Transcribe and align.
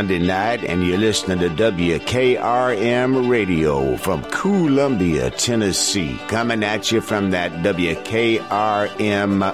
Sunday 0.00 0.18
night, 0.18 0.64
and 0.64 0.82
you're 0.82 0.96
listening 0.96 1.40
to 1.40 1.50
WKRM 1.50 3.28
Radio 3.28 3.98
from 3.98 4.22
Columbia, 4.30 5.30
Tennessee. 5.30 6.18
Coming 6.26 6.64
at 6.64 6.90
you 6.90 7.02
from 7.02 7.32
that 7.32 7.52
WKRM 7.62 8.38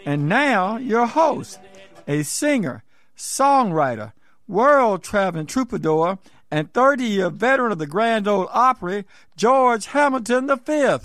And 0.05 0.29
now, 0.29 0.77
your 0.77 1.07
host, 1.07 1.57
a 2.07 2.21
singer, 2.21 2.83
songwriter, 3.17 4.13
world 4.47 5.01
traveling 5.01 5.47
troubadour, 5.47 6.19
and 6.51 6.71
30 6.71 7.03
year 7.03 7.31
veteran 7.31 7.71
of 7.71 7.79
the 7.79 7.87
Grand 7.87 8.27
Ole 8.27 8.47
Opry, 8.51 9.05
George 9.35 9.87
Hamilton 9.87 10.55
V. 10.63 10.97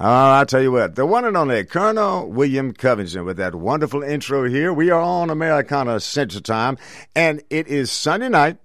Oh, 0.00 0.04
I'll 0.04 0.46
tell 0.46 0.62
you 0.62 0.70
what, 0.70 0.94
the 0.94 1.04
one 1.04 1.24
and 1.24 1.36
only 1.36 1.64
Colonel 1.64 2.30
William 2.30 2.72
Covington 2.72 3.24
with 3.24 3.36
that 3.38 3.56
wonderful 3.56 4.04
intro 4.04 4.48
here. 4.48 4.72
We 4.72 4.90
are 4.90 5.00
on 5.00 5.28
Americana 5.28 5.98
Central 5.98 6.40
Time, 6.40 6.78
and 7.16 7.42
it 7.50 7.66
is 7.66 7.90
Sunday 7.90 8.28
night, 8.28 8.58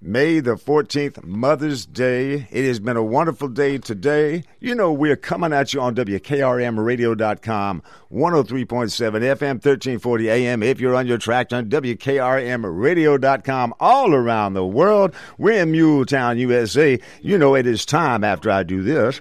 May 0.00 0.40
the 0.40 0.54
14th, 0.54 1.22
Mother's 1.22 1.84
Day. 1.84 2.48
It 2.50 2.64
has 2.64 2.80
been 2.80 2.96
a 2.96 3.02
wonderful 3.02 3.48
day 3.48 3.76
today. 3.76 4.44
You 4.58 4.74
know, 4.74 4.90
we're 4.90 5.16
coming 5.16 5.52
at 5.52 5.74
you 5.74 5.82
on 5.82 5.94
WKRMradio.com, 5.96 7.82
103.7 8.10 8.66
FM, 8.66 9.40
1340 9.40 10.30
AM. 10.30 10.62
If 10.62 10.80
you're 10.80 10.94
on 10.94 11.06
your 11.06 11.18
track 11.18 11.52
on 11.52 11.68
WKRMradio.com 11.68 13.74
all 13.78 14.14
around 14.14 14.54
the 14.54 14.64
world, 14.64 15.14
we're 15.36 15.60
in 15.60 15.72
Muletown, 15.72 16.38
USA. 16.38 16.98
You 17.20 17.36
know, 17.36 17.54
it 17.54 17.66
is 17.66 17.84
time 17.84 18.24
after 18.24 18.50
I 18.50 18.62
do 18.62 18.82
this 18.82 19.20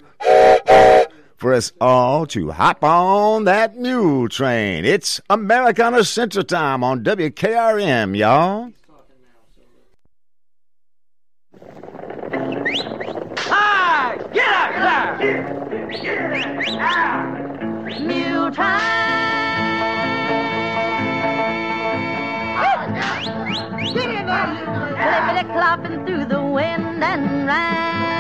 for 1.39 1.53
us 1.53 1.71
all 1.79 2.25
to 2.27 2.51
hop 2.51 2.83
on 2.83 3.45
that 3.45 3.77
mule 3.77 4.27
train. 4.27 4.83
It's 4.83 5.21
Americana 5.29 6.03
Central 6.03 6.43
Time 6.43 6.83
on 6.83 7.03
WKRM, 7.03 8.17
y'all. 8.17 8.73
Hi! 13.37 14.17
Get 14.33 14.75
up 14.81 15.19
there! 15.19 15.89
Get 16.01 16.79
out! 16.79 18.01
Mule 18.01 18.51
time! 18.51 18.99
Get 23.93 24.09
in 24.09 24.25
there! 24.25 24.49
Clippity 24.99 25.43
clopping 25.53 26.05
through 26.05 26.25
the 26.25 26.41
wind 26.43 27.01
and 27.03 27.47
rain. 27.47 28.18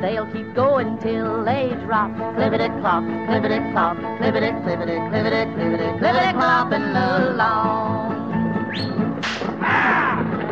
They'll 0.00 0.26
keep 0.26 0.54
going 0.54 0.98
till 0.98 1.44
they 1.44 1.74
drop. 1.86 2.10
Clippity 2.36 2.68
clop, 2.80 3.02
clippity 3.02 3.72
clop, 3.72 3.96
clippity, 3.96 4.52
clippity, 4.62 4.96
clippity, 5.10 5.46
clippity, 5.54 5.98
clippity 5.98 6.32
clopping 6.34 6.94
along. 6.94 8.12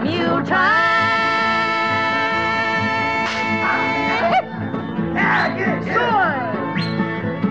Mule 0.02 0.42
time! 0.46 1.04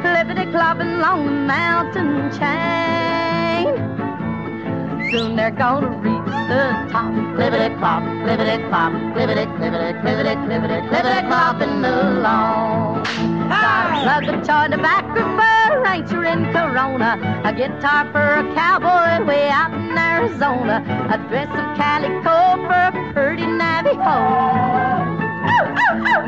Clippity 0.02 0.46
clopping 0.52 0.98
along 0.98 1.26
the 1.26 1.32
mountain 1.32 2.32
chain. 2.32 3.68
Soon 5.12 5.36
they're 5.36 5.52
gonna 5.52 5.90
reach 6.00 6.34
the 6.50 6.62
top. 6.92 7.14
Clippity 7.36 7.70
clop, 7.78 8.04
clippity 8.04 8.58
clop, 8.70 8.92
clippity, 9.14 9.46
clippity, 9.64 9.94
clippity, 10.02 10.36
clippity, 10.46 10.80
clippity 10.90 11.22
clopping 11.30 11.84
along. 11.88 13.04
Got 14.04 14.24
a 14.28 14.32
toy 14.44 14.68
tobacco 14.76 15.24
for 15.38 15.74
a 15.74 15.82
rancher 15.82 16.26
in 16.26 16.52
Corona. 16.52 17.12
A 17.46 17.54
guitar 17.54 18.12
for 18.12 18.20
a 18.20 18.54
cowboy 18.54 19.26
way 19.26 19.50
out 19.50 19.74
in 19.74 19.98
Arizona. 19.98 20.84
A 21.10 21.18
dress 21.30 21.48
of 21.48 21.78
calico 21.78 22.60
for 22.68 22.74
a 22.74 23.14
pretty 23.14 23.46
Navajo. 23.46 24.18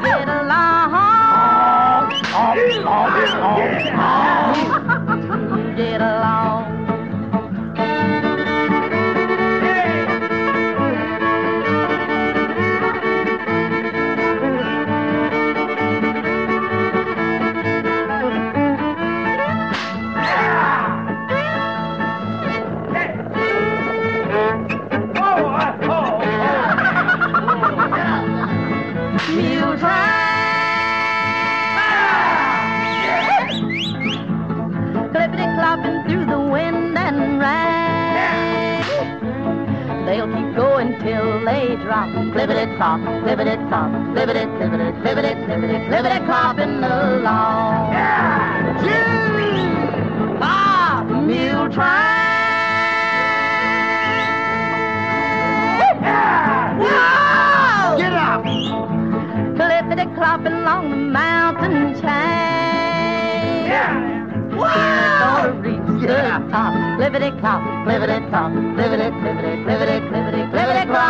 Get 0.01 0.29
along. 0.29 0.85
Get 5.75 6.01
along. 6.01 6.45
Mule 6.45 6.54
drop. 41.95 42.09
Clippity 42.33 42.65
clop, 42.77 42.99
clippity 43.23 43.55
clop, 43.67 43.91
clippity, 44.13 44.43
clippity, 44.57 44.87
clippity, 45.01 45.31
clippity, 45.45 45.77
clippity 45.87 46.19
clopping 46.27 46.75
along. 46.83 47.93
June, 48.83 50.39
Bob, 50.39 51.05
mule 51.25 51.69
train. 51.69 52.13
Whoa! 56.81 57.97
Get 57.97 58.13
up! 58.13 58.43
Clippity 59.55 60.05
clopping 60.15 60.55
along 60.61 60.89
the 60.89 60.97
mountain 60.97 61.93
chain. 62.01 63.65
Wow! 64.57 65.15
reach 65.61 66.01
the 66.01 66.15
top. 66.51 66.73
Clippity 66.97 67.39
clop, 67.39 67.61
clippity 67.85 68.29
clop, 68.29 68.51
clippity, 68.51 69.07
clippity, 69.21 69.51
clippity, 69.65 70.04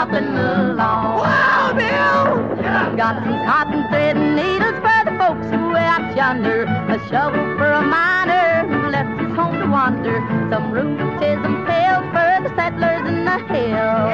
clopping 0.06 0.30
along. 0.38 1.18
Wow, 1.18 1.74
Bill! 1.74 2.96
Got 2.96 3.24
some 3.24 3.46
cotton 3.46 3.88
thread 3.90 4.18
and 4.18 4.36
needles 4.36 4.76
for 4.76 5.04
the 5.06 5.18
folks 5.18 5.48
who 5.48 5.76
out 5.76 6.16
yonder. 6.16 6.63
A 6.63 7.10
shovel 7.10 7.57
for 7.57 7.72
a 7.72 7.81
miner 7.81 8.68
who 8.68 8.90
left 8.90 9.19
his 9.19 9.36
home 9.36 9.60
to 9.60 9.68
wander. 9.68 10.19
Some 10.50 10.72
rheumatism 10.72 11.66
pills 11.66 12.06
for 12.13 12.42
the 12.44 12.52
settlers 12.56 13.07
in 13.07 13.25
the 13.25 13.38
hills. 13.54 14.12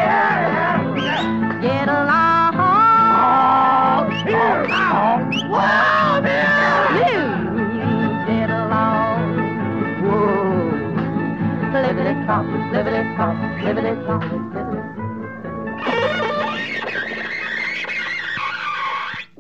Get 1.62 1.88
along. 1.90 2.40
Oh, 3.14 4.08
wow, 5.50 6.22
Bill! 6.22 7.32
You 7.78 7.92
get 8.28 8.50
along. 8.50 9.22
Whoa. 10.04 10.72
Libbity 11.72 12.14
clop, 12.26 12.46
libbity 12.72 14.51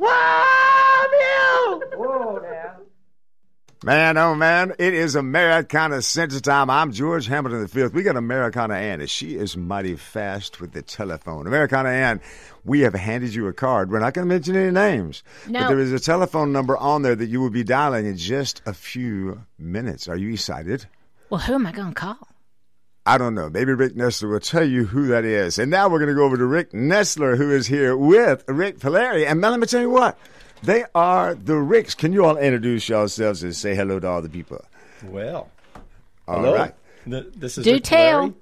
clop, 0.02 1.12
libbity 1.12 1.92
clop, 1.96 2.42
libbity 2.44 2.76
Man, 3.84 4.16
oh 4.16 4.36
man, 4.36 4.74
it 4.78 4.94
is 4.94 5.16
Americana 5.16 6.04
Central 6.04 6.40
Time. 6.40 6.70
I'm 6.70 6.92
George 6.92 7.26
Hamilton 7.26 7.66
V. 7.66 7.88
We 7.88 8.04
got 8.04 8.16
Americana 8.16 8.76
Ann, 8.76 9.02
and 9.02 9.10
she 9.10 9.36
is 9.36 9.58
mighty 9.58 9.96
fast 9.96 10.62
with 10.62 10.72
the 10.74 10.84
telephone. 10.84 11.48
Americana 11.48 11.90
Ann, 11.90 12.22
we 12.64 12.82
have 12.82 12.94
handed 12.94 13.34
you 13.34 13.48
a 13.48 13.54
card. 13.54 13.90
We're 13.90 13.98
not 13.98 14.14
going 14.14 14.28
to 14.28 14.32
mention 14.32 14.56
any 14.56 14.70
names, 14.70 15.24
No. 15.48 15.62
but 15.62 15.70
there 15.70 15.80
is 15.80 15.92
a 15.92 16.00
telephone 16.00 16.52
number 16.52 16.78
on 16.78 17.02
there 17.02 17.16
that 17.16 17.26
you 17.28 17.42
will 17.42 17.50
be 17.50 17.64
dialing 17.64 18.06
in 18.06 18.18
just 18.18 18.62
a 18.68 18.74
few 18.74 19.42
minutes. 19.58 20.08
Are 20.08 20.16
you 20.16 20.32
excited? 20.34 20.86
Well, 21.32 21.40
who 21.42 21.56
am 21.56 21.66
I 21.66 21.72
going 21.72 21.90
to 21.90 21.96
call? 21.96 22.28
I 23.06 23.18
don't 23.18 23.34
know. 23.34 23.50
Maybe 23.50 23.74
Rick 23.74 23.96
Nestler 23.96 24.30
will 24.30 24.40
tell 24.40 24.64
you 24.64 24.86
who 24.86 25.08
that 25.08 25.26
is. 25.26 25.58
And 25.58 25.72
now 25.72 25.90
we're 25.90 25.98
going 26.00 26.10
to 26.10 26.16
go 26.16 26.24
over 26.24 26.38
to 26.38 26.46
Rick 26.46 26.72
Nestler, 26.72 27.36
who 27.36 27.52
is 27.52 27.66
here 27.68 27.98
with 27.98 28.44
Rick 28.48 28.80
Palieri. 28.80 29.26
And 29.26 29.42
man, 29.42 29.52
let 29.52 29.60
me 29.60 29.66
tell 29.68 29.82
you 29.82 29.90
what. 29.90 30.18
They 30.64 30.86
are 30.94 31.34
the 31.34 31.56
Ricks. 31.56 31.96
Can 31.96 32.14
you 32.14 32.24
all 32.26 32.38
introduce 32.38 32.88
yourselves 32.88 33.42
and 33.42 33.56
say 33.56 33.74
hello 33.76 34.00
to 34.00 34.08
all 34.08 34.22
the 34.22 34.30
people? 34.30 34.64
Well, 35.04 35.50
All 36.28 36.36
Hello. 36.42 36.54
right. 36.56 36.76
Th- 37.10 37.26
This 37.36 37.58
is 37.58 37.64
Do 37.66 37.74
Rick 37.74 37.84
tell. 37.84 38.20
Palieri. 38.20 38.36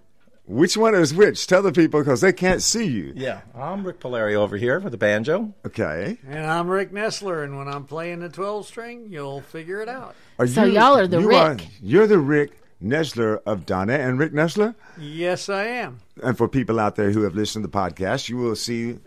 Which 0.46 0.76
one 0.76 0.96
is 0.96 1.14
which? 1.14 1.46
Tell 1.48 1.62
the 1.62 1.72
people 1.72 2.02
because 2.02 2.20
they 2.22 2.34
can't 2.34 2.62
see 2.62 2.86
you. 2.88 3.14
Yeah, 3.16 3.42
I'm 3.56 3.86
Rick 3.86 4.00
Palieri 4.02 4.36
over 4.36 4.58
here 4.58 4.80
with 4.80 4.92
the 4.92 4.98
banjo. 4.98 5.54
Okay. 5.66 6.18
And 6.28 6.46
I'm 6.46 6.68
Rick 6.68 6.92
Nestler, 6.92 7.44
and 7.44 7.56
when 7.56 7.68
I'm 7.70 7.86
playing 7.86 8.20
the 8.22 8.30
12 8.30 8.66
string, 8.66 9.06
you'll 9.10 9.42
figure 9.42 9.80
it 9.80 9.88
out. 9.88 10.16
Are 10.40 10.48
So 10.48 10.64
y'all 10.66 10.98
are 10.98 11.08
the 11.08 11.22
you 11.22 11.30
Rick. 11.30 11.68
you're 11.82 12.08
the 12.08 12.18
Rick 12.18 12.60
Nestler 12.84 13.42
of 13.46 13.66
Donna 13.66 13.94
and 13.94 14.18
Rick 14.20 14.34
Nestler? 14.34 14.76
Yes, 14.98 15.50
I 15.50 15.66
am. 15.66 16.00
And 16.24 16.38
for 16.38 16.48
people 16.48 16.80
out 16.80 16.96
there 16.96 17.12
who 17.12 17.24
have 17.24 17.36
listened 17.36 17.64
to 17.64 17.68
the 17.70 17.78
podcast, 17.78 18.30
you 18.30 18.38
will 18.38 18.56
see 18.56 19.00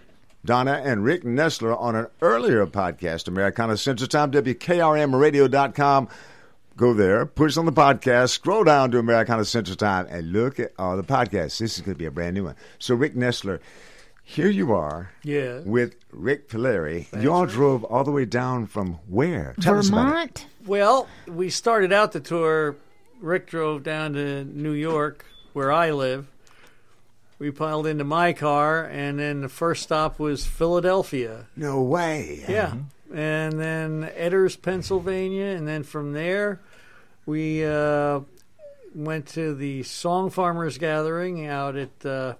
Donna 0.44 0.80
and 0.84 1.04
Rick 1.04 1.22
Nestler 1.24 1.78
on 1.80 1.96
an 1.96 2.06
earlier 2.20 2.66
podcast, 2.66 3.28
Americana 3.28 3.76
Central 3.76 4.08
Time, 4.08 4.30
WKRMradio.com. 4.32 6.08
Go 6.76 6.94
there, 6.94 7.26
push 7.26 7.56
on 7.58 7.66
the 7.66 7.72
podcast, 7.72 8.30
scroll 8.30 8.64
down 8.64 8.90
to 8.92 8.98
Americana 8.98 9.44
Central 9.44 9.76
Time, 9.76 10.06
and 10.10 10.32
look 10.32 10.58
at 10.58 10.72
all 10.78 10.96
the 10.96 11.02
podcasts. 11.04 11.58
This 11.58 11.76
is 11.76 11.80
going 11.80 11.94
to 11.94 11.98
be 11.98 12.06
a 12.06 12.10
brand 12.10 12.34
new 12.34 12.44
one. 12.44 12.56
So, 12.78 12.94
Rick 12.94 13.14
Nestler, 13.14 13.60
here 14.24 14.48
you 14.48 14.72
are 14.72 15.10
Yeah. 15.22 15.60
with 15.64 15.96
Rick 16.12 16.48
Palieri. 16.48 17.08
You 17.20 17.30
all 17.30 17.44
drove 17.46 17.84
all 17.84 18.04
the 18.04 18.10
way 18.10 18.24
down 18.24 18.66
from 18.66 18.98
where? 19.06 19.54
Tell 19.60 19.78
us 19.78 19.90
about 19.90 20.06
it. 20.06 20.10
Vermont. 20.10 20.46
Well, 20.66 21.08
we 21.28 21.50
started 21.50 21.92
out 21.92 22.12
the 22.12 22.20
tour. 22.20 22.74
Rick 23.22 23.46
drove 23.46 23.84
down 23.84 24.14
to 24.14 24.44
New 24.44 24.72
York, 24.72 25.24
where 25.52 25.70
I 25.70 25.92
live. 25.92 26.26
We 27.38 27.50
piled 27.50 27.86
into 27.86 28.04
my 28.04 28.32
car, 28.32 28.84
and 28.84 29.18
then 29.18 29.40
the 29.40 29.48
first 29.48 29.82
stop 29.82 30.18
was 30.18 30.44
Philadelphia. 30.44 31.46
No 31.56 31.82
way. 31.82 32.44
Yeah. 32.48 32.74
And 33.12 33.58
then 33.60 34.10
Etters, 34.16 34.60
Pennsylvania. 34.60 35.46
And 35.46 35.66
then 35.66 35.82
from 35.82 36.12
there, 36.12 36.60
we 37.26 37.64
uh, 37.64 38.20
went 38.94 39.26
to 39.28 39.54
the 39.54 39.82
Song 39.82 40.30
Farmers 40.30 40.78
Gathering 40.78 41.46
out 41.46 41.76
at 41.76 42.06
uh, 42.06 42.34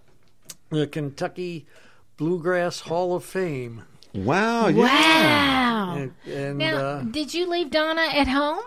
the 0.71 0.87
Kentucky 0.87 1.67
Bluegrass 2.17 2.81
Hall 2.81 3.15
of 3.15 3.25
Fame. 3.25 3.83
Wow. 4.15 4.69
Yeah. 4.69 4.83
Wow. 4.83 5.95
And, 5.97 6.15
and 6.27 6.59
Now, 6.59 6.77
uh, 6.77 7.03
did 7.03 7.35
you 7.35 7.49
leave 7.49 7.71
Donna 7.71 8.03
at 8.03 8.29
home? 8.29 8.61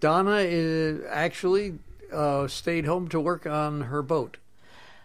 Donna 0.00 0.36
is 0.38 1.02
actually 1.08 1.78
uh, 2.12 2.46
stayed 2.48 2.84
home 2.86 3.08
to 3.08 3.20
work 3.20 3.46
on 3.46 3.82
her 3.82 4.02
boat. 4.02 4.36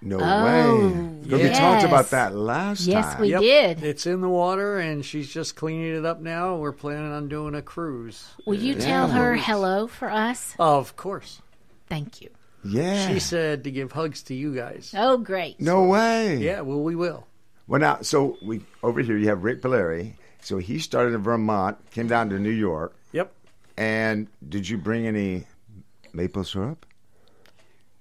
No 0.02 0.20
Oh, 0.22 0.44
way. 0.46 1.30
'Cause 1.30 1.42
We 1.42 1.50
talked 1.50 1.84
about 1.86 2.10
that 2.12 2.36
last 2.36 2.82
Yes, 2.88 3.14
time. 3.14 3.22
we 3.22 3.30
did. 3.32 3.84
It's 3.84 4.06
in 4.06 4.20
the 4.22 4.28
water, 4.30 4.78
and 4.78 5.04
she's 5.06 5.32
just 5.32 5.56
cleaning 5.56 5.96
it 5.96 6.06
up 6.06 6.20
now. 6.22 6.58
We're 6.58 6.74
planning 6.74 7.12
on 7.12 7.30
doing 7.30 7.56
a 7.56 7.62
cruise. 7.62 8.26
Will 8.46 8.56
you 8.56 8.76
tell 8.76 9.08
her 9.10 9.36
hello 9.36 9.88
for 9.88 10.10
us? 10.10 10.54
Of 10.60 10.96
course. 10.98 11.42
Thank 11.88 12.22
you. 12.22 12.30
Yeah. 12.66 13.08
She 13.08 13.20
said 13.20 13.64
to 13.66 13.72
give 13.72 13.94
hugs 13.94 14.24
to 14.24 14.34
you 14.34 14.54
guys. 14.56 14.94
Oh, 14.98 15.18
great. 15.18 15.60
no 15.60 15.84
way. 15.86 16.38
Yeah, 16.38 16.62
well, 16.62 16.82
we 16.82 16.96
will. 16.96 17.28
Well, 17.68 17.80
now, 17.80 18.00
so 18.02 18.38
we 18.44 18.62
over 18.84 19.00
here 19.02 19.18
you 19.18 19.30
have 19.30 19.44
Rick 19.44 19.62
Palieri. 19.62 20.16
So 20.42 20.58
he 20.58 20.80
started 20.80 21.14
in 21.14 21.24
Vermont, 21.24 21.78
came 21.92 22.08
down 22.08 22.30
to 22.30 22.40
New 22.40 22.50
York, 22.50 22.94
Yep. 22.94 23.03
And 23.78 24.28
did 24.48 24.68
you 24.70 24.78
bring 24.78 25.08
any 25.08 25.46
maple 26.14 26.44
syrup? 26.44 26.86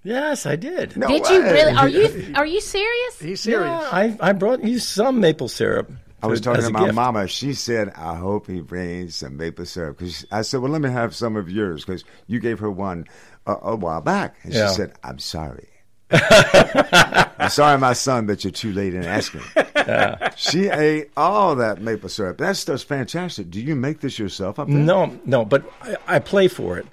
Yes, 0.04 0.46
I 0.46 0.56
did. 0.56 0.96
No 0.96 1.06
Did 1.06 1.22
way. 1.22 1.34
you 1.34 1.42
really? 1.42 1.72
Are 1.76 1.88
you 1.88 2.32
are 2.36 2.46
you 2.46 2.60
serious? 2.60 3.20
He's 3.20 3.40
serious. 3.40 3.62
Yeah, 3.68 3.88
I, 3.92 4.16
I 4.20 4.32
brought 4.32 4.64
you 4.64 4.78
some 4.80 5.20
maple 5.20 5.48
syrup. 5.48 5.90
I 6.24 6.26
was 6.28 6.40
talking 6.40 6.62
to 6.62 6.70
my 6.70 6.84
gift. 6.86 6.94
mama. 6.94 7.26
She 7.28 7.52
said, 7.54 7.92
"I 7.96 8.14
hope 8.16 8.46
he 8.48 8.60
brings 8.60 9.16
some 9.16 9.36
maple 9.36 9.64
syrup." 9.66 9.98
Because 9.98 10.24
I 10.32 10.42
said, 10.42 10.60
"Well, 10.60 10.70
let 10.72 10.80
me 10.80 10.90
have 10.90 11.14
some 11.14 11.36
of 11.36 11.48
yours," 11.50 11.84
because 11.84 12.04
you 12.26 12.40
gave 12.40 12.58
her 12.60 12.70
one 12.70 13.06
uh, 13.46 13.56
a 13.62 13.76
while 13.76 14.00
back, 14.00 14.36
and 14.42 14.52
Yeah. 14.52 14.68
she 14.68 14.74
said, 14.74 14.92
"I'm 15.04 15.18
sorry." 15.20 15.68
I'm 16.10 17.48
sorry, 17.50 17.78
my 17.78 17.92
son, 17.92 18.26
but 18.26 18.44
you're 18.44 18.50
too 18.50 18.72
late 18.72 18.94
in 18.94 19.04
asking. 19.04 19.40
She 20.36 20.68
ate 20.68 21.10
all 21.16 21.56
that 21.56 21.80
maple 21.80 22.08
syrup. 22.08 22.38
That 22.38 22.56
stuff's 22.56 22.82
fantastic. 22.82 23.50
Do 23.50 23.60
you 23.60 23.74
make 23.76 24.00
this 24.00 24.18
yourself 24.18 24.58
up 24.58 24.68
there? 24.68 24.76
No, 24.76 25.18
no, 25.24 25.44
but 25.44 25.64
I, 25.82 25.96
I 26.06 26.18
play 26.18 26.48
for 26.48 26.78
it. 26.78 26.86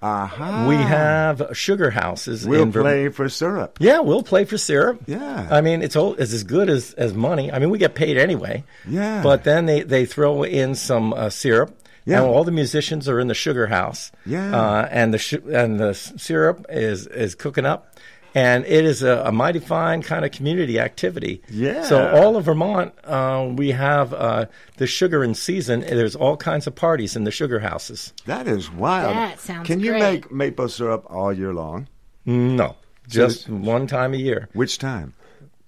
Uh-huh. 0.00 0.66
We 0.68 0.74
have 0.74 1.50
sugar 1.52 1.90
houses. 1.90 2.44
We'll 2.46 2.62
in 2.62 2.72
Verm- 2.72 2.82
play 2.82 3.08
for 3.08 3.28
syrup. 3.28 3.78
Yeah, 3.80 4.00
we'll 4.00 4.24
play 4.24 4.44
for 4.44 4.58
syrup. 4.58 5.00
Yeah. 5.06 5.46
I 5.48 5.60
mean, 5.60 5.80
it's 5.80 5.94
all, 5.94 6.14
it's 6.14 6.32
as 6.32 6.42
good 6.42 6.68
as, 6.68 6.92
as 6.94 7.14
money. 7.14 7.52
I 7.52 7.60
mean, 7.60 7.70
we 7.70 7.78
get 7.78 7.94
paid 7.94 8.18
anyway. 8.18 8.64
Yeah. 8.86 9.22
But 9.22 9.44
then 9.44 9.66
they, 9.66 9.82
they 9.82 10.04
throw 10.04 10.42
in 10.42 10.74
some 10.74 11.12
uh, 11.12 11.30
syrup. 11.30 11.78
Yeah. 12.04 12.18
And 12.22 12.26
all 12.26 12.42
the 12.42 12.50
musicians 12.50 13.08
are 13.08 13.20
in 13.20 13.28
the 13.28 13.34
sugar 13.34 13.68
house. 13.68 14.10
Yeah. 14.26 14.60
Uh, 14.60 14.88
and 14.90 15.14
the 15.14 15.18
sh- 15.18 15.34
and 15.48 15.78
the 15.78 15.94
syrup 15.94 16.66
is 16.68 17.06
is 17.06 17.36
cooking 17.36 17.64
up, 17.64 17.96
and 18.34 18.64
it 18.66 18.84
is 18.84 19.02
a, 19.02 19.22
a 19.26 19.32
mighty 19.32 19.58
fine 19.58 20.02
kind 20.02 20.24
of 20.24 20.32
community 20.32 20.78
activity. 20.78 21.42
Yeah. 21.50 21.82
So 21.84 22.08
all 22.14 22.36
of 22.36 22.44
Vermont, 22.44 22.94
uh, 23.04 23.50
we 23.54 23.70
have 23.72 24.12
uh, 24.14 24.46
the 24.78 24.86
sugar 24.86 25.22
in 25.22 25.34
season. 25.34 25.80
There's 25.80 26.16
all 26.16 26.36
kinds 26.36 26.66
of 26.66 26.74
parties 26.74 27.16
in 27.16 27.24
the 27.24 27.30
sugar 27.30 27.60
houses. 27.60 28.12
That 28.26 28.46
is 28.48 28.70
wild. 28.70 29.16
That 29.16 29.40
sounds 29.40 29.66
Can 29.66 29.80
you 29.80 29.90
great. 29.92 30.00
make 30.00 30.32
maple 30.32 30.68
syrup 30.68 31.04
all 31.08 31.32
year 31.32 31.52
long? 31.52 31.88
No, 32.24 32.76
just 33.08 33.48
one 33.48 33.86
time 33.86 34.14
a 34.14 34.18
year. 34.18 34.48
Which 34.52 34.78
time? 34.78 35.14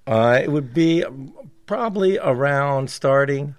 Uh, 0.07 0.41
it 0.43 0.51
would 0.51 0.73
be 0.73 1.05
probably 1.67 2.19
around 2.19 2.91
starting 2.91 3.55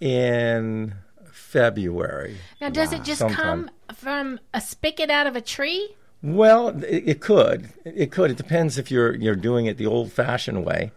in 0.00 0.94
February. 1.32 2.36
Now, 2.60 2.68
does 2.70 2.92
it 2.92 3.02
just 3.04 3.20
Sometime. 3.20 3.36
come 3.36 3.70
from 3.94 4.40
a 4.52 4.60
spigot 4.60 5.10
out 5.10 5.26
of 5.26 5.36
a 5.36 5.40
tree? 5.40 5.95
Well, 6.22 6.82
it, 6.82 7.04
it 7.06 7.20
could. 7.20 7.70
It 7.84 8.10
could. 8.10 8.30
It 8.30 8.36
depends 8.36 8.78
if 8.78 8.90
you're 8.90 9.14
you're 9.14 9.36
doing 9.36 9.66
it 9.66 9.76
the 9.76 9.86
old-fashioned 9.86 10.64
way, 10.64 10.90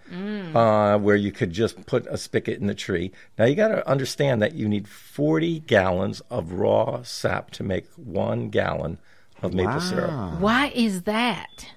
uh, 0.55 0.97
where 0.97 1.15
you 1.15 1.31
could 1.31 1.51
just 1.51 1.85
put 1.85 2.07
a 2.07 2.17
spigot 2.17 2.59
in 2.59 2.67
the 2.67 2.73
tree. 2.73 3.11
Now 3.37 3.45
you 3.45 3.55
got 3.55 3.67
to 3.67 3.87
understand 3.87 4.41
that 4.41 4.55
you 4.55 4.67
need 4.67 4.87
40 4.87 5.59
gallons 5.61 6.21
of 6.29 6.53
raw 6.53 7.03
sap 7.03 7.51
to 7.51 7.63
make 7.63 7.85
one 7.95 8.49
gallon 8.49 8.97
of 9.41 9.53
maple 9.53 9.79
syrup. 9.81 10.39
Why 10.39 10.71
is 10.73 11.03
that? 11.03 11.67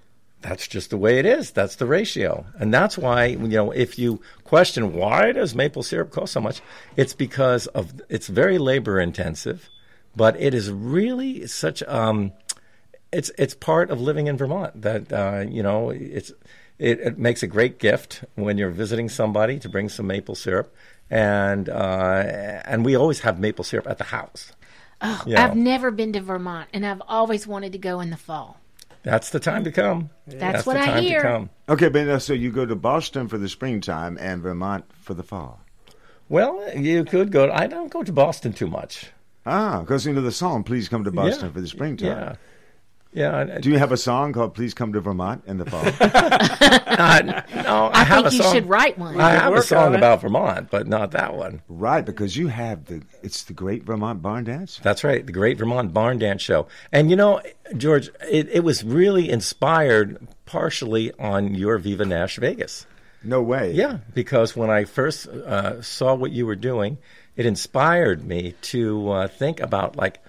That's 0.41 0.67
just 0.67 0.91
the 0.91 0.97
way 0.97 1.19
it 1.19 1.27
is. 1.27 1.53
That's 1.53 1.77
the 1.77 1.87
ratio. 1.87 2.45
And 2.59 2.75
that's 2.75 2.99
why, 2.99 3.27
you 3.27 3.39
know, 3.39 3.71
if 3.71 3.99
you 3.99 4.21
question 4.45 4.93
why 4.93 5.33
does 5.33 5.55
maple 5.55 5.83
syrup 5.85 6.11
cost 6.11 6.33
so 6.33 6.41
much, 6.41 6.61
it's 6.97 7.15
because 7.15 7.69
of 7.69 8.01
it's 8.09 8.27
very 8.27 8.59
labor 8.59 8.99
intensive, 9.01 9.69
but 10.17 10.41
it 10.41 10.53
is 10.53 10.71
really 10.71 11.47
such 11.47 11.83
um 11.85 12.33
it's 13.13 13.31
it's 13.39 13.55
part 13.55 13.91
of 13.91 14.01
living 14.01 14.27
in 14.27 14.37
Vermont 14.37 14.81
that 14.83 15.13
uh, 15.13 15.45
you 15.49 15.63
know, 15.63 15.91
it's 15.91 16.33
it, 16.79 17.01
it 17.01 17.19
makes 17.19 17.43
a 17.43 17.47
great 17.47 17.79
gift 17.79 18.25
when 18.35 18.59
you're 18.59 18.71
visiting 18.71 19.09
somebody 19.09 19.59
to 19.61 19.69
bring 19.69 19.89
some 19.89 20.07
maple 20.07 20.35
syrup. 20.35 20.75
And 21.11 21.69
uh, 21.69 22.63
and 22.65 22.85
we 22.85 22.95
always 22.97 23.21
have 23.21 23.39
maple 23.39 23.65
syrup 23.65 23.87
at 23.87 23.99
the 23.99 24.05
house. 24.05 24.53
Oh, 25.03 25.23
Yeah. 25.27 25.45
I've 25.45 25.57
never 25.57 25.91
been 25.91 26.13
to 26.15 26.21
Vermont, 26.21 26.69
and 26.73 26.87
I've 26.87 27.03
always 27.07 27.47
wanted 27.47 27.73
to 27.73 27.79
go 27.79 28.01
in 28.01 28.11
the 28.11 28.17
fall. 28.17 28.59
That's 29.03 29.31
the 29.31 29.41
time 29.41 29.65
to 29.65 29.73
come. 29.73 30.11
That's 30.29 30.65
what 30.65 30.75
the 30.75 30.81
I 30.83 30.87
time 30.87 31.03
hear. 31.03 31.23
to 31.23 31.29
come. 31.29 31.51
Okay, 31.69 31.89
but 31.89 32.21
so 32.21 32.33
you 32.33 32.51
go 32.53 32.65
to 32.65 32.77
Boston 32.77 33.27
for 33.29 33.37
the 33.37 33.49
springtime 33.49 34.17
and 34.21 34.41
Vermont 34.41 34.85
for 34.95 35.13
the 35.15 35.25
fall. 35.25 35.61
Well, 36.29 36.63
you 36.79 37.05
could 37.05 37.31
go. 37.33 37.51
I 37.53 37.67
don't 37.67 37.91
go 37.91 38.03
to 38.05 38.13
Boston 38.13 38.53
too 38.53 38.69
much. 38.69 39.11
Ah, 39.45 39.81
because 39.81 40.07
you 40.07 40.13
know 40.13 40.23
the 40.23 40.31
song 40.33 40.63
"Please 40.63 40.89
Come 40.89 41.05
to 41.05 41.11
Boston" 41.11 41.49
Yeah. 41.49 41.53
for 41.53 41.61
the 41.61 41.69
springtime. 41.69 42.09
Yeah, 42.09 42.37
yeah. 43.13 43.59
Do 43.59 43.71
you 43.71 43.79
have 43.79 43.93
a 43.93 43.97
song 43.97 44.33
called 44.33 44.55
"Please 44.55 44.73
Come 44.73 44.93
to 44.95 45.01
Vermont" 45.01 45.45
in 45.47 45.59
the 45.59 45.67
fall? 45.67 45.85
uh, 46.01 47.43
no, 47.63 47.87
I, 47.87 48.01
I, 48.01 48.05
have 48.05 48.31
think 48.31 48.43
a 48.43 48.45
you 48.45 48.53
should 48.53 48.69
write 48.69 48.99
one. 48.99 49.21
I 49.21 49.31
have 49.31 49.55
a 49.55 49.63
song 49.63 49.95
about 49.95 50.23
Vermont, 50.23 50.71
but 50.71 50.87
not 50.87 51.11
that 51.11 51.35
one. 51.35 51.63
right, 51.69 52.05
because 52.05 52.37
you 52.37 52.49
have 52.49 52.87
the 52.87 53.03
it's 53.23 53.45
the 53.45 53.53
Great 53.53 53.85
Vermont 53.85 54.23
Barn 54.23 54.45
Dance. 54.45 54.81
That's 54.83 55.05
right, 55.05 55.25
the 55.25 55.33
Great 55.33 55.59
Vermont 55.59 55.93
Barn 55.93 56.19
Dance 56.19 56.41
Show. 56.41 56.69
And 56.91 57.11
you 57.11 57.17
know, 57.17 57.43
George, 57.77 58.09
it, 58.31 58.49
it 58.49 58.65
was 58.65 58.83
really 58.83 59.29
inspired 59.29 60.27
partially 60.47 61.13
on 61.13 61.55
your 61.55 61.79
Viva 61.79 62.07
Nash 62.07 62.37
Vegas. 62.37 62.87
No 63.25 63.43
way. 63.43 63.73
Yeah, 63.73 63.99
because 64.15 64.57
when 64.57 64.71
I 64.71 64.85
first 64.85 65.29
uh, 65.29 65.81
saw 65.83 66.15
what 66.15 66.33
you 66.33 66.47
were 66.47 66.57
doing, 66.57 66.99
it 67.37 67.47
inspired 67.47 68.25
me 68.25 68.55
to 68.63 69.11
uh, 69.11 69.29
think 69.29 69.61
about 69.61 69.97
like 69.97 70.23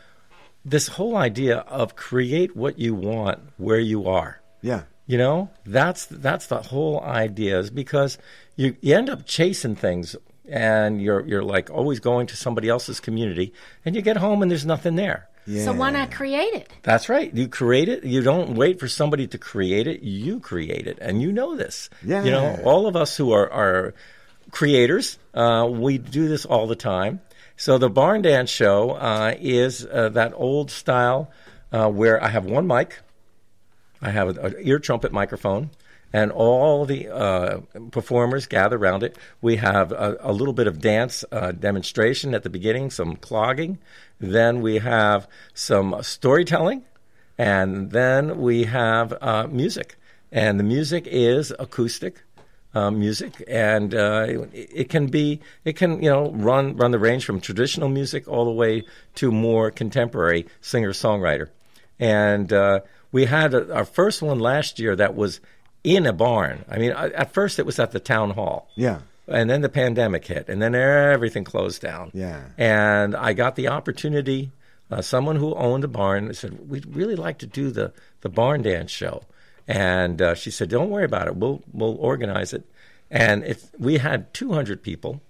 this 0.65 0.87
whole 0.87 1.15
idea 1.15 1.57
of 1.57 1.95
create 1.95 2.55
what 2.55 2.79
you 2.79 2.95
want 2.95 3.39
where 3.57 3.79
you 3.79 4.07
are. 4.07 4.41
Yeah. 4.61 4.83
You 5.05 5.17
know, 5.17 5.49
that's 5.65 6.05
that's 6.05 6.47
the 6.47 6.61
whole 6.61 7.01
idea 7.01 7.59
is 7.59 7.69
because 7.69 8.17
you, 8.55 8.75
you 8.81 8.95
end 8.95 9.09
up 9.09 9.25
chasing 9.25 9.75
things 9.75 10.15
and 10.47 11.01
you're 11.01 11.25
you're 11.25 11.43
like 11.43 11.69
always 11.69 11.99
going 11.99 12.27
to 12.27 12.37
somebody 12.37 12.69
else's 12.69 13.01
community 13.01 13.53
and 13.83 13.95
you 13.95 14.01
get 14.01 14.17
home 14.17 14.41
and 14.41 14.49
there's 14.49 14.65
nothing 14.65 14.95
there. 14.95 15.27
Yeah. 15.45 15.65
So 15.65 15.73
why 15.73 15.89
not 15.89 16.11
create 16.11 16.53
it? 16.53 16.69
That's 16.83 17.09
right. 17.09 17.33
You 17.33 17.49
create 17.49 17.89
it. 17.89 18.05
You 18.05 18.21
don't 18.21 18.55
wait 18.55 18.79
for 18.79 18.87
somebody 18.87 19.27
to 19.27 19.37
create 19.37 19.87
it. 19.87 20.01
You 20.01 20.39
create 20.39 20.87
it, 20.87 20.99
and 21.01 21.21
you 21.21 21.33
know 21.33 21.57
this. 21.57 21.89
Yeah. 22.01 22.23
You 22.23 22.31
know, 22.31 22.61
all 22.63 22.87
of 22.87 22.95
us 22.95 23.17
who 23.17 23.33
are 23.33 23.51
are 23.51 23.93
creators, 24.51 25.17
uh, 25.33 25.67
we 25.69 25.97
do 25.97 26.29
this 26.29 26.45
all 26.45 26.67
the 26.67 26.77
time. 26.77 27.19
So 27.55 27.77
the 27.77 27.89
barn 27.89 28.21
dance 28.21 28.49
show 28.49 28.91
uh, 28.91 29.35
is 29.39 29.85
uh, 29.85 30.09
that 30.09 30.33
old 30.35 30.71
style 30.71 31.31
uh, 31.71 31.89
where 31.89 32.23
I 32.23 32.29
have 32.29 32.45
one 32.45 32.67
mic, 32.67 32.99
I 34.01 34.09
have 34.09 34.37
an 34.37 34.55
ear 34.59 34.79
trumpet 34.79 35.11
microphone, 35.11 35.69
and 36.11 36.31
all 36.31 36.85
the 36.85 37.09
uh, 37.09 37.61
performers 37.91 38.45
gather 38.45 38.77
around 38.77 39.01
it. 39.01 39.17
We 39.41 39.55
have 39.57 39.91
a, 39.91 40.17
a 40.19 40.31
little 40.31 40.53
bit 40.53 40.67
of 40.67 40.79
dance 40.79 41.25
uh, 41.31 41.51
demonstration 41.51 42.35
at 42.35 42.43
the 42.43 42.49
beginning, 42.49 42.91
some 42.91 43.15
clogging. 43.15 43.79
Then 44.19 44.61
we 44.61 44.77
have 44.77 45.27
some 45.53 45.97
storytelling, 46.01 46.83
and 47.37 47.91
then 47.91 48.39
we 48.41 48.65
have 48.65 49.13
uh, 49.21 49.47
music. 49.47 49.95
And 50.31 50.59
the 50.59 50.63
music 50.63 51.07
is 51.07 51.53
acoustic. 51.57 52.23
Uh, 52.75 52.89
music, 52.89 53.43
and 53.47 53.93
uh, 53.93 54.25
it, 54.51 54.69
it 54.73 54.89
can 54.89 55.05
be 55.05 55.39
it 55.63 55.73
can 55.77 56.01
you 56.01 56.09
know 56.09 56.31
run 56.31 56.75
run 56.75 56.89
the 56.89 56.97
range 56.97 57.23
from 57.23 57.39
traditional 57.39 57.87
music 57.87 58.27
all 58.27 58.45
the 58.45 58.51
way 58.51 58.83
to 59.13 59.31
more 59.31 59.69
contemporary 59.69 60.47
singer 60.59 60.91
songwriter. 60.91 61.49
And 61.99 62.51
uh, 62.51 62.79
we 63.11 63.25
had 63.25 63.53
a, 63.53 63.71
our 63.75 63.85
first 63.85 64.23
one 64.23 64.39
last 64.39 64.79
year 64.79 64.95
that 64.95 65.13
was 65.15 65.39
in 65.83 66.07
a 66.07 66.13
barn. 66.13 66.65
I 66.67 66.77
mean, 66.79 66.93
I- 66.93 67.11
at 67.11 67.31
first 67.31 67.59
it 67.59 67.65
was 67.67 67.77
at 67.77 67.91
the 67.91 67.99
town 67.99 68.31
hall. 68.31 68.67
Yeah. 68.75 69.01
And 69.27 69.49
then 69.49 69.61
the 69.61 69.69
pandemic 69.69 70.25
hit, 70.25 70.49
and 70.49 70.59
then 70.61 70.73
everything 70.75 71.43
closed 71.43 71.81
down. 71.81 72.09
Yeah. 72.13 72.41
And 72.57 73.15
I 73.15 73.33
got 73.33 73.55
the 73.55 73.67
opportunity. 73.69 74.51
Uh, 74.91 75.01
someone 75.01 75.35
who 75.37 75.53
owned 75.55 75.83
a 75.83 75.87
barn 75.87 76.33
said, 76.33 76.67
"We'd 76.69 76.87
really 76.95 77.15
like 77.15 77.37
to 77.37 77.45
do 77.47 77.69
the 77.71 77.93
the 78.21 78.29
barn 78.29 78.63
dance 78.63 78.91
show," 78.91 79.23
and 79.67 80.21
uh, 80.21 80.35
she 80.35 80.51
said, 80.51 80.69
"Don't 80.69 80.89
worry 80.89 81.05
about 81.05 81.27
it. 81.27 81.35
We'll 81.35 81.61
we'll 81.71 81.95
organize 81.97 82.53
it." 82.53 82.63
And 83.11 83.43
it, 83.43 83.63
we 83.77 83.97
had 83.99 84.33
200 84.33 84.81
people, 84.81 85.21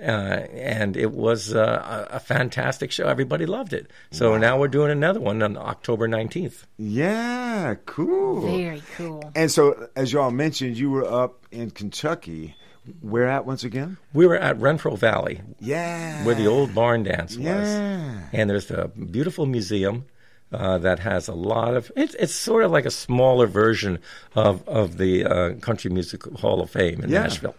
uh, 0.00 0.02
and 0.02 0.96
it 0.96 1.12
was 1.12 1.54
uh, 1.54 2.06
a, 2.10 2.16
a 2.16 2.20
fantastic 2.20 2.90
show. 2.90 3.06
Everybody 3.06 3.44
loved 3.44 3.72
it. 3.74 3.90
So 4.10 4.38
now 4.38 4.58
we're 4.58 4.68
doing 4.68 4.90
another 4.90 5.20
one 5.20 5.42
on 5.42 5.56
October 5.58 6.08
19th. 6.08 6.64
Yeah, 6.78 7.74
cool. 7.86 8.40
Very 8.46 8.82
cool. 8.96 9.30
And 9.34 9.50
so, 9.50 9.88
as 9.94 10.12
y'all 10.12 10.30
mentioned, 10.30 10.78
you 10.78 10.90
were 10.90 11.04
up 11.04 11.46
in 11.50 11.70
Kentucky. 11.70 12.56
Where 13.00 13.28
at 13.28 13.46
once 13.46 13.62
again? 13.62 13.96
We 14.12 14.26
were 14.26 14.34
at 14.36 14.58
Renfro 14.58 14.98
Valley, 14.98 15.40
Yeah. 15.60 16.24
where 16.24 16.34
the 16.34 16.46
old 16.48 16.74
barn 16.74 17.04
dance 17.04 17.36
was. 17.36 17.44
Yeah. 17.44 18.22
And 18.32 18.50
there's 18.50 18.72
a 18.72 18.88
beautiful 18.88 19.46
museum 19.46 20.06
uh, 20.52 20.78
that 20.78 20.98
has 21.00 21.28
a 21.28 21.34
lot 21.34 21.74
of. 21.74 21.90
It's, 21.96 22.14
it's 22.14 22.34
sort 22.34 22.64
of 22.64 22.70
like 22.70 22.84
a 22.86 22.90
smaller 22.90 23.46
version 23.46 23.98
of 24.34 24.66
of 24.68 24.98
the 24.98 25.24
uh, 25.24 25.54
Country 25.60 25.90
Music 25.90 26.22
Hall 26.38 26.60
of 26.60 26.70
Fame 26.70 27.02
in 27.02 27.10
Yeah. 27.10 27.22
Nashville. 27.22 27.54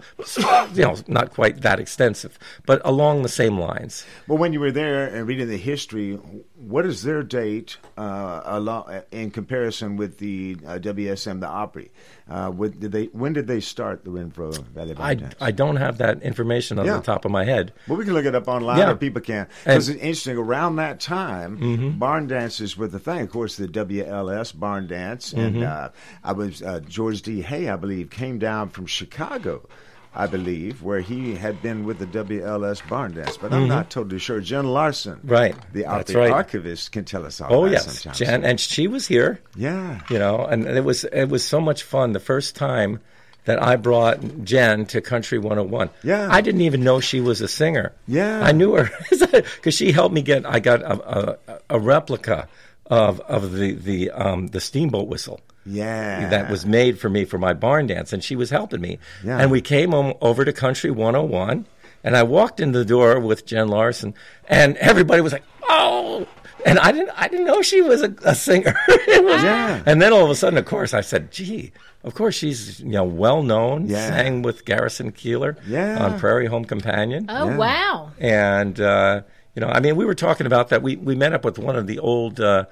you 0.74 0.84
know, 0.84 0.96
not 1.08 1.34
quite 1.34 1.62
that 1.62 1.80
extensive, 1.80 2.38
but 2.66 2.82
along 2.86 3.24
the 3.24 3.30
same 3.30 3.60
lines. 3.60 4.06
Well, 4.28 4.38
when 4.38 4.54
you 4.54 4.60
were 4.60 4.72
there 4.72 5.06
and 5.06 5.28
reading 5.28 5.48
the 5.48 5.58
history, 5.58 6.14
what 6.56 6.86
is 6.86 7.04
their 7.04 7.24
date 7.24 7.78
uh, 7.98 9.02
in 9.12 9.32
comparison 9.32 9.98
with 9.98 10.18
the 10.20 10.58
uh, 10.66 10.80
WSM, 10.80 11.40
the 11.40 11.48
Opry? 11.48 11.92
Uh, 12.30 12.50
what 12.50 12.80
did 12.80 12.92
they, 12.94 13.06
when 13.08 13.34
did 13.34 13.48
they 13.48 13.60
start 13.60 14.06
the 14.06 14.10
Renfro 14.10 14.58
Valley 14.68 14.94
Barn 14.94 15.30
I? 15.42 15.48
I 15.48 15.52
don't 15.52 15.76
have 15.76 15.98
that 15.98 16.22
information 16.24 16.80
on 16.80 16.86
Yeah. 16.86 16.96
the 16.96 17.02
top 17.02 17.26
of 17.26 17.32
my 17.32 17.44
head. 17.44 17.74
Well, 17.88 17.98
we 17.98 18.06
can 18.06 18.14
look 18.14 18.26
it 18.26 18.34
up 18.34 18.48
online, 18.48 18.78
Yeah. 18.78 18.92
or 18.92 18.96
people 18.96 19.22
can. 19.22 19.46
Mm-hmm. 19.46 19.54
Because 19.70 19.90
it's 19.90 20.00
interesting. 20.02 20.38
Around 20.38 20.78
that 20.78 21.00
time, 21.02 21.98
barn 22.00 22.28
dances 22.28 22.78
were 22.78 22.88
the 22.88 23.00
thing. 23.00 23.22
Of 23.22 23.30
course, 23.30 23.58
the 23.58 23.68
WLS 23.68 24.58
barn 24.58 24.88
dance, 24.88 25.34
and 25.34 25.56
Mm-hmm. 25.58 25.64
uh, 25.86 25.90
I 26.24 26.32
was 26.32 26.62
uh, 26.64 26.80
George 26.88 27.22
D. 27.24 27.42
Hay, 27.42 27.68
I 27.68 27.76
believe, 27.76 28.10
came 28.10 28.40
down 28.40 28.70
from 28.70 28.86
Chicago. 28.86 29.68
I 30.16 30.28
believe 30.28 30.84
where 30.84 31.00
he 31.02 31.36
had 31.36 31.62
been 31.62 31.86
with 31.86 31.98
the 32.00 32.06
WLS 32.06 32.88
barn 32.88 33.14
dance, 33.14 33.36
but 33.38 33.52
I'm 33.52 33.68
not 33.68 33.90
totally 33.90 34.20
sure. 34.20 34.40
Jen 34.42 34.66
Larson, 34.68 35.16
Mm-hmm. 35.16 35.28
Right. 35.28 35.56
the, 35.74 35.84
the 36.06 36.18
right. 36.18 36.32
archivist, 36.32 36.92
can 36.92 37.04
tell 37.06 37.26
us 37.26 37.42
all. 37.42 37.54
Oh 37.54 37.66
that 37.66 37.72
yes, 37.72 37.86
sometimes. 38.02 38.20
Jen, 38.20 38.44
and 38.46 38.60
she 38.60 38.88
was 38.88 39.08
here. 39.08 39.40
yeah, 39.56 40.02
you 40.10 40.20
know 40.20 40.46
and 40.46 40.66
it 40.68 40.84
was 40.84 41.04
it 41.06 41.26
was 41.30 41.44
so 41.44 41.60
much 41.60 41.84
fun 41.84 42.14
the 42.14 42.20
first 42.20 42.56
time 42.56 43.00
that 43.46 43.62
I 43.62 43.76
brought 43.76 44.44
Jen 44.46 44.86
to 44.88 45.02
Country 45.02 45.38
101. 45.38 45.90
Yeah. 46.04 46.30
I 46.32 46.40
didn't 46.40 46.62
even 46.62 46.82
know 46.82 47.02
she 47.02 47.20
was 47.20 47.42
a 47.42 47.48
singer. 47.50 47.92
Yeah. 48.08 48.40
I 48.42 48.54
knew 48.54 48.74
her 48.76 48.90
because 49.10 49.74
she 49.74 49.92
helped 49.92 50.16
me 50.16 50.22
get. 50.22 50.46
I 50.46 50.60
got 50.60 50.82
a, 50.82 51.38
a, 51.50 51.60
a 51.72 51.80
replica 51.80 52.48
of 52.86 53.20
of 53.22 53.52
the 53.54 53.74
the 53.74 54.12
um, 54.12 54.48
the 54.48 54.62
steamboat 54.62 55.08
whistle. 55.08 55.42
Yeah, 55.66 56.30
That 56.30 56.50
was 56.50 56.66
made 56.66 57.00
for 57.00 57.10
me 57.10 57.26
for 57.26 57.38
my 57.38 57.54
barn 57.54 57.88
dance, 57.88 58.12
and 58.14 58.24
she 58.24 58.36
was 58.36 58.50
helping 58.50 58.82
me. 58.82 59.00
Yeah. 59.24 59.40
And 59.40 59.50
we 59.52 59.62
came 59.62 59.94
o- 59.94 60.18
over 60.22 60.44
to 60.46 60.52
Country 60.54 60.92
101, 60.92 61.66
and 62.04 62.18
I 62.18 62.24
walked 62.24 62.60
in 62.60 62.74
the 62.74 62.84
door 62.84 63.20
with 63.20 63.46
Jen 63.46 63.68
Larson, 63.70 64.14
and 64.50 64.76
everybody 64.78 65.22
was 65.22 65.32
like, 65.34 65.44
"Oh!" 65.70 66.28
And 66.66 66.80
I 66.80 66.92
didn't, 66.92 67.12
I 67.18 67.28
didn't 67.28 67.46
know 67.46 67.62
she 67.62 67.82
was 67.82 68.02
a, 68.02 68.14
a 68.24 68.36
singer. 68.36 68.76
Was- 68.88 68.98
Yeah. 69.44 69.84
And 69.86 70.02
then 70.02 70.12
all 70.14 70.24
of 70.26 70.30
a 70.30 70.36
sudden, 70.36 70.58
of 70.58 70.66
course, 70.66 70.94
I 70.94 71.02
said, 71.02 71.32
"Gee, 71.32 71.72
of 72.04 72.14
course 72.14 72.36
she's 72.36 72.80
you 72.82 72.90
know 72.92 73.04
well 73.06 73.42
known. 73.44 73.88
Yeah. 73.88 74.08
Sang 74.10 74.42
with 74.42 74.66
Garrison 74.66 75.12
Keillor 75.14 75.56
Yeah. 75.68 76.04
on 76.04 76.20
Prairie 76.20 76.48
Home 76.48 76.66
Companion." 76.66 77.26
Oh, 77.30 77.50
Yeah. 77.50 77.58
wow. 77.58 78.12
And 78.20 78.80
uh, 78.82 79.22
you 79.56 79.62
know, 79.62 79.68
I 79.68 79.80
mean, 79.80 79.96
we 79.96 80.04
were 80.06 80.16
talking 80.16 80.46
about 80.46 80.70
that. 80.70 80.82
We 80.82 80.98
we 80.98 81.16
met 81.16 81.32
up 81.34 81.46
with 81.46 81.58
one 81.58 81.76
of 81.78 81.88
the 81.88 82.00
old 82.00 82.40
uh, 82.42 82.66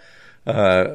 uh, 0.46 0.88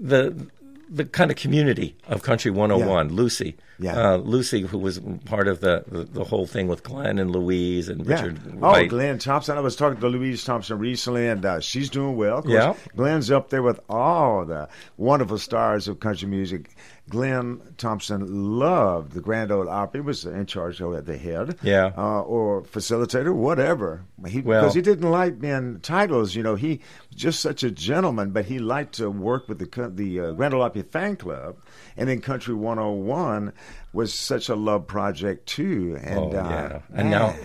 the 0.00 0.46
the 0.90 1.04
kind 1.06 1.30
of 1.30 1.36
community 1.36 1.96
of 2.08 2.22
Country 2.22 2.50
101, 2.50 3.08
Lucy. 3.08 3.56
Yeah. 3.80 4.12
Uh, 4.12 4.16
Lucy, 4.18 4.60
who 4.60 4.78
was 4.78 5.00
part 5.24 5.48
of 5.48 5.60
the, 5.60 5.82
the, 5.88 6.04
the 6.04 6.24
whole 6.24 6.46
thing 6.46 6.68
with 6.68 6.82
Glenn 6.84 7.18
and 7.18 7.30
Louise 7.32 7.88
and 7.88 8.06
Yeah. 8.06 8.14
Richard 8.16 8.40
Oh, 8.62 8.70
White. 8.70 8.90
Glenn 8.90 9.18
Thompson. 9.18 9.56
I 9.56 9.60
was 9.60 9.74
talking 9.76 9.98
to 10.00 10.08
Louise 10.08 10.44
Thompson 10.44 10.78
recently, 10.78 11.26
and 11.26 11.44
uh, 11.44 11.58
she's 11.60 11.88
doing 11.90 12.16
well. 12.16 12.44
Yeah. 12.46 12.74
Glenn's 12.94 13.30
up 13.30 13.48
there 13.50 13.62
with 13.62 13.80
all 13.88 14.44
the 14.44 14.68
wonderful 14.98 15.38
stars 15.38 15.88
of 15.88 15.98
country 16.00 16.28
music. 16.28 16.70
Glenn 17.10 17.60
Thompson 17.76 18.58
loved 18.58 19.12
the 19.12 19.20
Grand 19.20 19.52
Ole 19.52 19.68
Opry. 19.68 20.00
He 20.00 20.06
was 20.06 20.24
in 20.24 20.46
charge 20.46 20.80
of 20.80 20.94
at 20.94 21.04
the 21.04 21.18
head, 21.18 21.58
Yeah. 21.62 21.92
uh, 21.96 22.22
or 22.22 22.62
facilitator, 22.62 23.34
whatever. 23.34 24.04
He, 24.26 24.40
Well- 24.40 24.62
because 24.62 24.74
he 24.74 24.80
didn't 24.80 25.10
like 25.10 25.38
being 25.38 25.80
titles. 25.80 26.34
You 26.34 26.42
know, 26.42 26.54
he 26.54 26.80
was 27.10 27.16
just 27.16 27.40
such 27.40 27.62
a 27.62 27.70
gentleman, 27.70 28.30
but 28.30 28.46
he 28.46 28.58
liked 28.58 28.94
to 28.94 29.10
work 29.10 29.48
with 29.48 29.58
the 29.58 29.90
the 29.94 30.20
uh, 30.20 30.32
Grand 30.32 30.54
Ole 30.54 30.62
Opry 30.62 30.82
fan 30.82 31.16
club, 31.16 31.56
and 31.96 32.08
then 32.08 32.20
Country 32.22 32.54
101 32.54 33.52
was 33.92 34.14
such 34.14 34.48
a 34.48 34.54
love 34.56 34.86
project 34.86 35.46
too. 35.46 35.98
And 36.02 36.18
Oh, 36.18 36.28
uh, 36.30 36.32
yeah. 36.32 36.78
And 36.94 37.10
man. 37.10 37.36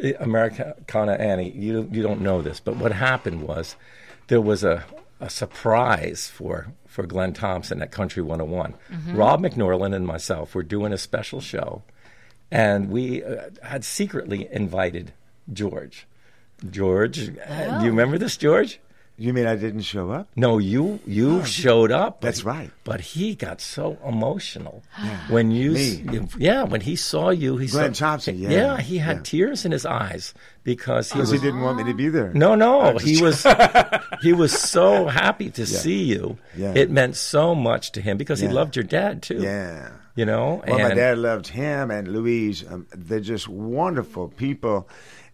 now, 0.00 0.12
Americana 0.18 1.12
Annie, 1.12 1.50
you 1.50 1.88
you 1.92 2.02
don't 2.02 2.20
know 2.20 2.42
this, 2.42 2.58
but 2.60 2.76
what 2.76 2.90
happened 2.92 3.42
was 3.42 3.76
there 4.26 4.40
was 4.40 4.64
a, 4.64 4.84
a 5.20 5.30
surprise 5.30 6.28
for 6.28 6.72
for 6.94 7.04
Glenn 7.08 7.32
Thompson 7.32 7.82
at 7.82 7.90
Country 7.90 8.22
101. 8.22 8.74
Rob 9.16 9.42
McNorland 9.42 9.96
and 9.96 10.06
myself 10.06 10.54
were 10.54 10.62
doing 10.62 10.92
a 10.92 10.96
special 10.98 11.40
show, 11.40 11.82
and 12.52 12.88
we 12.88 13.24
uh, 13.24 13.50
had 13.64 13.84
secretly 13.84 14.46
invited 14.52 15.12
George. 15.52 16.06
George, 16.70 17.36
uh, 17.36 17.78
do 17.78 17.84
you 17.84 17.90
remember 17.90 18.16
this, 18.16 18.36
George? 18.36 18.78
You 19.16 19.32
mean 19.32 19.46
I 19.46 19.54
didn't 19.54 19.82
show 19.82 20.10
up? 20.10 20.26
No, 20.34 20.58
you 20.58 20.98
you 21.06 21.44
showed 21.44 21.92
up. 21.92 22.20
but- 22.20 22.26
That's 22.26 22.42
right. 22.42 22.70
But 22.82 23.00
he 23.00 23.36
got 23.36 23.60
so 23.60 23.96
emotional 24.04 24.82
when 25.28 25.52
you, 25.52 25.70
Me. 25.72 26.04
yeah, 26.36 26.64
when 26.64 26.80
he 26.80 26.96
saw 26.96 27.30
you. 27.30 27.56
He 27.56 27.68
Glenn 27.68 27.94
saw, 27.94 28.06
Thompson, 28.10 28.36
yeah, 28.36 28.80
he 28.80 28.98
had 28.98 29.18
yeah. 29.18 29.22
tears 29.22 29.64
in 29.64 29.70
his 29.70 29.86
eyes 29.86 30.34
because 30.64 31.12
he 31.12 31.14
Because 31.18 31.30
was. 31.30 31.40
he 31.40 31.46
didn't 31.46 31.60
want 31.62 31.76
me 31.78 31.84
to 31.84 31.94
be 31.94 32.08
there. 32.08 32.32
no, 32.34 32.56
no, 32.56 32.98
he 32.98 33.22
was 33.26 33.46
he 34.20 34.32
was 34.32 34.50
so 34.52 35.06
happy 35.06 35.48
to 35.50 35.64
see 35.64 36.02
you. 36.02 36.36
Yeah. 36.56 36.72
It 36.74 36.90
meant 36.90 37.14
so 37.14 37.54
much 37.54 37.92
to 37.92 38.00
him 38.00 38.16
because 38.18 38.40
he 38.40 38.48
loved 38.48 38.74
your 38.74 38.84
dad 38.84 39.22
too. 39.22 39.38
Yeah. 39.40 39.90
you 40.16 40.26
know. 40.26 40.62
Well, 40.66 40.78
my 40.80 40.92
dad 40.94 41.18
loved 41.18 41.46
him 41.46 41.90
and 41.92 42.08
Louise. 42.08 42.64
Um, 42.68 42.86
they're 42.90 43.20
just 43.20 43.48
wonderful 43.48 44.28
people, 44.28 44.88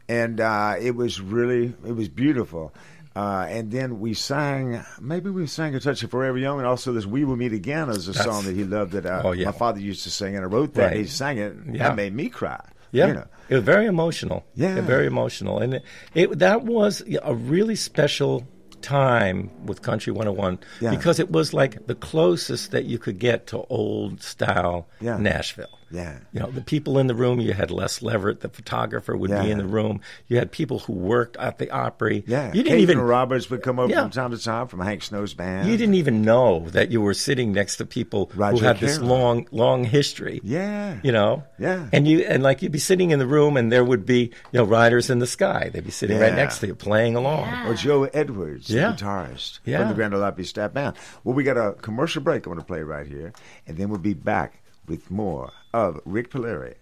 and 0.06 0.38
uh, 0.38 0.75
it 0.78 0.94
was 0.94 1.18
really 1.20 1.72
it 1.87 1.92
was 1.96 2.10
beautiful. 2.10 2.75
Uh, 3.20 3.44
and 3.56 3.70
then 3.70 4.00
we 4.00 4.14
sang, 4.14 4.82
maybe 5.00 5.28
we 5.30 5.46
sang 5.46 5.74
"A 5.74 5.80
Touch 5.80 6.02
of 6.02 6.10
Forever 6.10 6.38
Young," 6.38 6.58
and 6.58 6.66
also 6.66 6.92
this 6.92 7.04
"We 7.06 7.24
Will 7.24 7.36
Meet 7.36 7.52
Again" 7.52 7.90
is 7.90 8.08
a 8.08 8.12
That's- 8.12 8.24
song 8.24 8.44
that 8.46 8.54
he 8.56 8.64
loved. 8.64 8.92
That 8.92 9.04
uh, 9.06 9.22
Oh, 9.24 9.32
yeah. 9.32 9.46
my 9.46 9.52
father 9.52 9.80
used 9.80 10.02
to 10.04 10.10
sing, 10.10 10.36
and 10.36 10.44
I 10.44 10.48
wrote 10.48 10.72
that. 10.74 10.88
Right. 10.92 10.96
He 10.96 11.06
sang 11.06 11.36
it. 11.38 11.54
Yeah. 11.70 11.88
That 11.88 11.96
made 11.96 12.14
me 12.14 12.28
cry. 12.30 12.64
Yeah, 12.92 13.06
you 13.08 13.14
know. 13.14 13.26
it 13.50 13.54
was 13.56 13.64
very 13.64 13.86
emotional. 13.86 14.44
Yeah. 14.54 14.80
very 14.80 15.06
emotional, 15.06 15.58
and 15.58 15.74
it, 15.74 15.82
it 16.14 16.38
that 16.38 16.62
was 16.64 17.02
a 17.22 17.34
really 17.34 17.76
special 17.76 18.46
time 18.80 19.50
with 19.66 19.82
Country 19.82 20.12
101 20.12 20.58
Yeah. 20.80 20.90
because 20.90 21.20
it 21.20 21.30
was 21.30 21.52
like 21.52 21.86
the 21.86 21.94
closest 21.94 22.70
that 22.70 22.84
you 22.86 22.98
could 22.98 23.18
get 23.18 23.46
to 23.48 23.58
old 23.68 24.22
style. 24.22 24.88
Nashville. 25.02 25.78
Yeah. 25.92 26.18
You 26.32 26.40
know, 26.40 26.50
the 26.50 26.61
people 26.61 26.99
in 26.99 27.06
the 27.09 27.14
room, 27.14 27.40
you 27.40 27.52
had 27.52 27.70
Les 27.70 28.00
Leverett, 28.02 28.40
the 28.40 28.49
photographer, 28.49 29.16
would 29.16 29.30
Yeah. 29.30 29.42
be 29.42 29.50
in 29.50 29.59
the 29.59 29.66
room. 29.66 30.00
You 30.28 30.37
had 30.38 30.52
people 30.52 30.78
who 30.80 30.92
worked 30.92 31.37
at 31.38 31.59
the 31.59 31.70
Opry. 31.70 32.23
Yeah. 32.26 32.47
You 32.49 32.62
didn't 32.62 32.78
Kayton 32.78 32.80
even 32.82 33.00
Roberts 33.00 33.50
would 33.50 33.62
come 33.62 33.78
over 33.78 33.92
Yeah. 33.92 34.02
from 34.02 34.11
time 34.11 34.30
to 34.30 34.38
time 34.38 34.68
from 34.68 34.80
Hank 34.80 35.02
Snow's 35.02 35.35
band. 35.35 35.68
you 35.68 35.76
didn't 35.76 35.94
even 35.97 36.23
know 36.23 36.66
that 36.70 36.90
you 36.90 37.00
were 37.00 37.14
sitting 37.14 37.52
next 37.52 37.76
to 37.76 37.87
people 37.87 38.30
Roger 38.35 38.59
who 38.59 38.64
had 38.64 38.78
this 38.78 39.00
long, 39.00 39.47
long 39.50 39.85
history. 39.85 40.40
Yeah. 40.44 40.99
You 41.02 41.12
know? 41.12 41.42
Yeah. 41.59 41.87
And 41.92 42.06
you 42.06 42.20
and 42.20 42.42
like 42.42 42.62
you'd 42.62 42.73
be 42.73 42.78
sitting 42.78 43.11
in 43.11 43.18
the 43.18 43.26
room 43.26 43.56
and 43.56 43.73
there 43.73 43.85
would 43.85 44.06
be, 44.06 44.30
you 44.52 44.59
know, 44.59 44.64
riders 44.64 45.11
in 45.11 45.18
the 45.18 45.26
sky. 45.26 45.70
They'd 45.73 45.85
be 45.85 45.90
sitting 45.90 46.18
right 46.20 46.35
next 46.35 46.59
to 46.61 46.66
you 46.68 46.75
playing 46.75 47.16
along. 47.16 47.49
Or 47.66 47.75
Joe 47.75 48.04
Edwards, 48.04 48.70
Yeah. 48.70 48.92
the 48.92 48.97
guitarist 48.97 49.59
Yeah. 49.64 49.78
from 49.80 49.88
the 49.88 49.94
Grand 49.94 50.14
Ole 50.14 50.23
Opry 50.23 50.44
Staff 50.44 50.73
Band. 50.73 50.97
Well, 51.25 51.35
we 51.35 51.42
got 51.42 51.56
a 51.56 51.73
commercial 51.82 52.23
break 52.23 52.47
I'm 52.47 52.52
going 52.52 52.59
to 52.62 52.66
play 52.66 52.82
right 52.82 53.06
here, 53.06 53.32
and 53.66 53.76
then 53.76 53.88
we'll 53.88 53.99
be 53.99 54.14
back 54.14 54.62
with 54.87 55.11
more 55.11 55.50
of 55.72 56.00
Rick 56.04 56.30
Palieri 56.30 56.74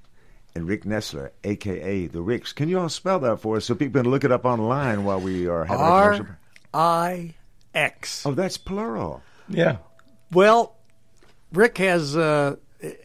and 0.54 0.66
Rick 0.66 0.84
Nestler, 0.84 1.30
a.k.a. 1.44 2.06
The 2.06 2.22
Ricks. 2.22 2.52
Can 2.52 2.68
you 2.68 2.78
all 2.80 2.88
spell 2.88 3.18
that 3.20 3.40
for 3.40 3.56
us 3.56 3.66
so 3.66 3.74
people 3.74 4.02
can 4.02 4.10
look 4.10 4.24
it 4.24 4.32
up 4.32 4.44
online 4.44 5.04
while 5.04 5.20
we 5.20 5.46
are 5.46 5.64
having 5.64 5.84
a 5.84 5.88
commercial 5.88 6.24
break? 6.24 6.36
R 6.74 6.80
I 7.02 7.34
X. 7.74 8.24
Oh, 8.26 8.32
that's 8.32 8.56
plural. 8.58 9.22
Yeah. 9.48 9.76
Well, 10.32 10.76
Rick 11.52 11.78
has 11.78 12.16
uh, 12.16 12.56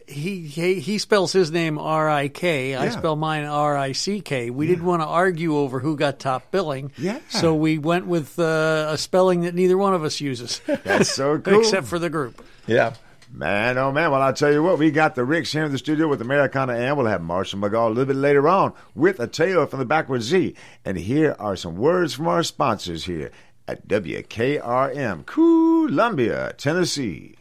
he, 0.06 0.40
he 0.42 0.80
he 0.80 0.98
spells 0.98 1.32
his 1.32 1.50
name 1.50 1.78
R 1.78 2.08
I 2.08 2.28
K. 2.28 2.74
I 2.74 2.84
Yeah. 2.84 2.90
spell 2.90 3.16
mine 3.16 3.44
R 3.44 3.76
I 3.76 3.92
C 3.92 4.20
K. 4.20 4.50
We 4.50 4.66
didn't 4.66 4.84
want 4.84 5.02
to 5.02 5.06
argue 5.06 5.56
over 5.56 5.80
who 5.80 5.96
got 5.96 6.18
top 6.18 6.50
billing. 6.50 6.92
Yeah. 6.98 7.20
So 7.28 7.54
we 7.54 7.78
went 7.78 8.06
with 8.06 8.38
uh, 8.38 8.88
a 8.90 8.98
spelling 8.98 9.42
that 9.42 9.54
neither 9.54 9.78
one 9.78 9.94
of 9.94 10.04
us 10.04 10.20
uses, 10.20 10.60
That's 10.66 11.10
so 11.10 11.38
cool. 11.44 11.60
except 11.60 11.86
for 11.86 11.98
the 11.98 12.10
group. 12.10 12.44
Yeah. 12.66 12.94
Man, 13.36 13.78
oh 13.78 13.90
man. 13.90 14.12
Well, 14.12 14.22
I'll 14.22 14.32
tell 14.32 14.52
you 14.52 14.62
what, 14.62 14.78
we 14.78 14.92
got 14.92 15.16
the 15.16 15.24
Ricks 15.24 15.50
here 15.50 15.64
in 15.64 15.72
the 15.72 15.78
studio 15.78 16.06
with 16.06 16.22
Americana 16.22 16.74
and 16.74 16.96
we'll 16.96 17.06
have 17.06 17.20
Marshall 17.20 17.58
McGall 17.58 17.86
a 17.86 17.88
little 17.88 18.04
bit 18.04 18.14
later 18.14 18.48
on 18.48 18.72
with 18.94 19.18
a 19.18 19.26
tale 19.26 19.66
from 19.66 19.80
the 19.80 19.84
Backward 19.84 20.22
Z. 20.22 20.54
And 20.84 20.96
here 20.96 21.34
are 21.40 21.56
some 21.56 21.74
words 21.74 22.14
from 22.14 22.28
our 22.28 22.44
sponsors 22.44 23.06
here 23.06 23.32
at 23.66 23.88
WKRM, 23.88 25.26
Columbia, 25.26 26.54
Tennessee. 26.56 27.34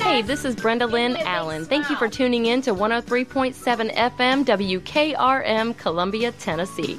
Hey, 0.00 0.22
this 0.22 0.46
is 0.46 0.56
Brenda 0.56 0.86
Lynn 0.86 1.18
Allen. 1.18 1.66
Thank 1.66 1.90
you 1.90 1.96
for 1.96 2.08
tuning 2.08 2.46
in 2.46 2.62
to 2.62 2.74
103.7 2.74 3.94
FM 3.94 4.44
WKRM, 4.46 5.76
Columbia, 5.76 6.32
Tennessee. 6.32 6.98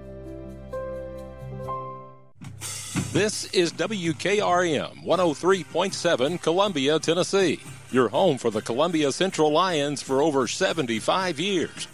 This 3.11 3.43
is 3.51 3.73
WKRM 3.73 5.03
103.7 5.03 6.41
Columbia, 6.41 6.97
Tennessee. 6.97 7.59
Your 7.91 8.07
home 8.07 8.37
for 8.37 8.49
the 8.49 8.61
Columbia 8.61 9.11
Central 9.11 9.51
Lions 9.51 10.01
for 10.01 10.21
over 10.21 10.47
75 10.47 11.37
years. 11.37 11.89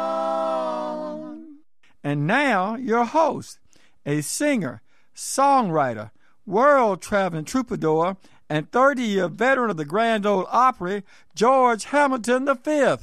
And 2.05 2.25
now, 2.25 2.77
your 2.77 3.03
host, 3.03 3.59
a 4.05 4.21
singer, 4.21 4.81
songwriter, 5.13 6.11
world 6.45 7.01
traveling 7.01 7.43
troubadour, 7.43 8.15
and 8.49 8.71
30 8.71 9.01
year 9.01 9.27
veteran 9.27 9.69
of 9.69 9.77
the 9.77 9.85
Grand 9.85 10.25
Ole 10.25 10.47
Opry, 10.51 11.03
George 11.35 11.85
Hamilton 11.85 12.45
V. 12.63 12.95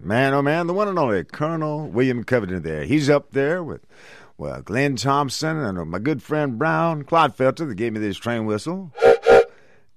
Man, 0.00 0.32
oh 0.32 0.42
man, 0.42 0.66
the 0.66 0.72
one 0.72 0.88
and 0.88 0.98
only 0.98 1.24
Colonel 1.24 1.88
William 1.88 2.24
Covington 2.24 2.62
there. 2.62 2.84
He's 2.84 3.10
up 3.10 3.32
there 3.32 3.62
with, 3.62 3.82
well, 4.36 4.62
Glenn 4.62 4.96
Thompson 4.96 5.58
and 5.58 5.78
uh, 5.78 5.84
my 5.84 5.98
good 5.98 6.22
friend 6.22 6.58
Brown 6.58 7.04
Clodfelter 7.04 7.68
that 7.68 7.74
gave 7.74 7.92
me 7.92 8.00
this 8.00 8.16
train 8.16 8.46
whistle. 8.46 8.92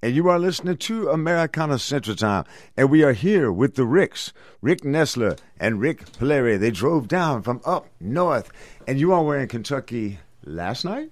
And 0.03 0.15
you 0.15 0.29
are 0.29 0.39
listening 0.39 0.77
to 0.77 1.09
Americana 1.09 1.77
Central 1.77 2.15
Time. 2.15 2.45
And 2.75 2.89
we 2.89 3.03
are 3.03 3.13
here 3.13 3.51
with 3.51 3.75
the 3.75 3.85
Ricks, 3.85 4.33
Rick 4.59 4.81
Nestler 4.81 5.37
and 5.59 5.79
Rick 5.79 6.11
Palieri. 6.13 6.57
They 6.57 6.71
drove 6.71 7.07
down 7.07 7.43
from 7.43 7.61
up 7.65 7.85
north. 7.99 8.51
And 8.87 8.99
you 8.99 9.13
all 9.13 9.25
were 9.25 9.37
in 9.37 9.47
Kentucky 9.47 10.17
last 10.43 10.85
night? 10.85 11.11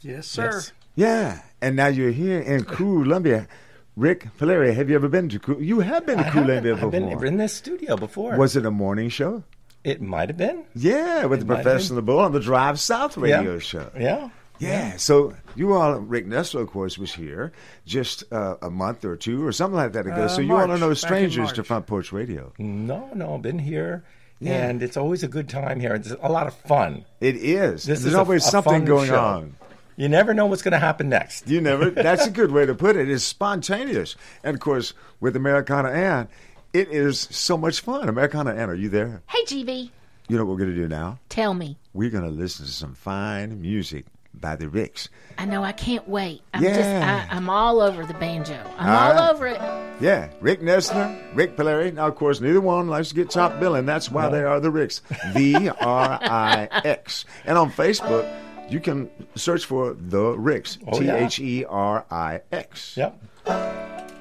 Yes, 0.00 0.26
sir. 0.26 0.62
Yeah. 0.94 1.40
And 1.60 1.76
now 1.76 1.86
you're 1.88 2.10
here 2.10 2.40
in 2.40 2.64
Columbia. 2.78 3.48
Rick 3.96 4.28
Palieri, 4.38 4.74
have 4.74 4.90
you 4.90 4.94
ever 4.96 5.08
been 5.08 5.28
to 5.30 5.38
Col- 5.38 5.62
You 5.62 5.80
have 5.80 6.04
been 6.04 6.18
to 6.18 6.26
I 6.26 6.30
Columbia 6.30 6.76
haven't. 6.76 6.90
before. 6.90 7.10
I've 7.12 7.18
been 7.20 7.28
in 7.32 7.36
this 7.38 7.54
studio 7.54 7.96
before. 7.96 8.36
Was 8.36 8.54
it 8.56 8.66
a 8.66 8.70
morning 8.70 9.08
show? 9.08 9.42
it 9.84 10.02
might 10.02 10.28
have 10.28 10.36
been. 10.36 10.64
Yeah, 10.74 11.26
with 11.26 11.42
It 11.42 11.46
the 11.46 11.54
Professional 11.54 12.02
Bull 12.02 12.18
on 12.18 12.32
the 12.32 12.40
Drive 12.40 12.80
South 12.80 13.16
radio 13.16 13.52
Yeah. 13.54 13.58
show. 13.60 13.90
Yeah. 13.96 14.28
Yeah, 14.58 14.96
so 14.96 15.34
you 15.54 15.74
all, 15.74 15.94
Rick 16.00 16.26
Nestler, 16.26 16.62
of 16.62 16.70
course, 16.70 16.98
was 16.98 17.12
here 17.14 17.52
just 17.84 18.24
uh, 18.32 18.56
a 18.62 18.68
month 18.70 19.04
or 19.04 19.14
two 19.14 19.46
or 19.46 19.52
something 19.52 19.76
like 19.76 19.92
that 19.92 20.06
ago. 20.06 20.22
Uh, 20.24 20.28
so 20.28 20.40
you 20.40 20.54
all 20.54 20.62
are 20.62 20.66
March, 20.66 20.80
no 20.80 20.92
strangers 20.94 21.52
to 21.52 21.62
Front 21.62 21.86
Porch 21.86 22.10
Radio. 22.10 22.52
No, 22.58 23.10
no, 23.14 23.34
I've 23.36 23.42
been 23.42 23.58
here. 23.60 24.02
Yeah. 24.40 24.66
And 24.66 24.82
it's 24.82 24.96
always 24.96 25.22
a 25.22 25.28
good 25.28 25.48
time 25.48 25.78
here. 25.78 25.94
It's 25.94 26.10
a 26.10 26.32
lot 26.32 26.46
of 26.48 26.54
fun. 26.54 27.04
It 27.20 27.36
is. 27.36 27.84
This 27.84 28.00
There's 28.00 28.06
is 28.06 28.14
always 28.14 28.44
a 28.46 28.50
something 28.50 28.84
going 28.86 29.08
show. 29.08 29.20
on. 29.20 29.56
You 29.96 30.08
never 30.08 30.34
know 30.34 30.46
what's 30.46 30.62
going 30.62 30.72
to 30.72 30.78
happen 30.78 31.08
next. 31.08 31.48
You 31.48 31.60
never. 31.60 31.90
That's 31.90 32.26
a 32.26 32.30
good 32.30 32.52
way 32.52 32.66
to 32.66 32.74
put 32.74 32.96
it. 32.96 33.08
It's 33.10 33.24
spontaneous, 33.24 34.14
and 34.44 34.54
of 34.54 34.60
course, 34.60 34.92
with 35.20 35.36
Americana 35.36 35.88
Ann, 35.90 36.28
It 36.72 36.88
is 36.90 37.20
so 37.30 37.56
much 37.56 37.80
fun. 37.80 38.08
Americana 38.08 38.54
Ann, 38.54 38.68
are 38.70 38.74
you 38.74 38.88
there? 38.90 39.22
Hey, 39.28 39.42
GB, 39.46 39.90
You 40.28 40.36
know 40.36 40.44
what 40.44 40.52
we're 40.52 40.58
going 40.64 40.74
to 40.74 40.76
do 40.76 40.88
now? 40.88 41.18
tell 41.30 41.54
me. 41.54 41.78
We're 41.94 42.10
going 42.10 42.24
to 42.24 42.30
listen 42.30 42.66
to 42.66 42.72
some 42.72 42.94
fine 42.94 43.60
music 43.62 44.04
by 44.34 44.54
the 44.54 44.68
Ricks. 44.68 45.08
I 45.38 45.46
know 45.46 45.64
I 45.64 45.72
can't 45.72 46.06
wait. 46.06 46.42
I'm 46.52 46.62
Yeah. 46.62 46.74
just, 46.76 47.32
I, 47.32 47.34
I'm 47.36 47.48
all 47.48 47.80
over 47.80 48.04
the 48.04 48.12
banjo. 48.14 48.52
I'm 48.76 48.88
ah. 48.88 49.06
All 49.06 49.12
all 49.12 49.14
right. 49.18 49.34
over 49.34 49.46
it. 49.46 49.60
Yeah, 50.02 50.28
Rick 50.42 50.60
Nestler, 50.60 51.18
Rick 51.34 51.56
Palieri. 51.56 51.90
Now, 51.92 52.06
of 52.08 52.16
course, 52.16 52.38
neither 52.42 52.60
one 52.60 52.88
likes 52.88 53.08
to 53.08 53.14
get 53.14 53.30
top 53.30 53.58
billing. 53.58 53.86
That's 53.86 54.10
why 54.10 54.28
they 54.28 54.42
are 54.44 54.60
the 54.60 54.70
Ricks. 54.70 55.00
V 55.32 55.70
R 55.70 56.18
I 56.22 56.68
X. 56.84 57.24
And 57.46 57.56
on 57.56 57.72
Facebook, 57.72 58.30
you 58.68 58.80
can 58.80 59.10
search 59.34 59.64
for 59.64 59.94
the 59.94 60.32
Ricks. 60.38 60.78
Oh, 60.86 60.98
T 60.98 61.06
yeah. 61.06 61.16
H 61.16 61.38
E 61.38 61.64
R 61.64 62.04
I 62.10 62.40
X. 62.52 62.96
Yep. 62.96 63.22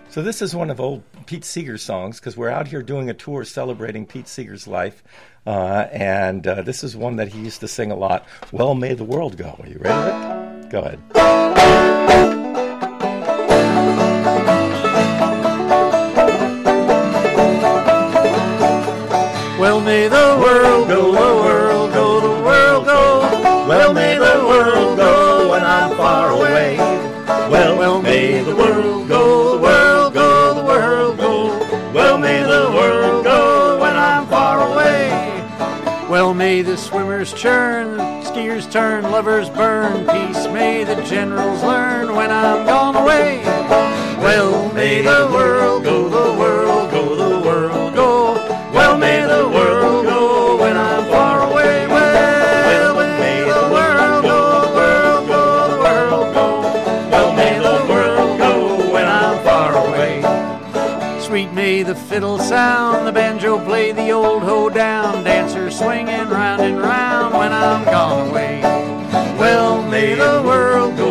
So 0.09 0.21
this 0.21 0.41
is 0.41 0.55
one 0.55 0.69
of 0.69 0.79
old 0.79 1.03
Pete 1.25 1.43
Seeger's 1.43 1.81
songs 1.81 2.19
because 2.19 2.37
we're 2.37 2.49
out 2.49 2.67
here 2.67 2.81
doing 2.81 3.09
a 3.09 3.13
tour 3.13 3.43
celebrating 3.43 4.05
Pete 4.05 4.27
Seeger's 4.27 4.67
life, 4.67 5.03
uh, 5.45 5.87
and 5.91 6.47
uh, 6.47 6.61
this 6.61 6.83
is 6.83 6.95
one 6.95 7.17
that 7.17 7.29
he 7.29 7.39
used 7.39 7.59
to 7.59 7.67
sing 7.67 7.91
a 7.91 7.95
lot. 7.95 8.25
Well, 8.51 8.75
may 8.75 8.93
the 8.93 9.03
world 9.03 9.35
go. 9.35 9.57
Are 9.59 9.67
you 9.67 9.77
ready, 9.79 10.61
Rick? 10.61 10.69
Go 10.69 10.79
ahead. 10.79 10.99
Well, 19.59 19.81
may 19.81 20.07
the 20.07 20.39
world 20.39 20.87
go, 20.87 21.11
the 21.11 21.64
Well, 31.95 32.17
may 32.17 32.43
the 32.43 32.69
world 32.75 33.23
go 33.23 33.79
when 33.79 33.95
I'm 33.95 34.27
far 34.27 34.69
away. 34.69 35.07
Well, 36.09 36.33
may 36.33 36.61
the 36.61 36.75
swimmers 36.75 37.31
churn, 37.33 37.97
skiers 38.21 38.69
turn, 38.69 39.03
lovers 39.03 39.49
burn. 39.49 40.05
Peace 40.05 40.45
may 40.47 40.83
the 40.83 41.01
generals 41.03 41.63
learn 41.63 42.13
when 42.13 42.31
I'm 42.31 42.65
gone 42.65 42.97
away. 42.97 43.43
Well, 44.19 44.73
may 44.73 45.03
the 45.03 45.29
world 45.31 45.85
go, 45.85 46.09
the 46.09 46.37
world 46.37 46.44
play 63.63 63.91
the 63.91 64.11
old 64.11 64.43
hoe 64.43 64.69
down, 64.69 65.23
dancers 65.23 65.77
swinging 65.77 66.29
round 66.29 66.61
and 66.61 66.79
round 66.79 67.33
when 67.33 67.51
I'm 67.53 67.85
gone 67.85 68.29
away. 68.29 68.61
Well, 69.39 69.81
may 69.89 70.15
the 70.15 70.41
world 70.43 70.97
go, 70.97 71.04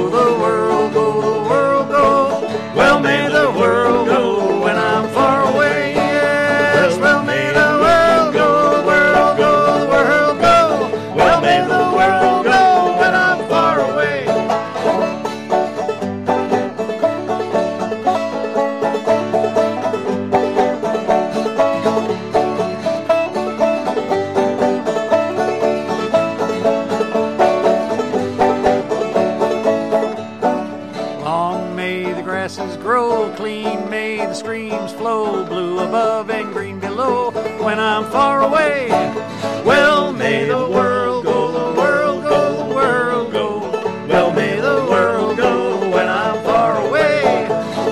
far 38.64 38.92
away. 38.92 39.64
Well, 39.64 40.12
may 40.12 40.44
the 40.46 40.68
world 40.68 41.24
go, 41.24 41.52
the 41.52 41.80
world 41.80 42.22
go, 42.24 42.56
the 42.68 42.74
world 42.74 43.32
go. 43.32 44.06
Well, 44.08 44.32
may 44.32 44.56
the 44.60 44.86
world 44.90 45.36
go 45.36 45.90
when 45.90 46.08
I'm 46.08 46.44
far 46.44 46.86
away. 46.86 47.22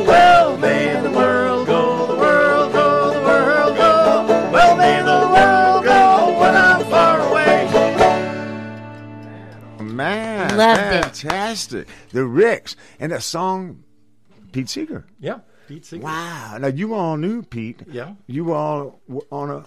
Well, 0.06 0.56
may 0.58 1.00
the 1.02 1.10
world 1.10 1.66
go, 1.66 2.06
the 2.06 2.16
world 2.16 2.72
go, 2.72 3.12
the 3.14 3.20
world 3.20 3.76
go. 3.76 4.50
Well, 4.52 4.76
may 4.76 4.98
the 5.02 5.20
world 5.34 5.84
go 5.84 6.40
when 6.40 6.54
I'm 6.56 6.84
far 6.90 7.20
away. 7.30 7.68
Man, 9.82 10.56
Loved 10.56 10.80
it. 10.80 11.04
fantastic. 11.04 11.88
The 12.10 12.24
Ricks. 12.24 12.76
And 13.00 13.12
that 13.12 13.22
song, 13.22 13.84
Pete 14.52 14.68
Seeger. 14.68 15.06
Yeah, 15.18 15.40
Pete 15.68 15.84
Seeger. 15.84 16.04
Wow. 16.04 16.58
Now, 16.60 16.68
you 16.68 16.94
all 16.94 17.16
knew 17.16 17.42
Pete. 17.42 17.82
Yeah. 17.90 18.14
You 18.26 18.52
all 18.52 19.00
were 19.08 19.22
on 19.30 19.50
a, 19.50 19.64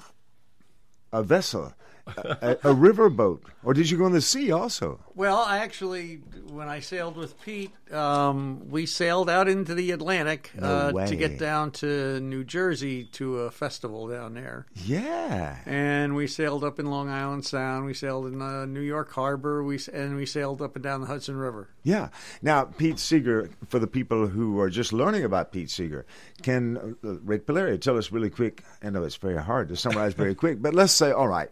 a 1.16 1.24
vessel, 1.24 1.74
a, 2.08 2.58
a, 2.64 2.74
riverboat. 2.76 3.40
Or 3.64 3.74
did 3.74 3.90
you 3.90 3.98
go 3.98 4.06
in 4.06 4.12
the 4.12 4.22
sea 4.22 4.52
also? 4.52 5.00
Well, 5.16 5.38
I 5.38 5.60
actually, 5.60 6.22
when 6.56 6.70
I 6.70 6.80
sailed 6.80 7.18
with 7.18 7.40
Pete, 7.42 7.72
um, 7.92 8.70
we 8.70 8.86
sailed 8.86 9.30
out 9.30 9.48
into 9.48 9.76
the 9.76 9.92
Atlantic 9.92 10.52
No 10.56 10.68
uh, 10.68 11.06
to 11.08 11.16
get 11.16 11.38
down 11.38 11.72
to 11.72 12.20
New 12.22 12.44
Jersey 12.44 13.06
to 13.14 13.40
a 13.42 13.52
festival 13.52 14.08
down 14.08 14.34
there. 14.34 14.66
Yeah. 14.74 15.58
And 15.66 16.16
we 16.16 16.28
sailed 16.28 16.64
up 16.64 16.80
in 16.80 16.86
Long 16.86 17.10
Island 17.10 17.46
Sound. 17.46 17.86
We 17.86 17.94
sailed 17.94 18.28
in 18.28 18.42
uh, 18.42 18.66
New 18.66 18.82
York 18.82 19.12
Harbor. 19.12 19.64
We 19.64 19.80
and 19.94 20.16
we 20.16 20.26
sailed 20.26 20.62
up 20.62 20.76
and 20.76 20.84
down 20.84 21.02
the 21.02 21.08
Hudson 21.08 21.36
River. 21.36 21.70
Yeah. 21.84 22.10
Now, 22.42 22.64
Pete 22.64 23.00
Seeger, 23.00 23.50
for 23.68 23.80
the 23.80 23.88
people 23.88 24.28
who 24.28 24.60
are 24.60 24.70
just 24.70 24.94
learning 24.94 25.24
about 25.24 25.52
Pete 25.52 25.70
Seeger, 25.70 26.06
can 26.42 26.96
uh, 27.04 27.20
Rick 27.24 27.46
Palieri 27.46 27.78
tell 27.78 27.98
us 27.98 28.12
really 28.12 28.30
quick? 28.30 28.64
I 28.82 28.90
know 28.90 29.04
it's 29.04 29.18
very 29.18 29.42
hard 29.42 29.70
to 29.70 29.76
summarize 29.76 30.14
very 30.14 30.36
quick, 30.36 30.62
but 30.62 30.74
let's 30.74 30.94
say, 30.94 31.12
all 31.12 31.28
right, 31.28 31.50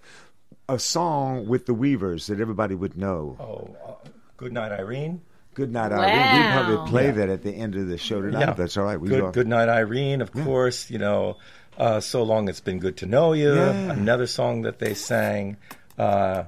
a 0.69 0.79
song 0.79 1.47
with 1.47 1.65
the 1.65 1.73
Weavers 1.73 2.27
that 2.27 2.39
everybody 2.39 2.75
would 2.75 2.97
know. 2.97 3.37
Oh, 3.39 3.75
uh, 3.85 4.09
Good 4.43 4.53
Night, 4.53 4.71
Irene. 4.71 5.21
Good 5.53 5.71
night, 5.71 5.91
Irene. 5.91 6.03
We 6.03 6.39
Wow. 6.39 6.63
probably 6.65 6.89
play 6.91 7.05
Yeah. 7.05 7.11
that 7.11 7.29
at 7.29 7.43
the 7.43 7.51
end 7.51 7.75
of 7.75 7.87
the 7.87 7.97
show 7.97 8.21
tonight. 8.21 8.49
if 8.49 8.57
That's 8.57 8.75
all 8.75 8.85
right. 8.85 8.99
We 8.99 9.07
good, 9.09 9.21
will. 9.23 9.31
good 9.31 9.47
night, 9.47 9.69
Irene. 9.69 10.21
Of 10.21 10.31
course, 10.33 10.89
you 10.89 10.97
know, 10.97 11.37
uh, 11.77 11.99
so 11.99 12.23
long 12.23 12.49
it's 12.49 12.59
been 12.59 12.79
good 12.79 12.97
to 12.97 13.05
know 13.05 13.33
you. 13.33 13.53
Yeah. 13.55 13.91
Another 13.91 14.25
song 14.27 14.63
that 14.63 14.79
they 14.79 14.93
sang, 14.95 15.57
uh, 15.97 16.43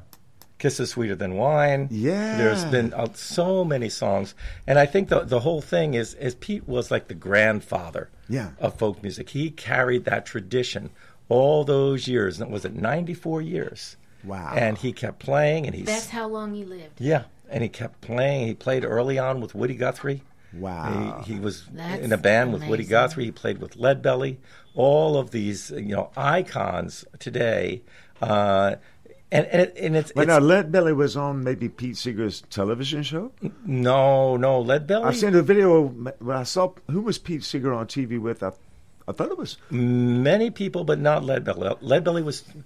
"Kisses 0.57 0.89
Sweeter 0.89 1.15
Than 1.15 1.35
Wine." 1.35 1.87
Yeah. 1.91 2.37
there's 2.37 2.65
been 2.65 2.93
uh, 2.93 3.07
so 3.13 3.63
many 3.63 3.89
songs, 3.89 4.33
and 4.67 4.79
I 4.79 4.85
think 4.87 5.09
the 5.09 5.19
the 5.21 5.39
whole 5.41 5.61
thing 5.61 5.93
is 5.93 6.15
is 6.15 6.33
Pete 6.35 6.67
was 6.67 6.89
like 6.91 7.07
the 7.07 7.13
grandfather 7.13 8.09
Yeah. 8.27 8.49
of 8.59 8.73
folk 8.75 9.03
music. 9.03 9.29
He 9.29 9.51
carried 9.51 10.05
that 10.05 10.25
tradition 10.25 10.89
all 11.29 11.63
those 11.63 12.07
years, 12.07 12.41
and 12.41 12.51
was 12.51 12.65
it 12.65 12.75
94 12.75 13.41
years? 13.41 13.97
Wow. 14.23 14.53
And 14.55 14.77
he 14.79 14.91
kept 14.93 15.19
playing, 15.19 15.67
and 15.67 15.75
he's 15.75 15.85
That's 15.85 16.09
how 16.09 16.27
long 16.27 16.55
he 16.55 16.63
lived. 16.65 16.99
yeah, 16.99 17.23
and 17.49 17.63
he 17.63 17.69
kept 17.69 18.01
playing. 18.01 18.47
He 18.47 18.53
played 18.53 18.83
early 18.85 19.17
on 19.19 19.41
with 19.41 19.55
Woody 19.55 19.75
Guthrie. 19.75 20.23
Wow. 20.53 21.23
He, 21.25 21.33
he 21.33 21.39
was 21.39 21.65
That's 21.73 22.01
in 22.01 22.13
a 22.13 22.17
band 22.17 22.53
with 22.53 22.65
Woody. 22.67 22.85
Guthrie. 22.85 23.25
He 23.25 23.31
played 23.31 23.59
with 23.59 23.77
Leadbelly. 23.77 24.37
All 24.73 25.17
of 25.17 25.31
these, 25.31 25.69
you 25.71 25.95
know, 25.95 26.11
icons 26.17 27.05
today. 27.19 27.81
Uh, 28.21 28.75
and 29.31 29.45
and, 29.47 29.61
it, 29.63 29.77
and 29.77 29.95
it's, 29.97 30.11
But 30.13 30.21
it's 30.21 30.27
now, 30.29 30.39
Lead 30.39 30.71
Belly 30.71 30.93
was 30.93 31.17
on 31.17 31.43
maybe 31.43 31.67
Pete 31.67 31.97
Seeger's 31.97 32.41
television 32.49 33.03
show. 33.03 33.31
no, 33.65 34.37
no 34.37 34.63
Leadbelly. 34.63 35.03
I've 35.05 35.17
seen 35.17 35.35
a 35.35 35.41
video 35.41 35.83
when 35.87 36.37
I 36.37 36.43
saw 36.43 36.73
who 36.89 37.01
was 37.01 37.17
Pete 37.17 37.43
Seeger 37.43 37.73
on 37.73 37.87
TV 37.87 38.19
with. 38.19 38.43
I, 38.43 38.51
I 39.07 39.11
thought 39.11 39.29
it 39.31 39.37
was 39.37 39.57
many 39.69 40.49
people, 40.51 40.83
but 40.83 40.99
not 40.99 41.23
Leadbelly. 41.23 41.79
Leadbelly 41.81 42.23
was, 42.23 42.41
he- 42.41 42.61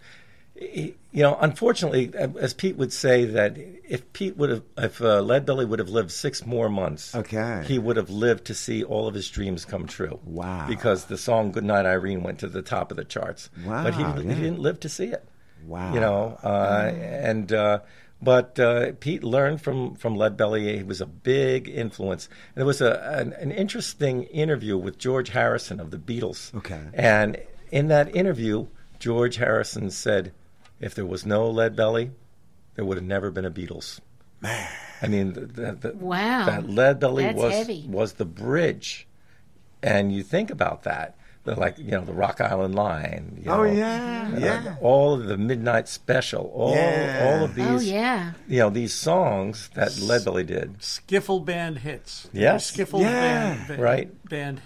you 0.61 0.93
know, 1.23 1.37
unfortunately, 1.39 2.11
as 2.39 2.53
Pete 2.53 2.75
would 2.75 2.91
say, 2.93 3.25
that 3.25 3.57
if 3.57 4.11
Pete 4.13 4.37
would 4.37 4.49
have, 4.49 4.63
if 4.77 5.01
uh, 5.01 5.21
Leadbelly 5.21 5.67
would 5.67 5.79
have 5.79 5.89
lived 5.89 6.11
six 6.11 6.45
more 6.45 6.69
months, 6.69 7.15
Okay. 7.15 7.63
he 7.67 7.79
would 7.79 7.97
have 7.97 8.09
lived 8.09 8.45
to 8.45 8.53
see 8.53 8.83
all 8.83 9.07
of 9.07 9.13
his 9.15 9.29
dreams 9.29 9.65
come 9.65 9.87
true. 9.87 10.19
Wow. 10.25 10.67
Because 10.67 11.05
the 11.05 11.17
song 11.17 11.51
"Goodnight 11.51 11.85
Irene" 11.85 12.23
went 12.23 12.39
to 12.39 12.47
the 12.47 12.61
top 12.61 12.91
of 12.91 12.97
the 12.97 13.05
charts. 13.05 13.49
Wow! 13.65 13.83
but 13.83 13.93
he, 13.95 14.03
Wow, 14.03 14.15
he 14.15 14.27
didn't 14.27 14.59
live 14.59 14.79
to 14.81 14.89
see 14.89 15.05
it. 15.07 15.23
wow. 15.65 15.93
You 15.93 15.99
know, 15.99 16.37
uh, 16.43 16.91
and 16.93 17.51
uh, 17.53 17.79
but 18.21 18.59
uh, 18.59 18.91
Pete 18.99 19.23
learned 19.23 19.61
from 19.61 19.95
from 19.95 20.15
Leadbelly. 20.15 20.75
He 20.77 20.83
was 20.83 20.99
a 21.01 21.05
big 21.05 21.69
influence. 21.69 22.27
And 22.53 22.57
there 22.57 22.65
was 22.65 22.81
a 22.81 22.99
an, 23.17 23.33
an 23.33 23.51
interesting 23.51 24.23
interview 24.23 24.77
with 24.77 24.97
George 24.97 25.29
Harrison 25.29 25.79
of 25.79 25.89
the 25.91 25.97
Beatles. 25.97 26.53
Okay. 26.53 26.81
And 26.93 27.37
in 27.71 27.87
that 27.87 28.13
interview, 28.15 28.67
George 28.99 29.37
Harrison 29.37 29.89
said, 29.89 30.33
"If 30.79 30.95
there 30.95 31.05
was 31.05 31.25
no 31.25 31.51
Leadbelly, 31.51 32.11
there 32.75 32.85
would 32.85 32.97
have 32.97 33.05
never 33.05 33.31
been 33.31 33.45
a 33.45 33.51
Beatles." 33.51 33.99
Man. 34.41 34.67
I 35.01 35.07
mean, 35.07 35.33
the, 35.33 35.41
the, 35.41 35.71
the, 35.73 35.93
Wow. 35.97 36.45
that 36.45 36.63
Leadbelly 36.65 37.23
That's 37.23 37.37
was 37.37 37.53
heavy. 37.53 37.85
was 37.87 38.13
the 38.13 38.25
bridge. 38.25 39.07
And 39.81 40.13
you 40.13 40.23
think 40.23 40.49
about 40.51 40.83
that. 40.83 41.15
the, 41.45 41.55
like 41.57 41.77
you 41.79 41.91
know 41.91 42.03
the 42.03 42.13
Rock 42.13 42.41
Island 42.41 42.75
Line. 42.75 43.41
you 43.43 43.49
Oh, 43.51 43.63
know, 43.63 43.71
yeah, 43.71 44.31
uh, 44.35 44.39
yeah. 44.39 44.75
All 44.81 45.13
of 45.13 45.25
the 45.27 45.37
Midnight 45.37 45.87
Special. 45.87 46.51
All 46.53 46.73
Yeah. 46.75 47.31
all 47.37 47.45
of 47.45 47.55
these. 47.55 47.65
Oh, 47.67 47.79
yeah. 47.79 48.33
You 48.47 48.59
know 48.59 48.69
these 48.69 48.93
songs 48.93 49.69
that 49.73 49.89
Leadbelly 49.89 50.45
did. 50.45 50.79
Skiffle 50.79 51.43
band 51.45 51.79
hits. 51.79 52.29
Yes. 52.33 52.71
Skiffle 52.71 52.99
Yeah. 53.01 53.55
band, 53.55 53.67
ba- 53.67 53.81
Right. 53.81 54.29
band 54.29 54.61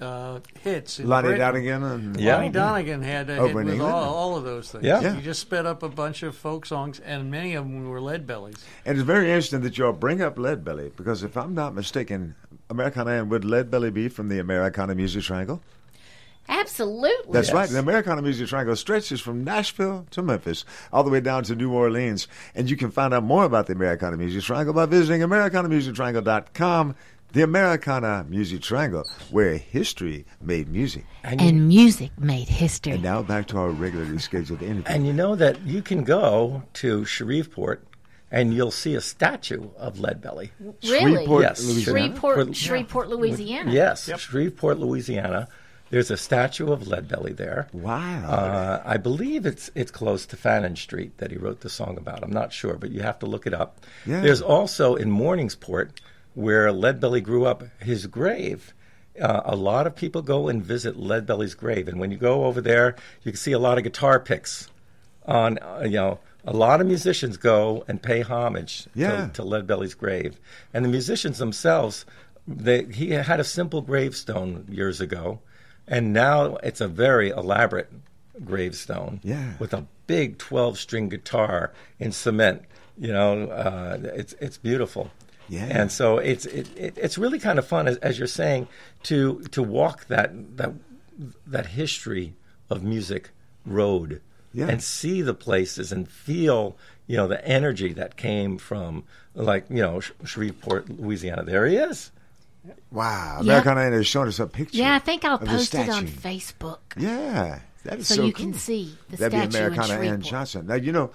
uh, 0.00 0.40
hits. 0.62 0.98
in 0.98 1.08
Lonnie 1.08 1.28
Britain. 1.28 1.40
Donegan 1.40 1.82
and 1.84 2.20
Yeah. 2.20 2.36
Lonnie 2.36 2.48
Donegan 2.50 3.02
had 3.02 3.30
a 3.30 3.34
hit 3.34 3.40
Over 3.40 3.60
in 3.60 3.66
with 3.66 3.74
England? 3.74 3.94
all, 3.94 4.14
all 4.14 4.36
of 4.36 4.44
those 4.44 4.70
things. 4.72 4.84
Yeah. 4.84 5.00
Yeah. 5.00 5.14
He 5.14 5.22
just 5.22 5.40
sped 5.40 5.66
up 5.66 5.82
a 5.82 5.88
bunch 5.88 6.22
of 6.22 6.36
folk 6.36 6.66
songs, 6.66 7.00
and 7.00 7.30
many 7.30 7.54
of 7.54 7.64
them 7.64 7.88
were 7.88 8.00
lead 8.00 8.26
bellies. 8.26 8.56
And 8.84 8.98
it's 8.98 9.06
very 9.06 9.26
interesting 9.28 9.60
that 9.62 9.78
y'all 9.78 9.92
bring 9.92 10.20
up 10.20 10.36
Leadbelly 10.36 10.94
because 10.96 11.22
if 11.22 11.36
I'm 11.36 11.54
not 11.54 11.74
mistaken, 11.74 12.34
Americana 12.70 13.12
and 13.12 13.30
would 13.30 13.42
Leadbelly 13.42 13.92
be 13.94 14.08
from 14.08 14.28
the 14.28 14.38
Americana 14.38 14.94
Music 14.94 15.22
Triangle? 15.22 15.60
Absolutely. 16.46 17.32
That's 17.32 17.48
Yes. 17.48 17.54
right. 17.54 17.68
The 17.70 17.78
Americana 17.78 18.20
Music 18.20 18.48
Triangle 18.48 18.76
stretches 18.76 19.18
from 19.20 19.44
Nashville 19.44 20.06
to 20.10 20.20
Memphis, 20.20 20.66
all 20.92 21.02
the 21.02 21.08
way 21.10 21.20
down 21.20 21.42
to 21.44 21.54
New 21.54 21.72
Orleans. 21.72 22.28
And 22.54 22.68
you 22.68 22.76
can 22.76 22.90
find 22.90 23.14
out 23.14 23.22
more 23.22 23.44
about 23.44 23.66
the 23.66 23.72
Americana 23.72 24.18
Music 24.18 24.42
Triangle 24.42 24.74
by 24.74 24.84
visiting 24.84 25.22
AmericanaMusicTriangle.com. 25.22 26.94
The 27.34 27.42
Americana 27.42 28.24
Music 28.28 28.62
Triangle, 28.62 29.04
where 29.30 29.56
history 29.56 30.24
made 30.40 30.68
music. 30.68 31.04
And 31.24 31.40
you, 31.40 31.52
music 31.52 32.10
made 32.18 32.48
history. 32.48 32.92
And 32.92 33.02
now 33.02 33.22
back 33.22 33.48
to 33.48 33.58
our 33.58 33.70
regularly 33.70 34.18
scheduled 34.18 34.62
interview. 34.62 34.84
and 34.86 35.04
you 35.06 35.12
know 35.12 35.34
that 35.34 35.60
you 35.62 35.82
can 35.82 36.04
go 36.04 36.62
to 36.74 37.04
Shreveport 37.04 37.84
and 38.30 38.54
you'll 38.54 38.70
see 38.70 38.94
a 38.94 39.00
statue 39.00 39.68
of 39.76 39.96
Leadbelly. 39.96 40.50
really? 40.60 40.76
Shreveport, 41.16 41.42
Yes. 41.42 41.64
Louisiana. 41.64 41.82
Shreveport, 42.06 42.56
Shreveport, 42.56 43.08
Louisiana. 43.08 43.72
Yes, 43.72 44.08
Shreveport, 44.20 44.78
Louisiana. 44.78 45.48
There's 45.90 46.10
a 46.12 46.16
statue 46.16 46.72
of 46.72 46.82
Leadbelly 46.84 47.36
there. 47.36 47.68
Wow. 47.72 48.26
Uh, 48.28 48.82
I 48.84 48.96
believe 48.96 49.44
it's 49.44 49.70
it's 49.74 49.90
close 49.90 50.24
to 50.26 50.36
Fannin 50.36 50.76
Street 50.76 51.18
that 51.18 51.30
he 51.30 51.36
wrote 51.36 51.60
the 51.60 51.68
song 51.68 51.98
about. 51.98 52.22
I'm 52.24 52.32
not 52.32 52.52
sure, 52.52 52.74
but 52.74 52.90
you 52.90 53.02
have 53.02 53.18
to 53.20 53.26
look 53.26 53.46
it 53.46 53.54
up. 53.54 53.80
Yeah. 54.06 54.20
There's 54.20 54.40
also 54.42 54.94
in 54.96 55.10
Morningsport, 55.10 55.90
where 56.34 56.68
Leadbelly 56.68 57.22
grew 57.22 57.46
up, 57.46 57.62
his 57.80 58.06
grave. 58.06 58.74
Uh, 59.20 59.42
a 59.44 59.54
lot 59.56 59.86
of 59.86 59.94
people 59.94 60.22
go 60.22 60.48
and 60.48 60.62
visit 60.64 60.96
Leadbelly's 60.96 61.54
grave, 61.54 61.86
and 61.88 62.00
when 62.00 62.10
you 62.10 62.16
go 62.16 62.44
over 62.44 62.60
there, 62.60 62.96
you 63.22 63.30
can 63.32 63.38
see 63.38 63.52
a 63.52 63.58
lot 63.58 63.78
of 63.78 63.84
guitar 63.84 64.18
picks. 64.20 64.68
On 65.26 65.58
uh, 65.58 65.82
you 65.84 65.92
know, 65.92 66.18
a 66.44 66.52
lot 66.52 66.80
of 66.82 66.86
musicians 66.86 67.36
go 67.38 67.84
and 67.88 68.02
pay 68.02 68.20
homage 68.22 68.86
Yeah. 68.94 69.28
to, 69.28 69.32
to 69.34 69.42
Leadbelly's 69.42 69.94
grave, 69.94 70.38
and 70.74 70.84
the 70.84 70.88
musicians 70.90 71.38
themselves. 71.38 72.04
They, 72.46 72.84
he 72.84 73.10
had 73.12 73.40
a 73.40 73.44
simple 73.44 73.80
gravestone 73.80 74.66
years 74.70 75.00
ago, 75.00 75.38
and 75.88 76.12
now 76.12 76.56
it's 76.56 76.82
a 76.82 76.88
very 76.88 77.30
elaborate 77.30 77.90
gravestone 78.44 79.20
Yeah. 79.22 79.54
with 79.58 79.72
a 79.72 79.86
big 80.06 80.36
12 80.38 80.78
string 80.78 81.08
guitar 81.08 81.72
in 81.98 82.12
cement. 82.12 82.62
You 82.98 83.12
know, 83.12 83.44
uh, 83.48 83.98
it's 84.14 84.34
it's 84.40 84.58
beautiful. 84.58 85.10
Yeah. 85.48 85.64
And 85.66 85.92
so 85.92 86.18
it's 86.18 86.46
it, 86.46 86.68
it, 86.76 86.98
it's 86.98 87.18
really 87.18 87.38
kind 87.38 87.58
of 87.58 87.66
fun, 87.66 87.86
as, 87.88 87.96
as 87.98 88.18
you're 88.18 88.26
saying, 88.28 88.68
to 89.04 89.40
to 89.52 89.62
walk 89.62 90.06
that 90.06 90.56
that 90.56 90.72
that 91.46 91.66
history 91.66 92.34
of 92.70 92.82
music 92.82 93.30
road 93.66 94.20
Yeah. 94.52 94.68
and 94.68 94.82
see 94.82 95.22
the 95.22 95.34
places 95.34 95.92
and 95.92 96.08
feel 96.08 96.76
you 97.06 97.16
know 97.16 97.28
the 97.28 97.46
energy 97.46 97.92
that 97.92 98.16
came 98.16 98.56
from 98.58 99.04
like 99.34 99.66
you 99.68 99.82
know 99.82 100.00
Shreveport, 100.24 100.88
Louisiana. 100.88 101.44
There 101.44 101.66
he 101.66 101.76
is. 101.76 102.10
wow. 102.90 103.40
Yeah. 103.42 103.58
Americana 103.60 103.90
has 103.96 104.06
shown 104.06 104.28
us 104.28 104.38
a 104.38 104.46
picture. 104.46 104.78
Yeah, 104.78 104.94
I 104.94 104.98
think 104.98 105.24
I'll 105.24 105.38
post 105.38 105.74
it 105.74 105.88
on. 105.88 106.06
Facebook. 106.06 106.78
Yeah, 106.96 107.60
that 107.84 107.98
is 108.00 108.08
So 108.08 108.14
so, 108.16 108.24
you 108.24 108.32
cool. 108.32 108.46
can 108.46 108.54
see 108.54 108.96
the 109.10 109.16
That'd 109.18 109.32
be 109.32 109.50
statue 109.50 109.66
in 109.66 109.72
Americana 109.74 110.08
Ann 110.08 110.20
Johnson. 110.22 110.66
Now 110.66 110.74
you 110.76 110.92
know, 110.92 111.10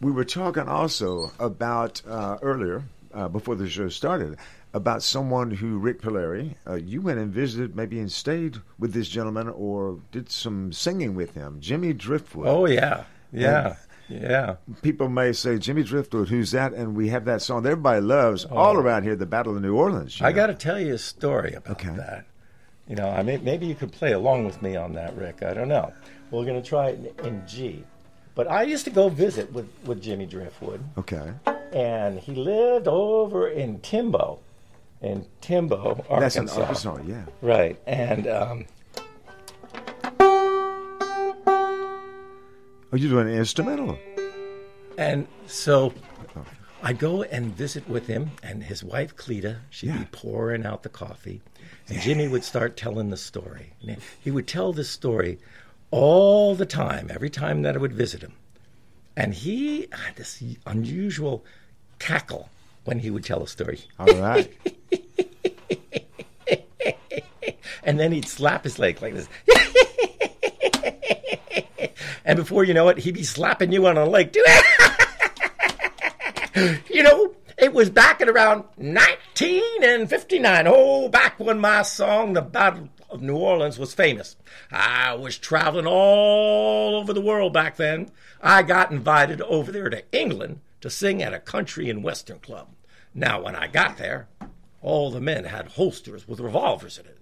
we 0.00 0.10
were 0.10 0.24
talking 0.24 0.68
also 0.68 1.32
about 1.38 2.00
uh, 2.08 2.38
earlier 2.42 2.84
uh, 3.14 3.28
before 3.28 3.54
the 3.54 3.68
show 3.68 3.88
started 3.88 4.36
about 4.72 5.02
someone 5.02 5.50
who 5.50 5.78
Rick 5.78 6.02
Palieri. 6.02 6.56
Uh, 6.66 6.74
you 6.74 7.00
went 7.00 7.18
and 7.18 7.32
visited, 7.32 7.76
maybe 7.76 7.98
and 8.00 8.10
stayed 8.10 8.56
with 8.78 8.92
this 8.92 9.08
gentleman, 9.08 9.48
or 9.48 10.00
did 10.12 10.30
some 10.30 10.72
singing 10.72 11.14
with 11.14 11.34
him, 11.34 11.58
Jimmy 11.60 11.92
Driftwood. 11.92 12.48
Oh 12.48 12.66
yeah, 12.66 13.04
yeah, 13.32 13.76
yeah. 14.08 14.56
People 14.82 15.08
may 15.08 15.32
say 15.32 15.58
Jimmy 15.58 15.82
Driftwood, 15.84 16.28
who's 16.28 16.50
that? 16.50 16.72
And 16.72 16.96
we 16.96 17.08
have 17.08 17.24
that 17.26 17.40
song 17.42 17.62
that 17.62 17.70
everybody 17.70 18.00
loves 18.00 18.44
all 18.44 18.76
around 18.76 19.04
here, 19.04 19.14
the 19.16 19.26
Battle 19.26 19.56
of 19.56 19.62
New 19.62 19.76
Orleans. 19.76 20.18
Oh. 20.20 20.24
I 20.26 20.32
got 20.32 20.48
to 20.48 20.54
tell 20.54 20.80
you 20.80 20.94
a 20.94 20.98
story 20.98 21.54
about 21.54 21.80
Okay. 21.80 21.94
that. 21.96 22.26
You 22.88 22.96
know, 22.96 23.08
I 23.08 23.22
mean, 23.22 23.42
maybe 23.44 23.64
you 23.66 23.74
could 23.74 23.92
play 23.92 24.12
along 24.12 24.44
with 24.44 24.60
me 24.60 24.76
on 24.76 24.92
that, 24.94 25.16
Rick. 25.16 25.42
I 25.42 25.54
don't 25.54 25.68
know. 25.68 25.92
We're 26.30 26.44
going 26.44 26.60
to 26.60 26.68
try 26.68 26.88
it 26.90 27.14
in, 27.20 27.26
in 27.26 27.46
G. 27.46 27.82
But 28.34 28.50
I 28.50 28.62
used 28.64 28.84
to 28.84 28.90
go 28.90 29.08
visit 29.08 29.50
with, 29.52 29.68
with 29.84 30.02
Jimmy 30.02 30.26
Driftwood, 30.26 30.82
Okay, 30.98 31.32
and 31.74 32.18
he 32.20 32.34
lived 32.34 32.86
over 32.88 33.48
in 33.48 33.80
Timbo, 33.80 34.38
in 35.02 35.26
Timbo, 35.40 36.04
Arkansas. 36.08 36.20
that's 36.20 36.36
an 36.36 36.48
Arkansas, 36.62 36.98
yeah. 37.06 37.24
Right. 37.42 37.78
And 37.86 38.26
um, 38.28 38.64
Oh, 42.92 42.96
you're 42.96 43.10
doing 43.10 43.28
an 43.28 43.34
instrumental. 43.34 43.98
And 44.96 45.26
so 45.46 45.92
I'd 46.82 46.98
go 47.00 47.22
and 47.24 47.52
visit 47.56 47.88
with 47.88 48.06
him 48.06 48.30
and 48.42 48.62
his 48.62 48.84
wife 48.84 49.16
Cleta. 49.16 49.58
She'd 49.70 49.88
Yeah. 49.88 49.98
be 49.98 50.04
pouring 50.12 50.64
out 50.64 50.84
the 50.84 50.88
coffee, 50.88 51.42
and 51.88 52.00
Jimmy 52.00 52.28
would 52.28 52.44
start 52.44 52.76
telling 52.76 53.10
the 53.10 53.16
story. 53.16 53.72
And 53.86 53.96
he 54.22 54.30
would 54.30 54.46
tell 54.46 54.72
this 54.72 54.88
story 54.90 55.38
all 55.90 56.54
the 56.54 56.66
time, 56.66 57.08
every 57.10 57.30
time 57.30 57.62
that 57.62 57.74
I 57.74 57.78
would 57.78 57.92
visit 57.92 58.22
him. 58.22 58.34
And 59.16 59.34
he 59.34 59.88
had 59.92 60.16
this 60.16 60.42
unusual 60.66 61.44
cackle 61.98 62.48
when 62.84 62.98
he 62.98 63.10
would 63.10 63.24
tell 63.24 63.42
a 63.42 63.48
story. 63.48 63.80
All 63.98 64.06
right. 64.06 64.52
And 67.84 68.00
then 68.00 68.12
he'd 68.12 68.26
slap 68.26 68.64
his 68.64 68.78
leg 68.78 69.00
like 69.02 69.14
this. 69.14 69.28
and 72.24 72.36
before 72.38 72.64
you 72.64 72.72
know 72.74 72.88
it, 72.88 72.98
he'd 72.98 73.14
be 73.14 73.22
slapping 73.22 73.72
you 73.72 73.86
on 73.86 73.98
a 73.98 74.06
leg 74.06 74.32
too. 74.32 74.44
you 76.90 77.02
know, 77.02 77.34
it 77.58 77.74
was 77.74 77.90
back 77.90 78.20
at 78.20 78.28
around 78.28 78.64
1959. 78.76 80.64
Oh, 80.66 81.08
back 81.08 81.38
when 81.38 81.58
my 81.58 81.82
song, 81.82 82.32
The 82.32 82.42
Battle 82.42 82.88
of 83.10 83.20
New 83.20 83.36
Orleans, 83.36 83.78
was 83.78 83.92
famous. 83.92 84.36
I 84.70 85.14
was 85.14 85.36
traveling 85.36 85.86
all 85.86 86.96
over 86.96 87.12
the 87.12 87.20
world 87.20 87.52
back 87.52 87.76
then. 87.76 88.10
I 88.40 88.62
got 88.62 88.90
invited 88.90 89.42
over 89.42 89.70
there 89.70 89.90
to 89.90 90.02
England 90.10 90.60
to 90.84 90.90
sing 90.90 91.22
at 91.22 91.32
a 91.32 91.38
country 91.38 91.88
and 91.88 92.04
western 92.04 92.38
club. 92.38 92.68
Now, 93.14 93.40
when 93.40 93.56
I 93.56 93.68
got 93.68 93.96
there, 93.96 94.28
all 94.82 95.10
the 95.10 95.18
men 95.18 95.44
had 95.44 95.68
holsters 95.68 96.28
with 96.28 96.40
revolvers 96.40 96.98
in 96.98 97.06
it. 97.06 97.20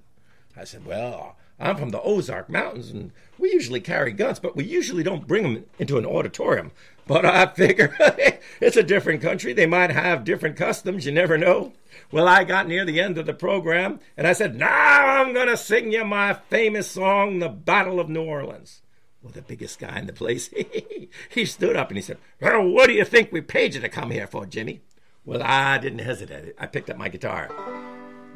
I 0.57 0.65
said, 0.65 0.85
Well, 0.85 1.37
I'm 1.61 1.77
from 1.77 1.91
the 1.91 2.03
Ozark 2.03 2.51
Mountains, 2.51 2.91
and 2.91 3.13
we 3.39 3.53
usually 3.53 3.79
carry 3.81 4.11
guns, 4.11 4.41
but 4.41 4.57
we 4.57 4.65
usually 4.65 5.05
don't 5.05 5.29
bring 5.29 5.45
them 5.45 5.65
into 5.79 5.97
an 5.97 6.05
auditorium. 6.05 6.73
But 7.07 7.25
I 7.25 7.47
figure 7.47 7.95
it's 8.61 8.77
a 8.77 8.83
different 8.83 9.23
country. 9.23 9.53
They 9.53 9.67
might 9.67 9.93
have 9.93 10.25
different 10.25 10.57
customs. 10.57 11.07
You 11.07 11.13
never 11.13 11.39
know. 11.39 11.73
Well, 12.11 12.27
I 12.27 12.43
got 12.43 12.67
near 12.67 12.85
the 12.85 13.01
end 13.01 13.17
of 13.17 13.27
the 13.27 13.33
program, 13.33 14.01
and 14.17 14.27
I 14.27 14.33
said, 14.33 14.57
Now 14.57 15.21
I'm 15.21 15.33
going 15.33 15.47
to 15.47 15.57
sing 15.57 15.93
you 15.93 16.05
my 16.05 16.35
famous 16.35 16.91
song, 16.91 17.39
The 17.39 17.49
Battle 17.49 18.01
of 18.01 18.09
New 18.09 18.25
Orleans. 18.25 18.82
Well, 19.23 19.33
the 19.33 19.43
biggest 19.43 19.79
guy 19.79 19.99
in 20.01 20.07
the 20.07 20.13
place, 20.13 20.51
he 21.29 21.45
stood 21.45 21.77
up 21.77 21.89
and 21.89 21.97
he 21.97 22.03
said, 22.03 22.19
Well, 22.41 22.67
what 22.67 22.89
do 22.89 22.93
you 22.93 23.05
think 23.05 23.31
we 23.31 23.41
paid 23.41 23.75
you 23.75 23.81
to 23.81 23.89
come 23.89 24.11
here 24.11 24.27
for, 24.27 24.47
Jimmy? 24.47 24.81
Well, 25.25 25.43
I 25.45 25.79
didn't 25.79 26.01
hesitate. 26.01 26.57
I 26.59 26.67
picked 26.67 26.91
up 26.91 26.97
my 26.97 27.09
guitar. 27.09 27.49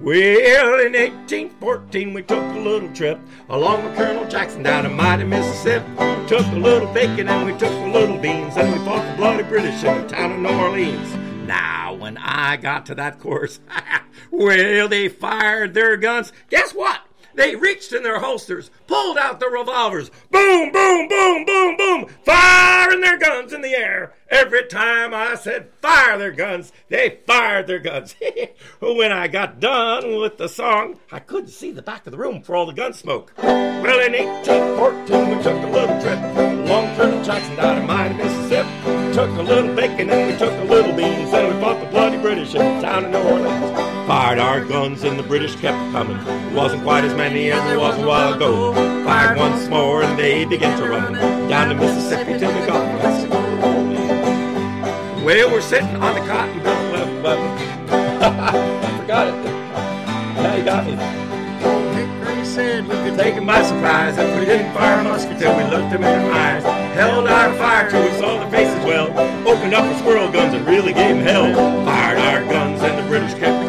Well, 0.00 0.14
in 0.14 0.92
1814, 0.92 2.12
we 2.12 2.22
took 2.22 2.38
a 2.38 2.58
little 2.58 2.92
trip 2.92 3.18
along 3.48 3.82
with 3.82 3.96
Colonel 3.96 4.28
Jackson 4.28 4.62
down 4.62 4.84
to 4.84 4.90
mighty 4.90 5.24
Mississippi. 5.24 5.90
We 5.90 6.28
took 6.28 6.46
a 6.46 6.56
little 6.56 6.92
bacon 6.92 7.28
and 7.28 7.46
we 7.46 7.58
took 7.58 7.72
a 7.72 7.88
little 7.88 8.18
beans, 8.18 8.56
and 8.56 8.72
we 8.72 8.78
fought 8.84 9.10
the 9.10 9.16
bloody 9.16 9.42
British 9.42 9.82
in 9.82 10.02
the 10.02 10.08
town 10.08 10.32
of 10.32 10.38
New 10.38 10.50
Orleans. 10.50 11.14
Now, 11.48 11.94
when 11.94 12.18
I 12.18 12.56
got 12.58 12.86
to 12.86 12.94
that 12.96 13.18
course, 13.18 13.58
well, 14.30 14.86
they 14.86 15.08
fired 15.08 15.74
their 15.74 15.96
guns. 15.96 16.30
Guess 16.50 16.72
what? 16.72 17.00
They 17.36 17.54
reached 17.54 17.92
in 17.92 18.02
their 18.02 18.18
holsters, 18.18 18.70
pulled 18.86 19.18
out 19.18 19.40
their 19.40 19.50
revolvers. 19.50 20.10
Boom, 20.30 20.72
boom, 20.72 21.06
boom, 21.06 21.44
boom, 21.44 21.76
boom, 21.76 22.06
firing 22.24 23.02
their 23.02 23.18
guns 23.18 23.52
in 23.52 23.60
the 23.60 23.76
air. 23.76 24.14
Every 24.30 24.66
time 24.66 25.14
I 25.14 25.34
said 25.34 25.68
fire 25.82 26.18
their 26.18 26.32
guns, 26.32 26.72
they 26.88 27.20
fired 27.26 27.66
their 27.66 27.78
guns. 27.78 28.16
when 28.80 29.12
I 29.12 29.28
got 29.28 29.60
done 29.60 30.18
with 30.18 30.38
the 30.38 30.48
song, 30.48 30.98
I 31.12 31.20
couldn't 31.20 31.50
see 31.50 31.70
the 31.70 31.82
back 31.82 32.06
of 32.06 32.10
the 32.10 32.18
room 32.18 32.42
for 32.42 32.56
all 32.56 32.66
the 32.66 32.72
gun 32.72 32.94
smoke. 32.94 33.32
Well, 33.36 34.00
in 34.00 34.14
1814, 34.14 35.36
we 35.36 35.42
took 35.42 35.62
a 35.62 35.70
little 35.70 36.00
trip 36.00 36.18
along 36.66 36.96
Colonel 36.96 37.22
Jackson 37.22 37.54
down 37.56 37.78
in 37.78 38.16
Mississippi. 38.16 38.68
We 38.86 39.12
took 39.12 39.30
a 39.38 39.42
little 39.42 39.74
bacon 39.76 40.08
and 40.10 40.32
we 40.32 40.38
took 40.38 40.52
a 40.52 40.64
little 40.64 40.92
beans, 40.96 41.32
and 41.32 41.54
we 41.54 41.60
bought 41.60 41.80
the 41.80 41.90
bloody 41.90 42.05
British 42.26 42.56
in 42.56 42.58
the 42.58 42.82
town 42.82 43.04
of 43.04 43.12
New 43.12 43.18
Orleans. 43.18 43.78
Fired 44.08 44.40
our 44.40 44.64
guns 44.64 45.04
and 45.04 45.16
the 45.16 45.22
British 45.22 45.54
kept 45.54 45.78
coming. 45.92 46.16
It 46.16 46.54
wasn't 46.56 46.82
quite 46.82 47.04
as 47.04 47.14
many 47.14 47.52
as 47.52 47.70
it 47.70 47.78
was 47.78 47.96
a 48.02 48.04
while 48.04 48.34
ago. 48.34 48.74
Fired 49.04 49.38
once 49.38 49.68
more 49.68 50.02
and 50.02 50.18
they 50.18 50.44
began 50.44 50.76
to 50.76 50.88
run 50.88 51.12
down 51.48 51.68
the 51.68 51.76
Mississippi 51.76 52.32
to 52.32 52.40
the 52.40 52.66
Gulf 52.66 52.84
Mexico. 53.00 53.36
Well, 55.24 55.52
we're 55.52 55.60
sitting 55.60 55.94
on 56.02 56.14
the 56.16 56.20
cotton 56.26 56.66
I 58.26 58.98
forgot 58.98 59.28
it. 59.28 59.44
Now 60.42 60.56
you 60.56 60.64
got 60.64 60.84
me. 60.84 61.25
Said 62.56 62.88
we 62.88 62.94
could 62.94 63.16
Taken 63.18 63.44
by 63.44 63.62
surprise, 63.62 64.16
and 64.16 64.40
we 64.40 64.46
didn't 64.46 64.72
fire 64.72 65.00
a 65.00 65.04
musket 65.04 65.38
till 65.38 65.54
we 65.58 65.64
looked 65.64 65.90
them 65.90 66.04
in 66.04 66.22
the 66.22 66.32
eyes. 66.32 66.62
Held 66.94 67.26
our 67.28 67.52
fire 67.56 67.90
till 67.90 68.02
we 68.02 68.10
saw 68.18 68.42
the 68.42 68.50
faces 68.50 68.82
well. 68.82 69.08
Opened 69.46 69.74
up 69.74 69.84
our 69.84 69.98
squirrel 69.98 70.30
guns 70.30 70.54
and 70.54 70.66
really 70.66 70.94
gave 70.94 71.16
'em 71.16 71.20
hell. 71.20 71.52
Fired 71.84 72.18
our 72.18 72.40
guns 72.44 72.82
and 72.82 72.96
the 72.98 73.02
British 73.08 73.34
kept 73.34 73.65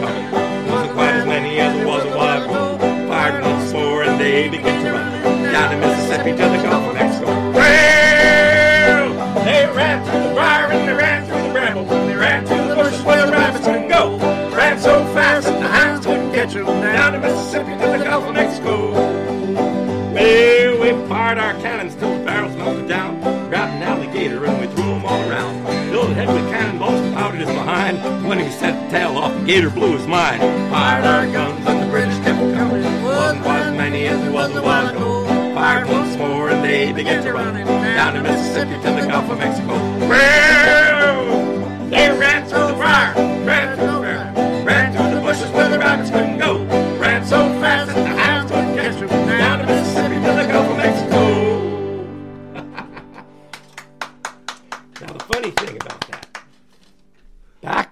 around. 25.97 26.09
The 26.09 26.15
head 26.15 26.27
with 26.27 26.51
cannonballs 26.51 26.99
and 26.99 27.15
powdered 27.15 27.41
his 27.41 27.49
behind. 27.49 28.27
When 28.27 28.39
he 28.39 28.49
set 28.51 28.73
the 28.85 28.97
tail 28.97 29.17
off, 29.17 29.33
the 29.33 29.45
gator 29.45 29.69
blew 29.69 29.97
his 29.97 30.07
mind. 30.07 30.41
Fired 30.71 31.05
our 31.05 31.31
guns 31.31 31.65
and 31.65 31.83
the 31.83 31.87
British 31.87 32.17
kept 32.19 32.39
coming. 32.55 32.83
Wasn't 33.03 33.43
quite 33.43 33.61
as 33.61 33.77
many 33.77 34.07
as 34.07 34.19
there 34.21 34.31
was 34.31 34.55
a 34.55 34.61
while 34.61 34.87
ago. 34.87 35.25
Fired 35.53 35.89
once 35.89 36.17
more 36.17 36.49
and 36.49 36.63
they 36.63 36.91
began 36.91 37.23
to 37.23 37.33
run 37.33 37.53
down 37.55 38.13
the 38.15 38.21
Mississippi 38.21 38.75
to 38.83 39.01
the 39.01 39.07
Gulf 39.07 39.29
of 39.29 39.37
Mexico. 39.39 39.73
Well, 40.07 41.89
they 41.89 42.09
ran 42.17 42.47
through 42.47 42.67
the 42.67 42.73
briar, 42.73 43.13
ran 43.45 43.75
through 43.77 43.96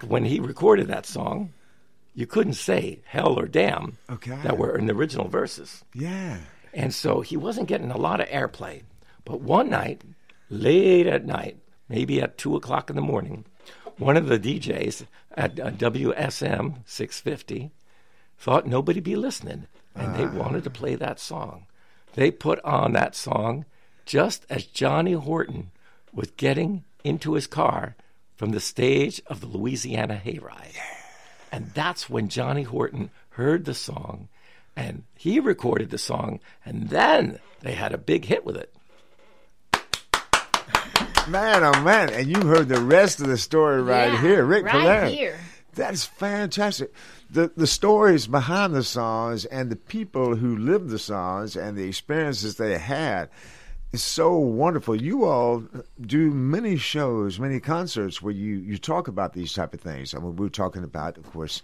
back 0.00 0.10
when 0.10 0.24
he 0.24 0.40
recorded 0.40 0.88
that 0.88 1.06
song, 1.06 1.52
you 2.14 2.26
couldn't 2.26 2.54
say 2.54 3.00
hell 3.06 3.38
or 3.38 3.46
damn 3.46 3.98
Okay. 4.10 4.36
that 4.42 4.58
were 4.58 4.76
in 4.76 4.86
the 4.86 4.94
original 4.94 5.28
verses. 5.28 5.84
Yeah. 5.94 6.38
And 6.72 6.94
so 6.94 7.20
he 7.20 7.36
wasn't 7.36 7.68
getting 7.68 7.90
a 7.90 7.96
lot 7.98 8.20
of 8.20 8.28
airplay. 8.28 8.82
But 9.24 9.40
one 9.40 9.70
night, 9.70 10.02
late 10.50 11.06
at 11.06 11.24
night, 11.26 11.58
maybe 11.88 12.20
at 12.20 12.38
2 12.38 12.56
o'clock 12.56 12.90
in 12.90 12.96
the 12.96 13.02
morning, 13.02 13.44
one 13.98 14.16
of 14.16 14.26
the 14.28 14.38
DJs 14.38 15.06
at 15.34 15.58
uh, 15.58 15.70
WSM 15.70 16.76
650 16.86 17.70
thought 18.38 18.66
nobody'd 18.66 19.02
be 19.04 19.16
listening, 19.16 19.66
and 19.94 20.14
they 20.14 20.26
wanted 20.26 20.64
to 20.64 20.70
play 20.70 20.94
that 20.94 21.18
song. 21.18 21.66
They 22.14 22.30
put 22.30 22.60
on 22.64 22.92
that 22.92 23.14
song 23.14 23.64
just 24.04 24.44
as 24.50 24.64
Johnny 24.66 25.12
Horton 25.12 25.70
was 26.12 26.30
getting 26.36 26.84
into 27.04 27.34
his 27.34 27.46
car 27.46 27.96
from 28.36 28.50
the 28.50 28.60
stage 28.60 29.20
of 29.26 29.40
the 29.40 29.46
Louisiana 29.46 30.20
Hayride. 30.24 30.76
And 31.52 31.70
that's 31.74 32.08
when 32.10 32.28
Johnny 32.28 32.62
Horton 32.64 33.10
heard 33.30 33.64
the 33.64 33.74
song 33.74 34.28
and 34.76 35.04
he 35.16 35.40
recorded 35.40 35.88
the 35.90 35.96
song, 35.96 36.38
and 36.64 36.90
then 36.90 37.38
they 37.62 37.72
had 37.72 37.94
a 37.94 37.98
big 37.98 38.26
hit 38.26 38.44
with 38.44 38.56
it. 38.56 38.74
Man, 41.28 41.64
oh 41.64 41.80
man. 41.82 42.10
And 42.10 42.28
you 42.28 42.40
heard 42.46 42.68
the 42.68 42.80
rest 42.80 43.20
of 43.20 43.26
the 43.26 43.38
story 43.38 43.82
right 43.82 44.12
Yeah, 44.12 44.20
here. 44.20 44.44
Rick 44.44 44.64
right 44.66 44.72
Palieri. 44.74 45.12
here. 45.14 45.38
That's 45.74 46.04
fantastic. 46.04 46.92
The 47.30 47.50
the 47.56 47.66
stories 47.66 48.26
behind 48.28 48.74
the 48.74 48.84
songs 48.84 49.44
and 49.46 49.70
the 49.70 49.76
people 49.76 50.36
who 50.36 50.56
lived 50.56 50.88
the 50.90 50.98
songs 50.98 51.56
and 51.56 51.76
the 51.76 51.88
experiences 51.88 52.56
they 52.56 52.78
had 52.78 53.24
is 53.24 53.30
so 54.02 54.36
wonderful. 54.36 55.00
You 55.00 55.24
all 55.24 55.64
do 56.00 56.30
many 56.30 56.76
shows, 56.76 57.38
many 57.38 57.60
concerts 57.60 58.20
where 58.22 58.32
you, 58.32 58.56
you 58.56 58.78
talk 58.78 59.08
about 59.08 59.32
these 59.32 59.52
type 59.52 59.74
of 59.74 59.80
things. 59.80 60.14
I 60.14 60.18
mean, 60.18 60.36
we 60.36 60.46
were 60.46 60.50
talking 60.50 60.82
about, 60.84 61.16
of 61.18 61.30
course, 61.32 61.62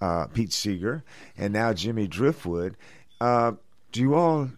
uh, 0.00 0.26
Pete 0.26 0.52
Seeger 0.52 1.02
and 1.36 1.52
now 1.52 1.72
Jimmy 1.72 2.06
Driftwood. 2.06 2.76
Uh, 3.20 3.52
do 3.92 4.00
you 4.00 4.14
all 4.14 4.50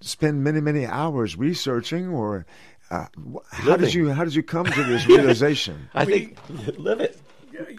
spend 0.00 0.42
many 0.42 0.60
many 0.60 0.84
hours 0.86 1.36
researching 1.36 2.08
or 2.08 2.44
uh, 2.90 3.06
wh- 3.32 3.38
how 3.54 3.76
did 3.76 3.92
you 3.94 4.10
how 4.10 4.24
did 4.24 4.34
you 4.34 4.42
come 4.42 4.66
to 4.66 4.82
this 4.88 5.06
realization? 5.06 5.88
I 5.94 6.04
think 6.04 6.38
live 6.78 7.00
it. 7.00 7.18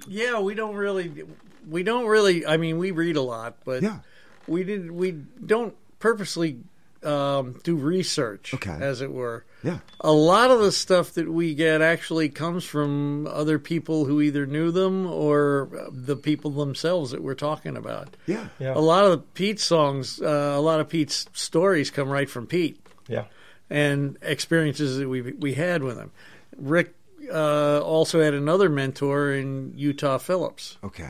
yeah, 0.08 0.40
we 0.40 0.54
don't 0.56 0.76
really, 0.76 1.26
we 1.68 1.84
don't 1.84 2.06
really. 2.06 2.46
I 2.46 2.58
mean, 2.58 2.78
we 2.78 2.92
read 2.92 3.16
a 3.16 3.22
lot, 3.22 3.58
but 3.66 3.82
Yeah. 3.82 4.00
we 4.48 4.64
did. 4.64 4.92
We 4.92 5.12
don't 5.12 5.76
purposely 6.00 6.58
um, 7.06 7.60
do 7.64 7.76
research, 7.76 8.54
Okay. 8.54 8.76
as 8.80 9.02
it 9.02 9.12
were. 9.12 9.44
Yeah. 9.64 9.80
A 10.02 10.12
lot 10.12 10.52
of 10.52 10.60
the 10.60 10.72
stuff 10.72 11.14
that 11.14 11.32
we 11.32 11.54
get 11.56 11.82
actually 11.82 12.30
comes 12.30 12.64
from 12.66 13.28
other 13.28 13.60
people 13.60 14.06
who 14.06 14.20
either 14.22 14.46
knew 14.46 14.72
them 14.72 15.06
or 15.06 15.70
uh, 15.78 15.90
the 15.92 16.16
people 16.18 16.52
themselves 16.52 17.12
that 17.12 17.22
we're 17.24 17.34
talking 17.36 17.78
about. 17.78 18.16
Yeah. 18.28 18.48
Yeah. 18.60 18.74
A 18.76 18.80
lot 18.82 19.06
of 19.06 19.34
Pete's 19.34 19.64
songs, 19.64 20.22
uh, 20.22 20.54
a 20.56 20.60
lot 20.62 20.80
of 20.82 20.90
Pete's 20.90 21.26
stories 21.34 21.90
come 21.92 22.10
right 22.10 22.30
from 22.30 22.46
Pete 22.48 22.80
Yeah. 23.08 23.26
and 23.70 24.18
experiences 24.22 24.98
that 24.98 25.08
we 25.08 25.22
we 25.22 25.54
had 25.54 25.82
with 25.84 25.98
him. 25.98 26.12
Rick 26.58 26.94
uh, 27.32 27.80
also 27.80 28.22
had 28.22 28.34
another 28.34 28.70
mentor 28.70 29.32
in 29.34 29.74
Utah 29.78 30.18
Phillips, 30.18 30.78
Okay. 30.84 31.10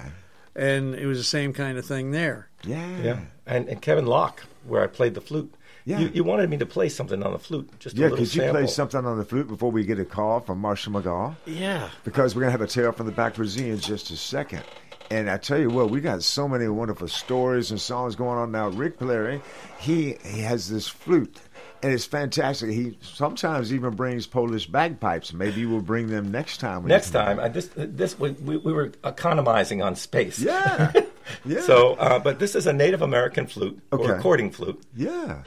and 0.55 0.93
it 0.93 1.07
was 1.07 1.17
the 1.17 1.23
same 1.23 1.53
kind 1.53 1.77
of 1.79 1.85
thing 1.85 2.11
there. 2.11 2.49
Yeah. 2.63 3.01
Yeah. 3.01 3.19
And, 3.47 3.67
and 3.67 3.81
Kevin 3.81 4.05
Locke, 4.05 4.43
where 4.65 4.83
I 4.83 4.87
played 4.87 5.15
the 5.15 5.21
flute. 5.21 5.53
Yeah. 5.85 5.99
You, 5.99 6.11
you 6.13 6.23
wanted 6.23 6.49
me 6.49 6.57
to 6.57 6.65
play 6.65 6.89
something 6.89 7.21
on 7.23 7.33
the 7.33 7.39
flute, 7.39 7.69
just 7.79 7.97
Yeah, 7.97 8.03
a 8.03 8.09
little 8.09 8.19
could 8.19 8.35
you 8.35 8.49
play 8.49 8.67
something 8.67 9.05
on 9.05 9.17
the 9.17 9.25
flute 9.25 9.47
before 9.47 9.71
we 9.71 9.83
get 9.83 9.99
a 9.99 10.05
call 10.05 10.39
from 10.39 10.59
Marshall 10.59 10.93
McGaw? 10.93 11.35
Yeah. 11.45 11.89
Because 12.03 12.35
we're 12.35 12.41
going 12.41 12.53
to 12.53 12.59
have 12.59 12.61
a 12.61 12.71
tale 12.71 12.91
from 12.91 13.05
the 13.05 13.11
backwards 13.11 13.51
Z 13.51 13.69
in 13.69 13.79
just 13.79 14.09
a 14.11 14.17
second. 14.17 14.63
And 15.11 15.29
I 15.29 15.37
tell 15.37 15.59
you 15.59 15.69
what, 15.69 15.89
we 15.89 15.99
got 16.01 16.23
so 16.23 16.47
many 16.47 16.67
wonderful 16.67 17.07
stories 17.07 17.71
and 17.71 17.79
songs 17.79 18.15
going 18.15 18.37
on 18.39 18.51
now. 18.51 18.69
Rick 18.69 18.97
Palieri, 18.97 19.41
he, 19.77 20.15
he 20.23 20.39
has 20.39 20.69
this 20.69 20.87
flute, 20.87 21.37
and 21.83 21.91
it's 21.91 22.05
fantastic. 22.05 22.71
He 22.71 22.97
sometimes 23.01 23.73
even 23.73 23.95
brings 23.95 24.25
Polish 24.25 24.65
bagpipes. 24.67 25.33
Maybe 25.33 25.65
we'll 25.65 25.81
bring 25.81 26.07
them 26.07 26.31
next 26.31 26.59
time. 26.59 26.85
Next 26.87 27.11
time, 27.11 27.39
I, 27.39 27.49
this 27.49 27.69
this 27.75 28.17
we, 28.17 28.31
we 28.31 28.57
we 28.57 28.71
were 28.71 28.91
economizing 29.03 29.81
on 29.81 29.95
space. 29.95 30.39
Yeah. 30.39 30.93
Yeah. 31.45 31.61
So, 31.61 31.93
uh, 31.95 32.19
but 32.19 32.39
this 32.39 32.55
is 32.55 32.67
a 32.67 32.73
Native 32.73 33.01
American 33.01 33.47
flute 33.47 33.79
or 33.91 33.99
recording 34.07 34.51
flute. 34.51 34.81
Yeah. 34.95 35.41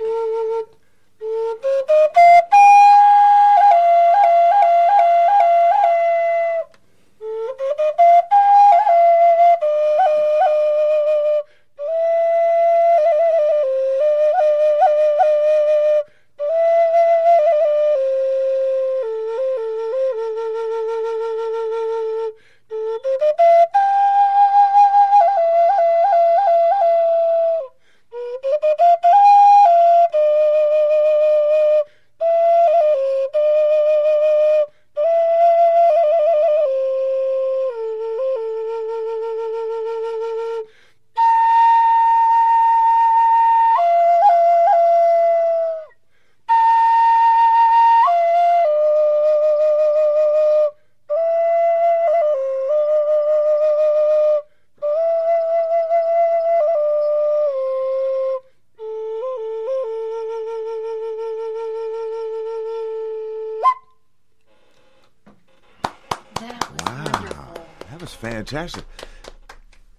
Fantastic. 68.47 68.85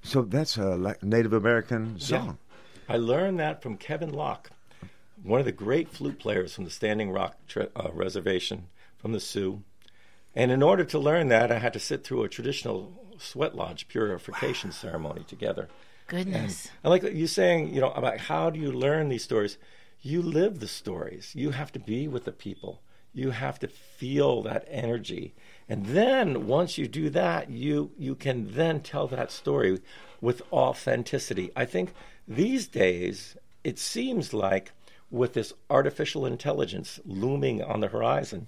So 0.03 0.21
that's 0.21 0.57
a 0.57 0.95
Native 1.01 1.33
American 1.33 1.99
song. 1.99 2.37
I 2.87 2.97
learned 2.97 3.39
that 3.39 3.61
from 3.61 3.75
Kevin 3.77 4.13
Locke, 4.13 4.51
one 5.21 5.39
of 5.39 5.45
the 5.45 5.51
great 5.51 5.89
flute 5.89 6.19
players 6.19 6.53
from 6.53 6.63
the 6.63 6.69
Standing 6.69 7.11
Rock 7.11 7.35
tre- 7.47 7.67
uh, 7.75 7.89
Reservation 7.91 8.67
from 8.97 9.11
the 9.11 9.19
Sioux. 9.19 9.63
And 10.33 10.51
in 10.51 10.63
order 10.63 10.85
to 10.85 10.99
learn 10.99 11.27
that, 11.27 11.51
I 11.51 11.59
had 11.59 11.73
to 11.73 11.79
sit 11.79 12.03
through 12.03 12.23
a 12.23 12.29
traditional 12.29 12.93
sweat 13.17 13.55
lodge 13.55 13.87
purification 13.87 14.71
ceremony 14.71 15.23
together. 15.27 15.67
Goodness. 16.07 16.69
And 16.83 16.91
like 16.91 17.03
you 17.03 17.27
saying, 17.27 17.73
you 17.73 17.81
know, 17.81 17.91
about 17.91 18.19
how 18.19 18.49
do 18.49 18.59
you 18.59 18.71
learn 18.71 19.09
these 19.09 19.23
stories? 19.23 19.57
You 20.01 20.21
live 20.21 20.59
the 20.59 20.67
stories. 20.67 21.33
You 21.35 21.51
have 21.51 21.71
to 21.73 21.79
be 21.79 22.07
with 22.07 22.23
the 22.23 22.31
people. 22.31 22.81
You 23.17 23.31
have 23.31 23.57
to 23.59 23.67
feel 23.67 24.43
that 24.43 24.67
energy. 24.69 25.33
And 25.67 25.87
then 25.87 26.45
once 26.45 26.77
you 26.77 26.87
do 26.87 27.09
that, 27.09 27.49
you 27.49 27.89
you 27.97 28.13
can 28.13 28.53
then 28.53 28.81
tell 28.81 29.07
that 29.07 29.31
story 29.31 29.79
with 30.21 30.43
authenticity. 30.53 31.49
I 31.55 31.65
think 31.65 31.93
these 32.27 32.67
days 32.67 33.35
it 33.63 33.79
seems 33.79 34.35
like 34.35 34.71
with 35.09 35.33
this 35.33 35.53
artificial 35.67 36.27
intelligence 36.27 36.99
looming 37.05 37.63
on 37.63 37.79
the 37.79 37.87
horizon 37.87 38.47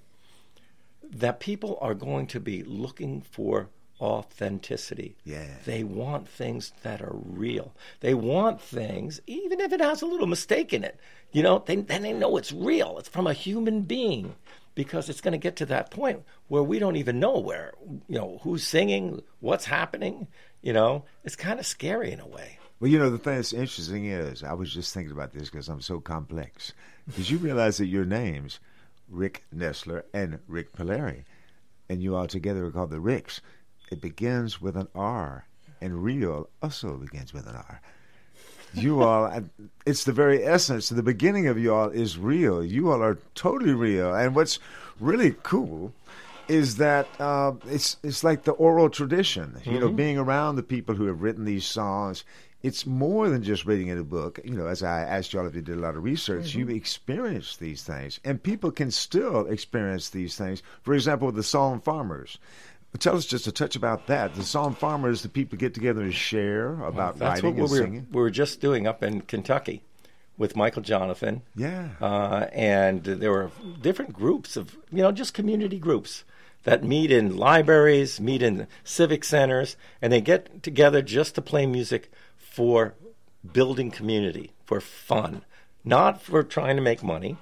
that 1.02 1.40
people 1.40 1.80
are 1.82 1.96
going 1.96 2.28
to 2.28 2.40
be 2.40 2.62
looking 2.64 3.22
for 3.22 3.70
authenticity. 4.00 5.16
Yeah. 5.26 5.56
They 5.66 5.84
want 5.84 6.28
things 6.28 6.74
that 6.84 7.02
are 7.02 7.16
real. 7.16 7.74
They 8.02 8.14
want 8.14 8.62
things, 8.62 9.20
even 9.26 9.60
if 9.60 9.74
it 9.74 9.82
has 9.82 10.02
a 10.02 10.06
little 10.06 10.28
mistake 10.28 10.74
in 10.74 10.84
it. 10.84 11.00
You 11.32 11.44
know, 11.44 11.64
they, 11.66 11.76
then 11.78 12.04
they 12.04 12.14
know 12.14 12.38
it's 12.38 12.52
real. 12.52 12.98
It's 13.00 13.10
from 13.10 13.28
a 13.28 13.34
human 13.34 13.82
being 13.82 14.36
because 14.80 15.10
it's 15.10 15.20
going 15.20 15.34
to 15.34 15.38
get 15.38 15.58
to 15.58 15.66
that 15.66 15.92
point 15.92 16.24
where 16.48 16.64
we 16.64 16.80
don't 16.80 16.96
even 16.96 17.20
know 17.20 17.38
where, 17.38 17.74
you 18.08 18.18
know, 18.18 18.40
who's 18.44 18.64
singing, 18.64 19.22
what's 19.42 19.66
happening. 19.66 20.26
You 20.62 20.72
know, 20.72 21.04
it's 21.26 21.36
kind 21.36 21.60
of 21.60 21.66
scary 21.66 22.14
in 22.14 22.22
a 22.22 22.26
way. 22.26 22.60
Well, 22.80 22.90
you 22.90 22.98
know, 22.98 23.10
the 23.10 23.18
thing 23.18 23.36
that's 23.36 23.52
interesting 23.52 24.06
is, 24.06 24.42
I 24.42 24.54
was 24.54 24.74
just 24.74 24.94
thinking 24.94 25.12
about 25.12 25.34
this 25.34 25.50
because 25.50 25.68
I'm 25.68 25.82
so 25.82 26.00
complex. 26.00 26.72
Did 27.14 27.30
you 27.30 27.40
realize 27.40 27.76
that 27.80 27.88
your 27.88 28.06
names, 28.06 28.62
Rick 29.10 29.44
Nestler 29.54 30.04
and 30.14 30.40
Rick 30.48 30.72
Palieri, 30.72 31.26
and 31.90 32.02
you 32.02 32.16
all 32.16 32.28
together 32.28 32.66
are 32.66 32.72
called 32.72 32.92
the 32.92 33.02
Rix? 33.02 33.42
It 33.92 34.00
begins 34.00 34.62
with 34.62 34.78
an 34.78 34.88
R, 34.96 35.46
and 35.82 36.06
real 36.06 36.48
also 36.64 36.96
begins 36.96 37.34
with 37.34 37.48
an 37.48 37.58
R. 37.58 37.82
You 38.74 39.02
all, 39.04 39.32
it's 39.86 40.04
the 40.04 40.12
very 40.14 40.44
essence, 40.46 40.90
the 40.90 41.04
beginning 41.04 41.48
of 41.48 41.58
you 41.58 41.74
all 41.74 41.90
is 41.90 42.18
real. 42.18 42.64
You 42.64 42.92
all 42.92 43.02
are 43.02 43.18
totally 43.36 43.74
real. 43.74 44.14
And 44.14 44.36
what's 44.36 44.60
really 45.00 45.36
cool 45.44 45.94
is 46.48 46.78
that 46.78 47.08
uh, 47.20 47.54
it's 47.68 47.98
it's 48.04 48.24
like 48.24 48.44
the 48.44 48.52
oral 48.54 48.90
tradition. 48.90 49.60
You 49.66 49.80
know, 49.80 49.90
Mhm. 49.90 49.96
being 49.96 50.18
around 50.18 50.56
the 50.56 50.64
people 50.64 50.96
who 50.96 51.06
have 51.06 51.22
written 51.22 51.46
these 51.46 51.66
songs. 51.66 52.24
It's 52.62 52.86
more 52.86 53.30
than 53.30 53.42
just 53.42 53.66
reading 53.66 53.88
in 53.88 53.98
a 53.98 54.04
book. 54.04 54.38
You 54.44 54.54
know, 54.56 54.68
as 54.68 54.84
I 54.84 55.00
asked 55.02 55.32
y'all 55.32 55.48
if 55.48 55.56
you 55.56 55.62
did 55.62 55.78
a 55.78 55.82
lot 55.82 55.96
of 55.96 56.04
research, 56.04 56.56
you've 56.56 56.70
experienced 56.70 57.60
these 57.62 57.84
things, 57.84 58.20
and 58.26 58.44
people 58.44 58.70
can 58.70 58.92
still 58.92 59.46
experience 59.48 60.10
these 60.10 60.36
things. 60.36 60.62
For 60.84 60.94
example, 60.94 61.32
the 61.32 61.42
Song 61.44 61.80
Farmers. 61.80 62.38
Tell 62.98 63.16
us 63.16 63.26
just 63.26 63.46
a 63.48 63.52
touch 63.52 63.76
about 63.76 64.08
that. 64.08 64.34
The 64.36 64.44
Song 64.44 64.74
Farmers, 64.76 65.22
the 65.22 65.30
people 65.30 65.58
get 65.58 65.74
together 65.74 66.02
and 66.02 66.14
share 66.14 66.74
about 66.84 67.18
That's 67.20 67.44
writing 67.44 67.60
what 67.62 67.64
and 67.64 67.72
we 67.72 67.80
were, 67.80 67.86
singing. 67.86 68.08
we 68.12 68.22
were 68.22 68.30
just 68.32 68.60
doing 68.62 68.88
up 68.88 69.04
in 69.04 69.22
Kentucky 69.22 69.84
with 70.38 70.56
Michael 70.56 70.82
Johnathon. 70.82 71.42
Yeah. 71.56 71.90
Uh, 72.02 72.48
and 72.52 73.04
there 73.04 73.32
were 73.32 73.52
different 73.82 74.14
groups 74.14 74.58
of, 74.58 74.76
you 74.92 75.02
know, 75.04 75.12
just 75.12 75.34
community 75.36 75.78
groups 75.78 76.24
that 76.64 76.84
meet 76.84 77.12
in 77.12 77.38
libraries, 77.38 78.20
meet 78.20 78.42
in 78.42 78.68
civic 78.84 79.24
centers, 79.24 79.78
and 80.02 80.12
they 80.12 80.20
get 80.20 80.64
together 80.64 81.02
just 81.02 81.36
to 81.36 81.42
play 81.42 81.66
music 81.66 82.12
for 82.38 82.96
building 83.54 83.92
community, 83.92 84.52
for 84.66 84.82
fun, 84.82 85.44
not 85.86 86.22
for 86.22 86.42
trying 86.44 86.76
to 86.76 86.82
make 86.82 87.04
money, 87.04 87.38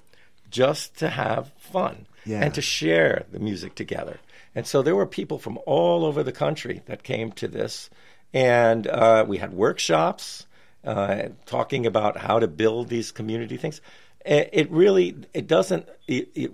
just 0.51 0.97
to 0.97 1.09
have 1.09 1.51
fun 1.57 2.05
Yeah. 2.25 2.41
and 2.43 2.53
to 2.53 2.61
share 2.61 3.25
the 3.31 3.39
music 3.39 3.73
together. 3.75 4.19
And 4.55 4.65
so 4.65 4.81
there 4.81 4.95
were 4.95 5.05
people 5.05 5.37
from 5.39 5.59
all 5.65 6.05
over 6.05 6.23
the 6.23 6.31
country 6.31 6.81
that 6.85 7.03
came 7.03 7.31
to 7.33 7.47
this, 7.47 7.89
and 8.33 8.87
uh, 8.87 9.23
we 9.27 9.37
had 9.37 9.53
workshops 9.53 10.47
uh, 10.83 11.29
talking 11.45 11.85
about 11.85 12.17
how 12.17 12.39
to 12.39 12.47
build 12.47 12.89
these 12.89 13.11
community 13.11 13.57
things. 13.57 13.81
It, 14.25 14.69
really 14.71 15.15
it 15.33 15.47
doesn't 15.47 15.87
it, 16.07 16.29
it, 16.35 16.51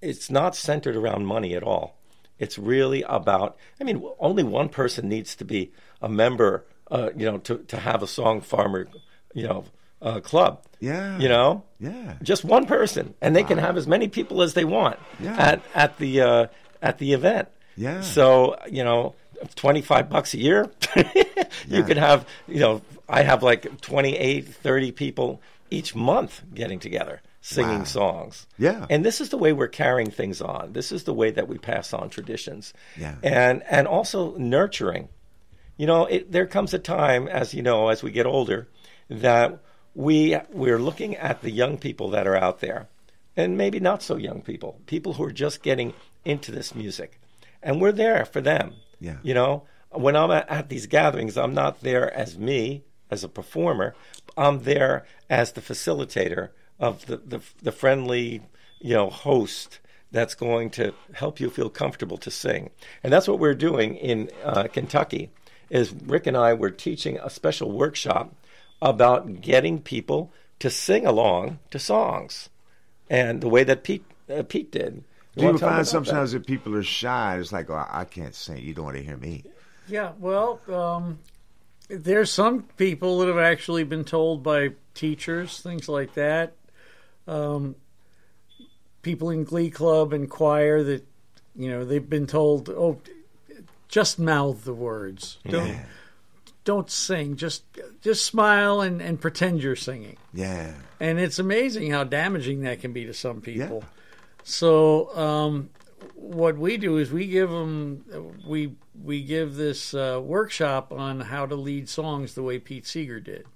it's 0.00 0.28
not 0.30 0.56
centered 0.56 0.96
around 0.96 1.26
money 1.26 1.54
at 1.54 1.62
all. 1.62 1.96
It's 2.38 2.58
really 2.58 3.02
about. 3.02 3.56
I 3.80 3.84
mean, 3.84 4.02
only 4.18 4.42
one 4.42 4.68
person 4.68 5.08
needs 5.08 5.36
to 5.36 5.44
be 5.44 5.70
a 6.00 6.08
member. 6.08 6.64
Uh, 6.90 7.10
you 7.16 7.24
know, 7.24 7.38
to 7.38 7.58
to 7.58 7.76
have 7.76 8.02
a 8.02 8.06
song 8.08 8.40
farmer, 8.40 8.88
you 9.34 9.46
know, 9.46 9.64
uh, 10.00 10.18
club. 10.20 10.64
Yeah. 10.80 11.18
You 11.18 11.28
know. 11.28 11.62
Yeah. 11.78 12.14
Just 12.22 12.44
one 12.44 12.66
person, 12.66 13.14
and 13.20 13.36
they 13.36 13.44
can 13.44 13.58
have 13.58 13.76
as 13.76 13.86
many 13.86 14.08
people 14.08 14.42
as 14.42 14.54
they 14.54 14.64
want 14.64 14.98
Yeah. 15.20 15.36
at 15.38 15.62
at 15.74 15.98
the 15.98 16.20
uh, 16.20 16.46
at 16.82 16.98
the 16.98 17.12
event. 17.14 17.48
Yeah. 17.76 18.00
So 18.02 18.56
you 18.70 18.84
know, 18.84 19.14
twenty 19.54 19.80
five 19.82 20.10
bucks 20.10 20.34
a 20.34 20.38
year, 20.38 20.70
you 20.96 21.04
Yeah. 21.68 21.82
can 21.82 21.96
have. 21.96 22.26
You 22.48 22.60
know, 22.60 22.82
I 23.08 23.22
have 23.22 23.42
like 23.42 23.80
28, 23.82 24.48
30 24.48 24.92
people 24.92 25.40
each 25.70 25.94
month 25.94 26.42
getting 26.54 26.78
together 26.78 27.20
singing 27.44 27.78
Wow. 27.80 27.84
songs. 27.84 28.46
Yeah. 28.58 28.86
And 28.88 29.04
this 29.04 29.20
is 29.20 29.30
the 29.30 29.36
way 29.36 29.52
we're 29.52 29.66
carrying 29.68 30.10
things 30.10 30.40
on. 30.40 30.72
This 30.72 30.92
is 30.92 31.04
the 31.04 31.12
way 31.12 31.30
that 31.32 31.48
we 31.48 31.58
pass 31.58 31.92
on 31.92 32.08
traditions. 32.10 32.72
Yeah. 32.96 33.16
And 33.22 33.62
and 33.68 33.86
also 33.88 34.36
nurturing. 34.36 35.08
You 35.76 35.86
know, 35.86 36.06
it, 36.06 36.30
there 36.30 36.46
comes 36.46 36.72
a 36.74 36.78
time, 36.78 37.26
as 37.28 37.52
you 37.54 37.62
know, 37.62 37.88
as 37.88 38.02
we 38.02 38.12
get 38.12 38.26
older, 38.26 38.68
that 39.08 39.58
we 39.94 40.36
we're 40.52 40.78
looking 40.78 41.16
at 41.16 41.42
the 41.42 41.50
young 41.50 41.78
people 41.78 42.10
that 42.10 42.26
are 42.26 42.36
out 42.36 42.60
there, 42.60 42.88
and 43.36 43.56
maybe 43.58 43.80
not 43.80 44.02
so 44.02 44.16
young 44.16 44.40
people, 44.42 44.78
people 44.86 45.14
who 45.14 45.24
are 45.24 45.32
just 45.32 45.62
getting 45.62 45.92
into 46.24 46.52
this 46.52 46.74
music, 46.74 47.20
and 47.62 47.80
we're 47.80 47.92
there 47.92 48.24
for 48.24 48.40
them. 48.40 48.74
Yeah. 49.00 49.18
You 49.22 49.34
know, 49.34 49.64
when 49.90 50.16
I'm 50.16 50.30
at, 50.30 50.68
these 50.68 50.86
gatherings, 50.86 51.36
I'm 51.36 51.54
not 51.54 51.80
there 51.80 52.12
as 52.12 52.38
me 52.38 52.84
as 53.10 53.24
a 53.24 53.28
performer. 53.28 53.94
I'm 54.36 54.62
there 54.62 55.04
as 55.28 55.52
the 55.52 55.60
facilitator 55.60 56.50
of 56.78 57.06
the 57.06 57.16
the, 57.16 57.40
the 57.62 57.72
friendly, 57.72 58.42
you 58.80 58.94
know, 58.94 59.10
host 59.10 59.80
that's 60.10 60.34
going 60.34 60.70
to 60.70 60.92
help 61.14 61.40
you 61.40 61.48
feel 61.48 61.70
comfortable 61.70 62.18
to 62.18 62.30
sing. 62.30 62.70
And 63.02 63.12
that's 63.12 63.26
what 63.26 63.38
we're 63.38 63.54
doing 63.54 63.96
in 63.96 64.30
uh, 64.44 64.64
Kentucky. 64.64 65.30
Is 65.70 65.92
Rick 65.92 66.26
and 66.26 66.36
I 66.36 66.52
were 66.52 66.70
teaching 66.70 67.18
a 67.18 67.30
special 67.30 67.72
workshop 67.72 68.34
about 68.82 69.40
getting 69.40 69.80
people 69.80 70.30
to 70.58 70.68
sing 70.68 71.06
along 71.06 71.58
to 71.70 71.78
songs, 71.78 72.50
and 73.08 73.40
the 73.40 73.48
way 73.48 73.64
that 73.64 73.82
Pete 73.82 74.04
uh, 74.30 74.42
Pete 74.42 74.70
did. 74.70 75.04
Do 75.36 75.40
you 75.42 75.46
wanna 75.46 75.58
find 75.58 75.70
about 75.72 75.78
that? 75.78 75.86
sometimes 75.86 76.32
that 76.32 76.46
people 76.46 76.74
are 76.76 76.82
shy? 76.82 77.38
It's 77.38 77.52
like, 77.52 77.70
oh, 77.70 77.86
I 77.90 78.04
can't 78.04 78.34
sing. 78.34 78.58
You 78.58 78.74
don't 78.74 78.84
want 78.84 78.96
to 78.98 79.02
hear 79.02 79.16
me. 79.16 79.44
Yeah, 79.88 80.12
well, 80.18 80.60
um, 80.72 81.18
there's 81.88 82.30
some 82.30 82.62
people 82.76 83.18
that 83.20 83.28
have 83.28 83.38
actually 83.38 83.84
been 83.84 84.04
told 84.04 84.42
by 84.42 84.70
teachers, 84.94 85.60
things 85.60 85.88
like 85.88 86.14
that. 86.14 86.52
Um, 87.26 87.76
people 89.02 89.30
in 89.30 89.44
Glee 89.44 89.70
Club 89.70 90.12
and 90.12 90.28
choir 90.30 90.82
that, 90.82 91.06
you 91.56 91.70
know, 91.70 91.84
they've 91.84 92.08
been 92.08 92.26
told, 92.26 92.68
oh, 92.68 92.98
just 93.88 94.18
mouth 94.18 94.64
the 94.64 94.72
words. 94.74 95.38
Don't 95.48 95.66
Yeah. 95.68 95.84
don't 96.64 96.90
sing. 96.90 97.36
Just 97.36 97.64
just 98.00 98.24
smile 98.24 98.80
and, 98.80 99.02
and 99.02 99.20
pretend 99.20 99.62
you're 99.62 99.76
singing. 99.76 100.16
Yeah. 100.32 100.72
And 101.00 101.18
it's 101.18 101.38
amazing 101.38 101.90
how 101.90 102.04
damaging 102.04 102.62
that 102.62 102.80
can 102.80 102.92
be 102.92 103.04
to 103.06 103.14
some 103.14 103.40
people. 103.40 103.84
So 104.44 105.16
um, 105.16 105.70
what 106.14 106.56
we 106.56 106.76
do 106.76 106.96
is 106.96 107.12
we 107.12 107.26
give 107.26 107.50
them 107.50 108.04
we 108.46 108.74
we 109.02 109.22
give 109.22 109.56
this 109.56 109.94
uh, 109.94 110.20
workshop 110.22 110.92
on 110.92 111.20
how 111.20 111.46
to 111.46 111.54
lead 111.54 111.88
songs 111.88 112.34
the 112.34 112.42
way 112.42 112.58
Pete 112.58 112.86
Seeger 112.86 113.20
did, 113.20 113.46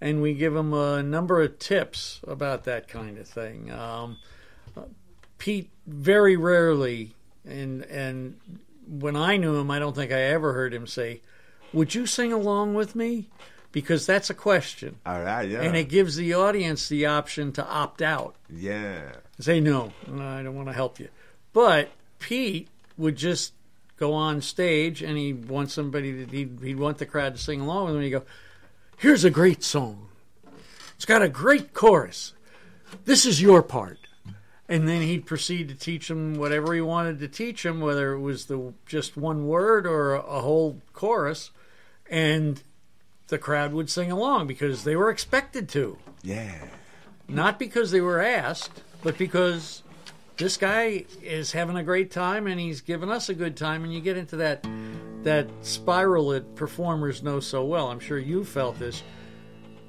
and 0.00 0.22
we 0.22 0.34
give 0.34 0.54
them 0.54 0.72
a 0.72 1.02
number 1.02 1.42
of 1.42 1.58
tips 1.58 2.20
about 2.26 2.64
that 2.64 2.88
kind 2.88 3.18
of 3.18 3.28
thing. 3.28 3.70
Um, 3.70 4.18
Pete 5.38 5.70
very 5.86 6.36
rarely, 6.36 7.14
and 7.44 7.82
and 7.84 8.38
when 8.86 9.16
I 9.16 9.36
knew 9.36 9.56
him, 9.56 9.70
I 9.70 9.78
don't 9.78 9.94
think 9.94 10.12
I 10.12 10.20
ever 10.22 10.52
heard 10.52 10.74
him 10.74 10.86
say, 10.86 11.20
"Would 11.72 11.94
you 11.94 12.06
sing 12.06 12.32
along 12.32 12.74
with 12.74 12.94
me?" 12.94 13.28
Because 13.70 14.06
that's 14.06 14.30
a 14.30 14.34
question. 14.34 14.96
All 15.04 15.20
right. 15.20 15.48
Yeah. 15.48 15.60
And 15.62 15.76
it 15.76 15.88
gives 15.88 16.16
the 16.16 16.34
audience 16.34 16.88
the 16.88 17.06
option 17.06 17.52
to 17.52 17.66
opt 17.66 18.02
out. 18.02 18.34
yeah. 18.50 19.12
Say 19.40 19.60
no, 19.60 19.92
no, 20.08 20.26
I 20.26 20.42
don't 20.42 20.56
want 20.56 20.66
to 20.66 20.74
help 20.74 20.98
you. 20.98 21.08
But 21.52 21.90
Pete 22.18 22.66
would 22.96 23.14
just 23.14 23.52
go 23.96 24.12
on 24.12 24.40
stage 24.40 25.00
and 25.00 25.16
he'd 25.16 25.48
want 25.48 25.70
somebody 25.70 26.24
to, 26.24 26.36
he'd, 26.36 26.58
he'd 26.60 26.78
want 26.78 26.98
the 26.98 27.06
crowd 27.06 27.34
to 27.36 27.40
sing 27.40 27.60
along 27.60 27.86
with 27.86 27.94
him. 27.94 28.02
He'd 28.02 28.10
go, 28.10 28.22
Here's 28.96 29.22
a 29.24 29.30
great 29.30 29.62
song. 29.62 30.08
It's 30.96 31.04
got 31.04 31.22
a 31.22 31.28
great 31.28 31.72
chorus. 31.72 32.32
This 33.04 33.24
is 33.24 33.40
your 33.40 33.62
part. 33.62 33.98
And 34.68 34.88
then 34.88 35.02
he'd 35.02 35.24
proceed 35.24 35.68
to 35.68 35.76
teach 35.76 36.08
them 36.08 36.34
whatever 36.34 36.74
he 36.74 36.80
wanted 36.80 37.20
to 37.20 37.28
teach 37.28 37.62
them, 37.62 37.80
whether 37.80 38.12
it 38.12 38.20
was 38.20 38.46
the 38.46 38.74
just 38.86 39.16
one 39.16 39.46
word 39.46 39.86
or 39.86 40.14
a, 40.14 40.20
a 40.20 40.40
whole 40.40 40.80
chorus. 40.92 41.52
And 42.10 42.60
the 43.28 43.38
crowd 43.38 43.72
would 43.72 43.88
sing 43.90 44.10
along 44.10 44.46
because 44.46 44.84
they 44.84 44.96
were 44.96 45.10
expected 45.10 45.68
to. 45.70 45.98
Yeah. 46.22 46.66
Not 47.28 47.58
because 47.58 47.90
they 47.90 48.00
were 48.00 48.20
asked, 48.20 48.82
but 49.02 49.16
because 49.18 49.82
this 50.38 50.56
guy 50.56 51.04
is 51.22 51.52
having 51.52 51.76
a 51.76 51.82
great 51.82 52.10
time 52.10 52.46
and 52.46 52.58
he's 52.58 52.80
giving 52.80 53.10
us 53.10 53.28
a 53.28 53.34
good 53.34 53.56
time 53.56 53.84
and 53.84 53.92
you 53.92 54.00
get 54.00 54.16
into 54.16 54.36
that 54.36 54.66
that 55.24 55.48
spiral 55.62 56.28
that 56.28 56.54
performers 56.54 57.22
know 57.22 57.40
so 57.40 57.64
well. 57.64 57.88
I'm 57.88 58.00
sure 58.00 58.18
you 58.18 58.44
felt 58.44 58.78
this. 58.78 59.02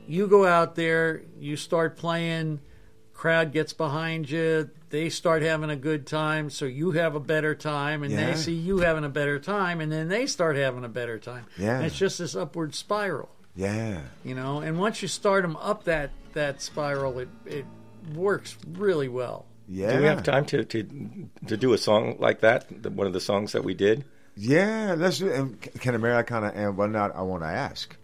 You 0.07 0.27
go 0.27 0.45
out 0.45 0.75
there, 0.75 1.21
you 1.39 1.55
start 1.55 1.95
playing, 1.95 2.59
crowd 3.19 3.51
gets 3.51 3.73
behind 3.73 4.29
you, 4.29 4.69
they 4.91 5.09
start 5.09 5.41
having 5.41 5.69
a 5.69 5.75
good 5.75 6.07
time, 6.07 6.49
so 6.49 6.63
you 6.63 6.91
have 6.91 7.15
a 7.15 7.19
better 7.19 7.53
time, 7.53 8.01
and 8.01 8.13
Yeah. 8.13 8.27
they 8.31 8.35
see 8.37 8.53
you 8.53 8.77
having 8.79 9.03
a 9.03 9.09
better 9.09 9.37
time, 9.39 9.81
and 9.81 9.91
then 9.91 10.07
they 10.07 10.25
start 10.25 10.55
having 10.55 10.85
a 10.85 10.89
better 10.89 11.19
time. 11.19 11.45
Yeah. 11.57 11.75
And 11.75 11.85
it's 11.85 11.97
just 11.97 12.19
this 12.19 12.33
upward 12.33 12.73
spiral 12.75 13.27
Yeah. 13.55 13.99
you 14.23 14.35
know 14.35 14.59
and 14.61 14.79
once 14.79 15.01
you 15.01 15.09
start 15.09 15.41
them 15.41 15.57
up 15.57 15.83
that 15.83 16.11
that 16.33 16.61
spiral 16.61 17.19
it 17.19 17.27
it 17.45 17.65
works 18.15 18.55
really 18.77 19.09
well 19.09 19.45
Yeah. 19.67 19.91
Do 19.93 19.99
we 20.01 20.07
have 20.07 20.23
time 20.23 20.45
to, 20.45 20.63
to 20.63 20.79
to 21.47 21.57
do 21.57 21.73
a 21.73 21.77
song 21.77 22.15
like 22.19 22.39
that? 22.39 22.71
One 22.99 23.05
of 23.05 23.11
the 23.13 23.19
songs 23.31 23.51
that 23.51 23.63
we 23.65 23.73
did. 23.73 24.05
Yeah, 24.37 24.95
let's 24.97 25.17
do. 25.19 25.29
And 25.29 25.59
can 25.83 25.93
Americana 25.93 26.53
and 26.55 26.77
well, 26.77 26.87
not. 26.87 27.13
I 27.15 27.21
want 27.23 27.43
to 27.43 27.49
ask. 27.49 27.97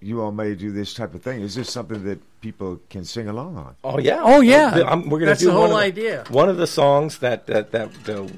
You 0.00 0.20
all 0.22 0.32
may 0.32 0.54
do 0.54 0.70
this 0.72 0.92
type 0.94 1.14
of 1.14 1.22
thing. 1.22 1.40
Is 1.40 1.54
this 1.54 1.72
something 1.72 2.04
that 2.04 2.20
people 2.40 2.80
can 2.90 3.04
sing 3.04 3.28
along 3.28 3.56
on? 3.56 3.76
Oh 3.82 3.98
yeah. 3.98 4.20
Oh, 4.22 4.40
yeah. 4.40 4.70
The- 4.70 4.86
I'm- 4.86 5.08
we're 5.08 5.18
gonna 5.18 5.30
That's 5.32 5.40
do 5.40 5.46
the 5.46 5.52
one 5.58 5.70
whole 5.70 5.78
of 5.78 5.82
idea. 5.82 6.24
One 6.30 6.48
of 6.48 6.58
the 6.58 6.66
songs 6.66 7.18
that 7.18 7.46
that 7.46 7.72
that 7.72 7.92
the, 8.04 8.30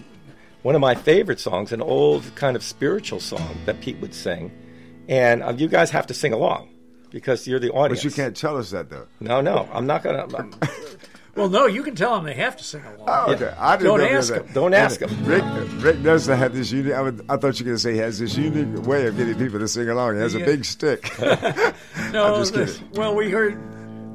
one 0.63 0.75
of 0.75 0.81
my 0.81 0.95
favorite 0.95 1.41
songs, 1.41 1.73
an 1.73 1.83
old 1.83 2.23
kind 2.37 2.57
of 2.57 2.63
spiritual 2.63 3.21
song 3.21 3.57
that 3.67 3.81
Pete 3.81 3.99
would 4.01 4.15
sing, 4.15 4.51
and 5.09 5.43
uh, 5.43 5.53
you 5.57 5.69
guys 5.69 5.91
have 5.91 6.07
to 6.07 6.15
sing 6.15 6.33
along 6.33 6.69
because 7.11 7.47
you're 7.49 7.59
the 7.61 7.71
audience. 7.71 8.01
But 8.01 8.05
you 8.05 8.11
can't 8.13 8.37
tell 8.37 8.57
us 8.57 8.71
that 8.71 8.89
though. 8.91 9.07
No, 9.21 9.41
no, 9.41 9.69
I'm 9.73 9.87
not 9.87 10.03
gonna. 10.03 10.27
I'm- 10.37 10.53
well 11.39 11.49
no 11.49 11.67
you 11.67 11.83
can 11.83 11.95
tell 11.95 12.15
them 12.17 12.25
they 12.25 12.35
have 12.35 12.57
to 12.57 12.65
sing 12.65 12.83
along 12.85 13.05
Oh, 13.09 13.33
okay. 13.33 13.55
I 13.59 13.77
didn't 13.77 13.89
Don't 13.89 13.99
know 14.01 14.19
ask 14.19 14.29
that. 14.33 14.45
him. 14.47 14.53
Don't 14.53 14.75
ask 14.75 15.01
them. 15.01 15.25
Rick, 15.25 15.45
Rick 15.83 16.03
does 16.03 16.27
have 16.27 16.53
this 16.55 16.71
unique. 16.73 16.93
I, 16.93 17.01
would, 17.03 17.25
I 17.29 17.37
thought 17.37 17.59
you 17.59 17.65
were 17.65 17.71
going 17.71 17.77
to 17.77 17.79
say 17.79 17.93
he 17.93 17.99
has 17.99 18.19
this 18.19 18.37
unique 18.37 18.87
way 18.87 19.07
of 19.07 19.17
getting 19.17 19.37
people 19.39 19.59
to 19.59 19.69
sing 19.69 19.89
along. 19.89 20.17
He 20.17 20.21
has 20.21 20.35
a 20.35 20.41
big 20.41 20.65
stick. 20.65 21.11
no 21.21 22.35
I'm 22.35 22.41
just 22.41 22.53
this- 22.55 22.77
kidding. 22.79 22.93
well 22.93 23.15
we 23.15 23.31
heard 23.31 23.57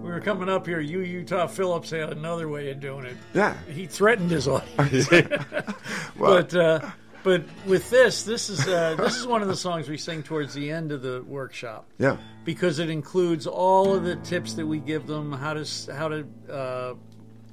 we 0.04 0.10
were 0.12 0.20
coming 0.20 0.50
up 0.50 0.66
here 0.68 0.80
you 0.80 1.00
utah 1.00 1.48
phillips 1.48 1.90
had 1.90 2.12
another 2.12 2.48
way 2.50 2.70
of 2.72 2.80
doing 2.80 3.06
it 3.06 3.16
Yeah. 3.34 3.56
he 3.70 3.88
threatened 3.88 4.30
his 4.32 4.48
audience 4.48 5.10
Well- 6.18 6.44
but 6.44 6.54
uh 6.56 6.80
but 7.24 7.44
with 7.66 7.90
this 7.90 8.24
this 8.24 8.50
is 8.50 8.68
uh 8.68 8.96
this 8.96 9.16
is 9.18 9.26
one 9.26 9.42
of 9.42 9.48
the 9.48 9.56
songs 9.56 9.88
we 9.88 9.98
sing 9.98 10.24
towards 10.24 10.54
the 10.54 10.70
end 10.72 10.92
of 10.92 11.02
the 11.02 11.24
workshop 11.24 11.86
yeah. 11.98 12.18
because 12.44 12.80
it 12.80 12.90
includes 12.90 13.48
all 13.48 13.94
of 13.96 14.04
the 14.04 14.18
tips 14.18 14.54
that 14.56 14.68
we 14.68 14.78
give 14.80 15.08
them 15.08 15.32
how 15.32 15.54
to 15.54 15.62
s- 15.62 15.88
how 15.96 16.10
to 16.10 16.26
uh, 16.52 16.94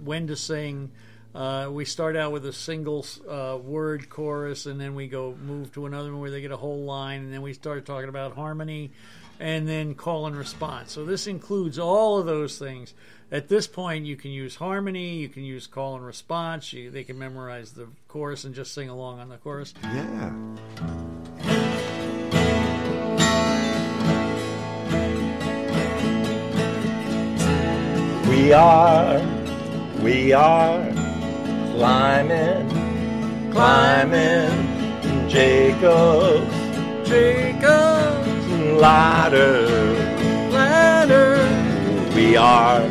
when 0.02 0.26
to 0.26 0.36
sing. 0.36 0.90
Uh, 1.34 1.68
we 1.70 1.84
start 1.84 2.16
out 2.16 2.32
with 2.32 2.44
a 2.44 2.52
single 2.52 3.06
uh, 3.28 3.56
word 3.56 4.08
chorus, 4.10 4.66
and 4.66 4.80
then 4.80 4.94
we 4.94 5.06
go 5.06 5.36
move 5.46 5.72
to 5.72 5.86
another 5.86 6.10
one 6.10 6.20
where 6.20 6.30
they 6.30 6.40
get 6.40 6.50
a 6.50 6.56
whole 6.56 6.84
line, 6.84 7.20
and 7.20 7.32
then 7.32 7.42
we 7.42 7.52
start 7.52 7.86
talking 7.86 8.08
about 8.08 8.34
harmony, 8.34 8.90
and 9.38 9.68
then 9.68 9.94
call 9.94 10.26
and 10.26 10.36
response. 10.36 10.90
So 10.90 11.04
this 11.04 11.26
includes 11.26 11.78
all 11.78 12.18
of 12.18 12.26
those 12.26 12.58
things. 12.58 12.94
At 13.32 13.48
this 13.48 13.68
point, 13.68 14.06
you 14.06 14.16
can 14.16 14.32
use 14.32 14.56
harmony, 14.56 15.18
you 15.18 15.28
can 15.28 15.44
use 15.44 15.68
call 15.68 15.94
and 15.94 16.04
response. 16.04 16.72
You, 16.72 16.90
they 16.90 17.04
can 17.04 17.16
memorize 17.16 17.70
the 17.72 17.86
chorus 18.08 18.42
and 18.42 18.52
just 18.52 18.74
sing 18.74 18.88
along 18.88 19.20
on 19.20 19.28
the 19.28 19.36
chorus. 19.36 19.72
Yeah. 19.84 20.32
We 28.28 28.52
are, 28.52 29.18
we 30.02 30.32
are 30.32 30.82
climbing, 31.76 32.68
climbing 33.52 35.28
Jacob's, 35.28 36.56
Jacob's 37.08 38.48
ladder. 38.80 39.66
ladder, 40.50 41.36
We 42.14 42.36
are 42.36 42.82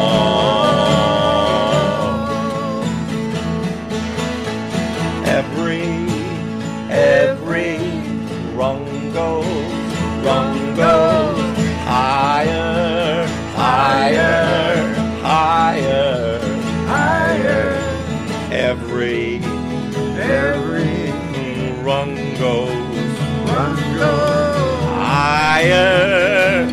higher, 25.60 26.70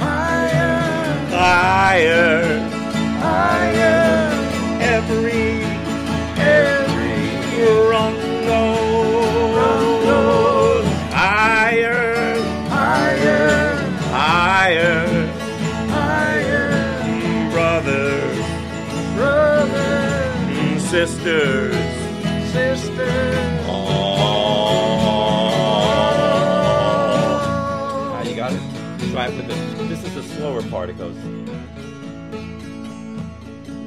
higher. 1.29 2.36
Part. 30.69 30.89
It 30.89 30.97
goes. 30.97 31.15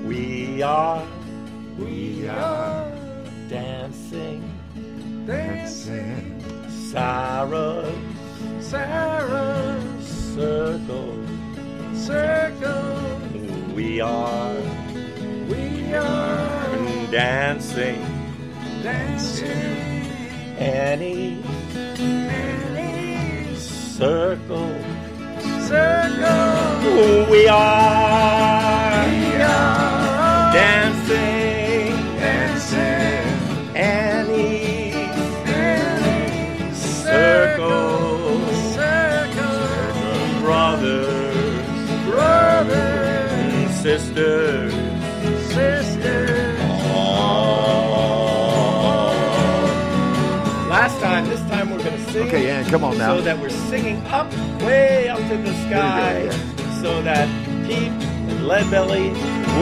We 0.05 0.63
are, 0.63 1.07
we 1.79 2.29
are 2.29 2.91
dancing, 3.49 4.43
Dancing, 5.27 6.41
Sarah's 6.91 7.95
Sarah's 8.61 10.07
circle. 10.35 11.27
circle. 11.95 13.21
We 13.75 14.01
are 14.01 14.57
We 15.49 15.95
are 15.95 17.11
dancing, 17.11 18.01
dancing, 18.83 20.07
Annie 20.59 21.43
Annie's 21.99 23.63
circle. 23.99 24.80
Circle. 25.71 27.31
We 27.31 27.47
are 27.49 29.07
We 29.07 29.35
are 29.41 30.53
dancing, 30.53 31.95
dancing, 32.19 33.77
Annie 33.77 34.95
Annie's 35.47 36.77
circle. 36.77 38.47
circle. 38.75 40.41
Brothers, 40.43 41.79
Brothers, 42.11 43.71
sisters. 43.83 44.90
Time 52.29 52.31
we're 52.31 52.37
going 52.37 52.37
to 52.37 52.37
sing. 52.37 52.41
Okay, 52.41 52.51
Ann, 52.51 52.65
come 52.71 52.85
on 52.85 52.99
now. 52.99 53.17
So 53.17 53.23
that 53.23 53.39
we're 53.39 53.51
singing 53.51 54.07
up, 54.07 54.33
way 54.63 55.09
up 55.09 55.19
to 55.19 55.37
the 55.37 55.53
sky. 55.67 56.25
yeah. 56.25 56.83
So 56.83 57.03
that 57.03 57.29
Pete 57.67 57.89
and 57.89 58.41
Leadbelly, 58.41 59.13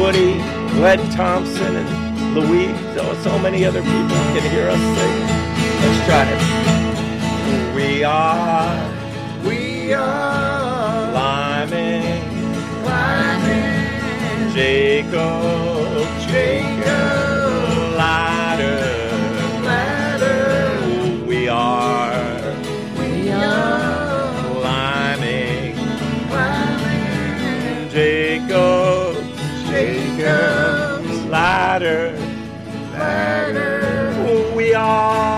Woody, 0.00 0.34
Gled 0.74 1.00
Thompson, 1.12 1.76
and 1.76 2.34
Louise, 2.34 2.76
oh, 3.00 3.20
so 3.24 3.38
many 3.38 3.64
other 3.64 3.82
people 3.82 4.08
can 4.08 4.50
hear 4.50 4.68
us 4.68 4.80
sing. 4.80 5.20
Let's 5.80 6.06
try 6.06 6.24
it. 6.26 7.74
We 7.74 8.04
are, 8.04 8.94
we 9.44 9.92
are 9.94 11.10
climbing, 11.12 12.22
climbing. 12.84 14.52
Jacob, 14.54 16.08
Jacob, 16.28 17.27
Jacob, 28.58 29.14
Jacob's 29.70 31.24
ladder, 31.26 32.12
ladder. 32.92 34.52
We 34.56 34.74
are, 34.74 35.37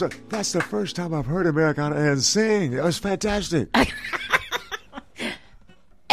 man, 0.00 0.10
so, 0.10 0.18
that's 0.28 0.52
the 0.52 0.60
first 0.60 0.96
time 0.96 1.14
I've 1.14 1.26
heard 1.26 1.46
Americana 1.46 1.96
and 1.96 2.22
sing. 2.22 2.72
That 2.72 2.84
was 2.84 2.98
fantastic. 2.98 3.68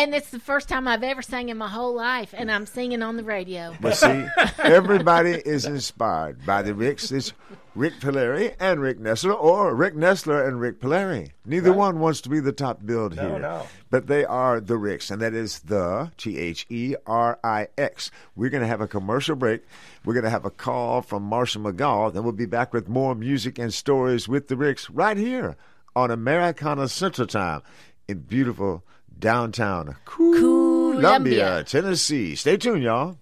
And 0.02 0.16
it's 0.16 0.32
the 0.32 0.40
first 0.40 0.68
time 0.68 0.88
I've 0.88 1.04
ever 1.04 1.22
sang 1.22 1.50
in 1.50 1.60
my 1.60 1.68
whole 1.68 1.94
life, 1.94 2.34
and 2.36 2.52
I'm 2.52 2.66
singing 2.66 3.04
on 3.04 3.18
the 3.18 3.24
radio. 3.24 3.76
But 3.80 3.98
see, 3.98 4.26
everybody 4.58 5.34
is 5.34 5.66
inspired 5.66 6.44
by 6.44 6.64
the 6.64 6.74
Rix. 6.74 7.12
It's 7.12 7.34
Rick 7.76 8.00
Palieri 8.02 8.56
and 8.60 8.80
Rick 8.82 8.98
Nestler, 9.00 9.40
or 9.40 9.76
Rick 9.76 9.94
Nestler 9.94 10.48
and 10.48 10.60
Rick 10.60 10.80
Palieri. 10.80 11.34
Neither 11.46 11.72
one 11.72 12.00
wants 12.00 12.20
to 12.22 12.30
be 12.30 12.40
the 12.40 12.52
top 12.52 12.84
billed 12.84 13.16
No, 13.16 13.30
here. 13.30 13.38
no. 13.40 13.68
But 13.92 14.08
they 14.08 14.26
are 14.26 14.60
the 14.60 14.76
Rix, 14.76 15.12
and 15.12 15.22
that 15.22 15.36
is 15.36 15.60
the 15.60 16.12
T 16.18 16.40
H 16.40 16.66
E 16.70 16.96
R 17.06 17.38
I 17.44 17.68
X. 17.78 18.10
We're 18.36 18.50
going 18.50 18.62
to 18.62 18.68
have 18.68 18.82
a 18.82 18.88
commercial 18.88 19.36
break. 19.36 19.62
We're 20.04 20.16
going 20.16 20.24
to 20.24 20.32
have 20.32 20.46
a 20.46 20.50
call 20.50 21.04
from 21.04 21.22
Marshall 21.22 21.62
McGaw. 21.62 22.12
Then 22.12 22.24
we'll 22.24 22.32
be 22.34 22.48
back 22.48 22.74
with 22.74 22.90
more 22.90 23.14
music 23.14 23.60
and 23.60 23.72
stories 23.72 24.28
with 24.28 24.48
the 24.48 24.58
Rix 24.58 24.90
right 24.90 25.16
here 25.16 25.58
on 25.96 26.10
Americana 26.10 26.88
Central 26.88 27.28
Time 27.28 27.62
in 28.08 28.22
beautiful 28.22 28.84
downtown 29.22 29.96
Columbia. 30.04 31.64
Tennessee. 31.64 32.36
Stay 32.36 32.58
tuned, 32.58 32.84
y'all. 32.84 33.18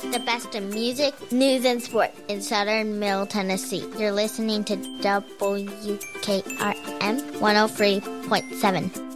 The 0.00 0.22
best 0.24 0.54
of 0.54 0.64
music, 0.64 1.14
news, 1.30 1.64
and 1.64 1.80
sport 1.82 2.10
in 2.28 2.42
southern 2.42 2.98
Middle 2.98 3.26
Tennessee. 3.26 3.84
You're 3.98 4.12
listening 4.12 4.64
to 4.64 4.76
WKRM 4.76 5.36
103.7. 7.38 9.15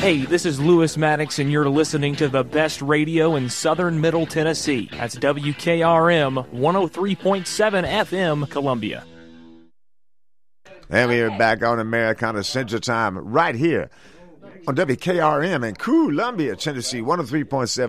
Hey, 0.00 0.24
this 0.24 0.46
is 0.46 0.58
Lewis 0.58 0.96
Maddox, 0.96 1.38
and 1.38 1.52
you're 1.52 1.68
listening 1.68 2.16
to 2.16 2.28
the 2.28 2.42
best 2.42 2.80
radio 2.80 3.36
in 3.36 3.50
southern 3.50 4.00
Middle 4.00 4.24
Tennessee. 4.24 4.88
That's 4.92 5.14
WKRM 5.16 6.48
103.7 6.48 7.86
FM, 7.86 8.48
Columbia. 8.48 9.04
And 10.88 11.10
we 11.10 11.20
are 11.20 11.28
back 11.36 11.62
on 11.62 11.78
Americana 11.78 12.42
Central 12.44 12.80
Time 12.80 13.18
right 13.18 13.54
here 13.54 13.90
on 14.66 14.74
WKRM 14.74 15.68
in 15.68 15.74
Columbia, 15.74 16.56
Tennessee, 16.56 17.02
103.7 17.02 17.44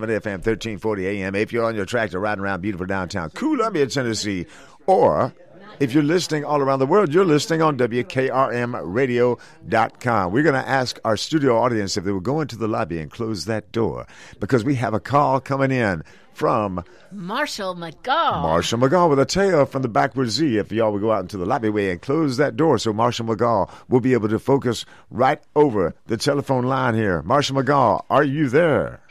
FM, 0.10 0.44
1340 0.44 1.08
AM. 1.08 1.34
If 1.34 1.54
you're 1.54 1.64
on 1.64 1.76
your 1.76 1.86
tractor 1.86 2.20
riding 2.20 2.44
around 2.44 2.60
beautiful 2.60 2.88
downtown 2.88 3.30
Columbia, 3.30 3.88
Tennessee, 3.88 4.48
or 4.86 5.34
If 5.80 5.94
you're 5.94 6.04
listening 6.04 6.46
all 6.46 6.62
around 6.62 6.80
the 6.80 6.86
world, 6.86 7.14
you're 7.14 7.26
listening 7.26 7.62
on 7.62 7.78
WKRMradio.com. 7.78 10.32
We're 10.32 10.44
going 10.44 10.62
to 10.62 10.68
ask 10.68 11.00
our 11.04 11.18
studio 11.18 11.58
audience 11.58 11.98
if 11.98 12.04
they 12.04 12.12
will 12.12 12.20
go 12.20 12.42
into 12.42 12.56
the 12.56 12.68
lobby 12.68 13.00
and 13.00 13.10
close 13.10 13.46
that 13.46 13.72
door 13.72 14.06
because 14.40 14.64
we 14.64 14.76
have 14.76 14.94
a 14.94 15.00
call 15.00 15.40
coming 15.40 15.72
in 15.72 16.04
from 16.34 16.84
Marshall 17.12 17.76
McGaw. 17.76 18.42
Marshall 18.42 18.80
McGaw 18.80 19.10
with 19.10 19.20
a 19.20 19.26
tale 19.26 19.66
from 19.66 19.82
the 19.82 19.90
backward 19.90 20.30
Z. 20.30 20.58
If 20.58 20.72
y'all 20.72 20.92
will 20.92 21.00
go 21.00 21.12
out 21.12 21.22
into 21.22 21.38
the 21.38 21.46
lobby 21.46 21.70
way 21.70 21.92
and 21.92 22.02
close 22.02 22.38
that 22.38 22.56
door 22.56 22.78
so 22.78 22.94
Marshall 22.94 23.26
McGaw 23.26 23.70
will 23.90 24.00
be 24.02 24.14
able 24.14 24.30
to 24.30 24.40
focus 24.40 24.86
right 25.10 25.42
over 25.56 25.94
the 26.08 26.18
telephone 26.18 26.66
line 26.66 26.96
here. 26.96 27.22
Marshall 27.24 27.62
McGaw, 27.62 28.06
are 28.10 28.24
you 28.24 28.50
there? 28.50 29.02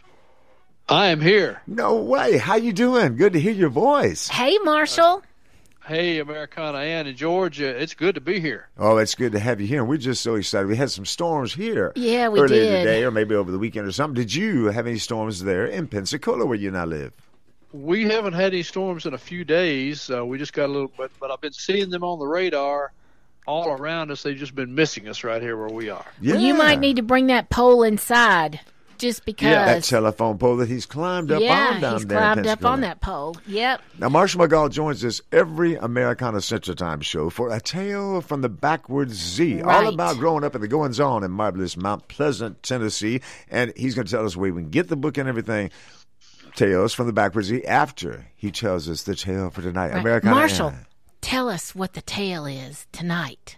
I 0.88 1.08
am 1.08 1.20
here. 1.20 1.60
No 1.68 1.96
way. 1.96 2.38
How 2.38 2.56
you 2.56 2.72
doing? 2.72 3.16
Good 3.16 3.34
to 3.34 3.40
hear 3.40 3.52
your 3.52 3.68
voice. 3.70 4.26
Hey, 4.28 4.58
Marshall. 4.64 5.22
Hey, 5.86 6.18
Americana 6.18 6.78
Ann 6.78 7.06
in 7.06 7.16
Georgia. 7.16 7.68
It's 7.68 7.94
good 7.94 8.14
to 8.14 8.20
be 8.20 8.38
here. 8.38 8.68
Oh, 8.78 8.98
it's 8.98 9.14
good 9.14 9.32
to 9.32 9.38
have 9.38 9.60
you 9.60 9.66
here. 9.66 9.84
We're 9.84 9.96
just 9.96 10.22
so 10.22 10.34
excited. 10.34 10.68
We 10.68 10.76
had 10.76 10.90
some 10.90 11.06
storms 11.06 11.54
here. 11.54 11.92
Yeah, 11.96 12.28
we 12.28 12.38
earlier 12.38 12.62
did. 12.62 12.84
today, 12.84 13.02
or 13.02 13.10
maybe 13.10 13.34
over 13.34 13.50
the 13.50 13.58
weekend 13.58 13.88
or 13.88 13.92
something. 13.92 14.14
Did 14.14 14.34
you 14.34 14.66
have 14.66 14.86
any 14.86 14.98
storms 14.98 15.42
there 15.42 15.66
in 15.66 15.88
Pensacola 15.88 16.44
where 16.44 16.58
you 16.58 16.70
now 16.70 16.84
live? 16.84 17.12
We 17.72 18.04
haven't 18.04 18.34
had 18.34 18.52
any 18.52 18.62
storms 18.62 19.06
in 19.06 19.14
a 19.14 19.18
few 19.18 19.44
days. 19.44 20.10
Uh, 20.10 20.24
we 20.24 20.38
just 20.38 20.52
got 20.52 20.66
a 20.66 20.72
little, 20.72 20.92
but 20.96 21.10
but 21.18 21.30
I've 21.30 21.40
been 21.40 21.52
seeing 21.52 21.88
them 21.88 22.04
on 22.04 22.18
the 22.18 22.26
radar 22.26 22.92
all 23.46 23.70
around 23.70 24.10
us. 24.10 24.22
They've 24.22 24.36
just 24.36 24.54
been 24.54 24.74
missing 24.74 25.08
us 25.08 25.24
right 25.24 25.40
here 25.40 25.56
where 25.56 25.68
we 25.68 25.88
are. 25.88 26.06
Yeah. 26.20 26.36
You 26.36 26.54
might 26.54 26.78
need 26.78 26.96
to 26.96 27.02
bring 27.02 27.28
that 27.28 27.48
pole 27.48 27.82
inside 27.82 28.60
just 29.00 29.24
because. 29.24 29.48
that 29.48 29.84
telephone 29.84 30.38
pole 30.38 30.56
that 30.58 30.68
he's 30.68 30.86
climbed 30.86 31.32
up 31.32 31.40
yeah, 31.42 31.72
on 31.74 31.80
down 31.80 31.92
he's 31.94 32.06
there. 32.06 32.18
in 32.18 32.24
climbed 32.34 32.46
up 32.46 32.64
on 32.64 32.80
that 32.82 33.00
pole. 33.00 33.36
Yep. 33.46 33.82
Now, 33.98 34.08
Marshall 34.08 34.46
McGaw 34.46 34.70
joins 34.70 35.04
us 35.04 35.20
every 35.32 35.74
Americana 35.74 36.40
Central 36.40 36.76
Time 36.76 37.00
show 37.00 37.30
for 37.30 37.50
a 37.50 37.60
tale 37.60 38.20
from 38.20 38.42
the 38.42 38.48
backwards 38.48 39.14
Z, 39.14 39.62
all 39.62 39.88
about 39.88 40.18
growing 40.18 40.44
up 40.44 40.54
and 40.54 40.62
the 40.62 40.68
goings 40.68 41.00
on 41.00 41.24
in 41.24 41.30
marvelous 41.30 41.76
Mount 41.76 42.08
Pleasant, 42.08 42.62
Tennessee. 42.62 43.20
And 43.50 43.72
he's 43.76 43.94
going 43.94 44.06
to 44.06 44.12
tell 44.12 44.26
us 44.26 44.36
where 44.36 44.52
we 44.52 44.62
can 44.62 44.70
get 44.70 44.88
the 44.88 44.96
book 44.96 45.18
and 45.18 45.28
everything. 45.28 45.70
Tales 46.56 46.92
from 46.92 47.06
the 47.06 47.12
backwards 47.12 47.46
Z 47.46 47.64
after 47.64 48.26
he 48.36 48.50
tells 48.50 48.88
us 48.88 49.04
the 49.04 49.14
tale 49.14 49.50
for 49.50 49.62
tonight. 49.62 49.92
Right. 49.92 50.00
Americana 50.00 50.34
Marshall, 50.34 50.70
Ann. 50.70 50.86
tell 51.20 51.48
us 51.48 51.74
what 51.74 51.92
the 51.92 52.02
tale 52.02 52.44
is 52.44 52.86
tonight. 52.92 53.56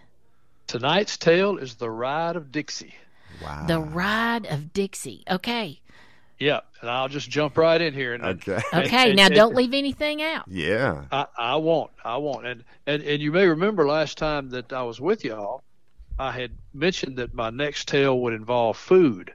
Tonight's 0.67 1.17
tale 1.17 1.57
is 1.57 1.75
the 1.75 1.89
Ride 1.89 2.35
of 2.35 2.51
Dixie. 2.51 2.93
Wow. 3.41 3.65
The 3.67 3.79
Ride 3.79 4.45
of 4.45 4.73
Dixie. 4.73 5.23
Okay. 5.29 5.79
Yeah, 6.39 6.61
and 6.81 6.89
I'll 6.89 7.07
just 7.07 7.29
jump 7.29 7.57
right 7.57 7.79
in 7.79 7.93
here. 7.93 8.13
And, 8.13 8.23
Okay. 8.23 8.59
and- 8.73 8.85
Okay. 8.85 9.07
and- 9.09 9.15
now, 9.15 9.27
and- 9.27 9.35
don't 9.35 9.55
leave 9.55 9.73
anything 9.73 10.21
out. 10.21 10.45
Yeah. 10.47 11.05
I, 11.11 11.25
I 11.37 11.55
won't. 11.55 11.91
I 12.03 12.17
won't. 12.17 12.45
And, 12.45 12.63
and 12.87 13.01
and 13.03 13.21
you 13.21 13.31
may 13.31 13.47
remember 13.47 13.85
last 13.87 14.17
time 14.17 14.49
that 14.49 14.73
I 14.73 14.83
was 14.83 14.99
with 14.99 15.23
y'all, 15.23 15.63
I 16.19 16.31
had 16.31 16.51
mentioned 16.73 17.17
that 17.17 17.33
my 17.33 17.49
next 17.49 17.87
tale 17.87 18.19
would 18.21 18.33
involve 18.33 18.77
food. 18.77 19.33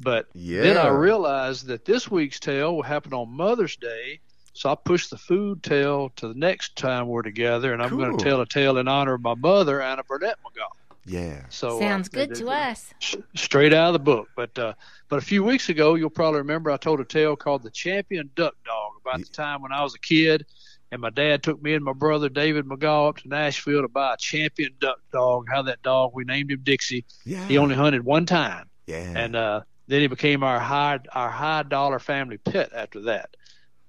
But 0.00 0.26
then 0.34 0.76
I 0.76 0.88
realized 0.88 1.66
that 1.68 1.84
this 1.84 2.10
week's 2.10 2.40
tale 2.40 2.74
will 2.76 2.82
happen 2.82 3.12
on 3.14 3.30
Mother's 3.30 3.76
Day. 3.76 4.20
So 4.52 4.70
I 4.70 4.74
pushed 4.76 5.10
the 5.10 5.18
food 5.18 5.62
tale 5.64 6.10
to 6.16 6.28
the 6.28 6.34
next 6.34 6.76
time 6.76 7.08
we're 7.08 7.22
together, 7.22 7.72
and 7.72 7.82
I'm 7.82 7.96
going 7.96 8.16
to 8.16 8.22
tell 8.24 8.40
a 8.40 8.46
tale 8.46 8.78
in 8.78 8.86
honor 8.86 9.14
of 9.14 9.20
my 9.22 9.34
mother, 9.34 9.82
Anna 9.82 10.04
Burnett 10.04 10.36
McGaw. 10.44 10.68
Yeah. 11.06 11.44
So 11.50 11.76
uh, 11.76 11.80
Sounds 11.80 12.08
good 12.08 12.30
it- 12.32 12.36
to 12.36 12.46
it- 12.48 12.52
us. 12.52 12.92
straight 13.34 13.72
out 13.74 13.88
of 13.88 13.92
the 13.94 13.98
book. 13.98 14.28
But 14.36 14.58
uh, 14.58 14.74
but 15.08 15.16
a 15.18 15.22
few 15.22 15.44
weeks 15.44 15.68
ago, 15.68 15.94
you'll 15.94 16.10
probably 16.10 16.38
remember 16.38 16.70
I 16.70 16.76
told 16.76 17.00
a 17.00 17.04
tale 17.04 17.36
called 17.36 17.62
the 17.62 17.70
Champion 17.70 18.30
Duck 18.34 18.54
Dog 18.64 18.92
about 19.00 19.20
the 19.20 19.32
time 19.32 19.62
when 19.62 19.72
I 19.72 19.82
was 19.82 19.94
a 19.94 19.98
kid, 19.98 20.46
and 20.92 21.00
my 21.00 21.10
dad 21.10 21.42
took 21.42 21.62
me 21.62 21.74
and 21.74 21.84
my 21.84 21.92
brother 21.92 22.28
David 22.28 22.64
McGaw 22.64 23.10
up 23.10 23.18
to 23.18 23.28
Nashville 23.28 23.82
to 23.82 23.88
buy 23.88 24.14
a 24.14 24.16
Champion 24.16 24.72
Duck 24.80 24.98
Dog. 25.12 25.46
How 25.50 25.62
that 25.62 25.82
dog 25.82 26.12
we 26.14 26.24
named 26.24 26.50
him 26.50 26.60
Dixie. 26.62 27.04
Yeah. 27.24 27.46
He 27.46 27.58
only 27.58 27.74
hunted 27.74 28.04
one 28.04 28.24
time, 28.26 28.70
Yeah. 28.86 29.12
and 29.16 29.36
uh, 29.36 29.60
then 29.88 30.00
he 30.00 30.06
became 30.06 30.42
our 30.42 30.58
high 30.58 31.00
our 31.12 31.30
high 31.30 31.64
dollar 31.64 31.98
family 31.98 32.38
pet 32.38 32.70
after 32.74 33.02
that. 33.02 33.36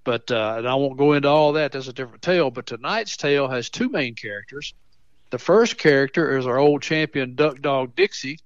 But 0.03 0.29
uh, 0.29 0.55
and 0.59 0.67
I 0.67 0.75
won't 0.75 0.97
go 0.97 1.13
into 1.13 1.29
all 1.29 1.53
that. 1.53 1.71
That's 1.71 1.87
a 1.87 1.93
different 1.93 2.21
tale. 2.21 2.51
But 2.51 2.65
tonight's 2.67 3.17
tale 3.17 3.47
has 3.47 3.69
two 3.69 3.89
main 3.89 4.13
characters. 4.15 4.73
The 5.35 5.39
first 5.39 5.77
character 5.77 6.37
is 6.37 6.47
our 6.47 6.57
old 6.57 6.81
champion 6.81 7.35
duck 7.35 7.59
dog 7.59 7.93
Dixie, 7.93 8.39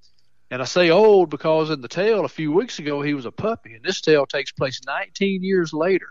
and 0.49 0.59
I 0.59 0.65
say 0.65 0.89
old 0.89 1.29
because 1.29 1.69
in 1.69 1.81
the 1.81 1.87
tale 1.87 2.25
a 2.25 2.27
few 2.27 2.51
weeks 2.51 2.79
ago 2.79 3.03
he 3.03 3.13
was 3.13 3.25
a 3.27 3.31
puppy, 3.31 3.75
and 3.75 3.83
this 3.83 4.01
tale 4.01 4.25
takes 4.25 4.51
place 4.51 4.81
19 4.87 5.43
years 5.43 5.71
later 5.71 6.07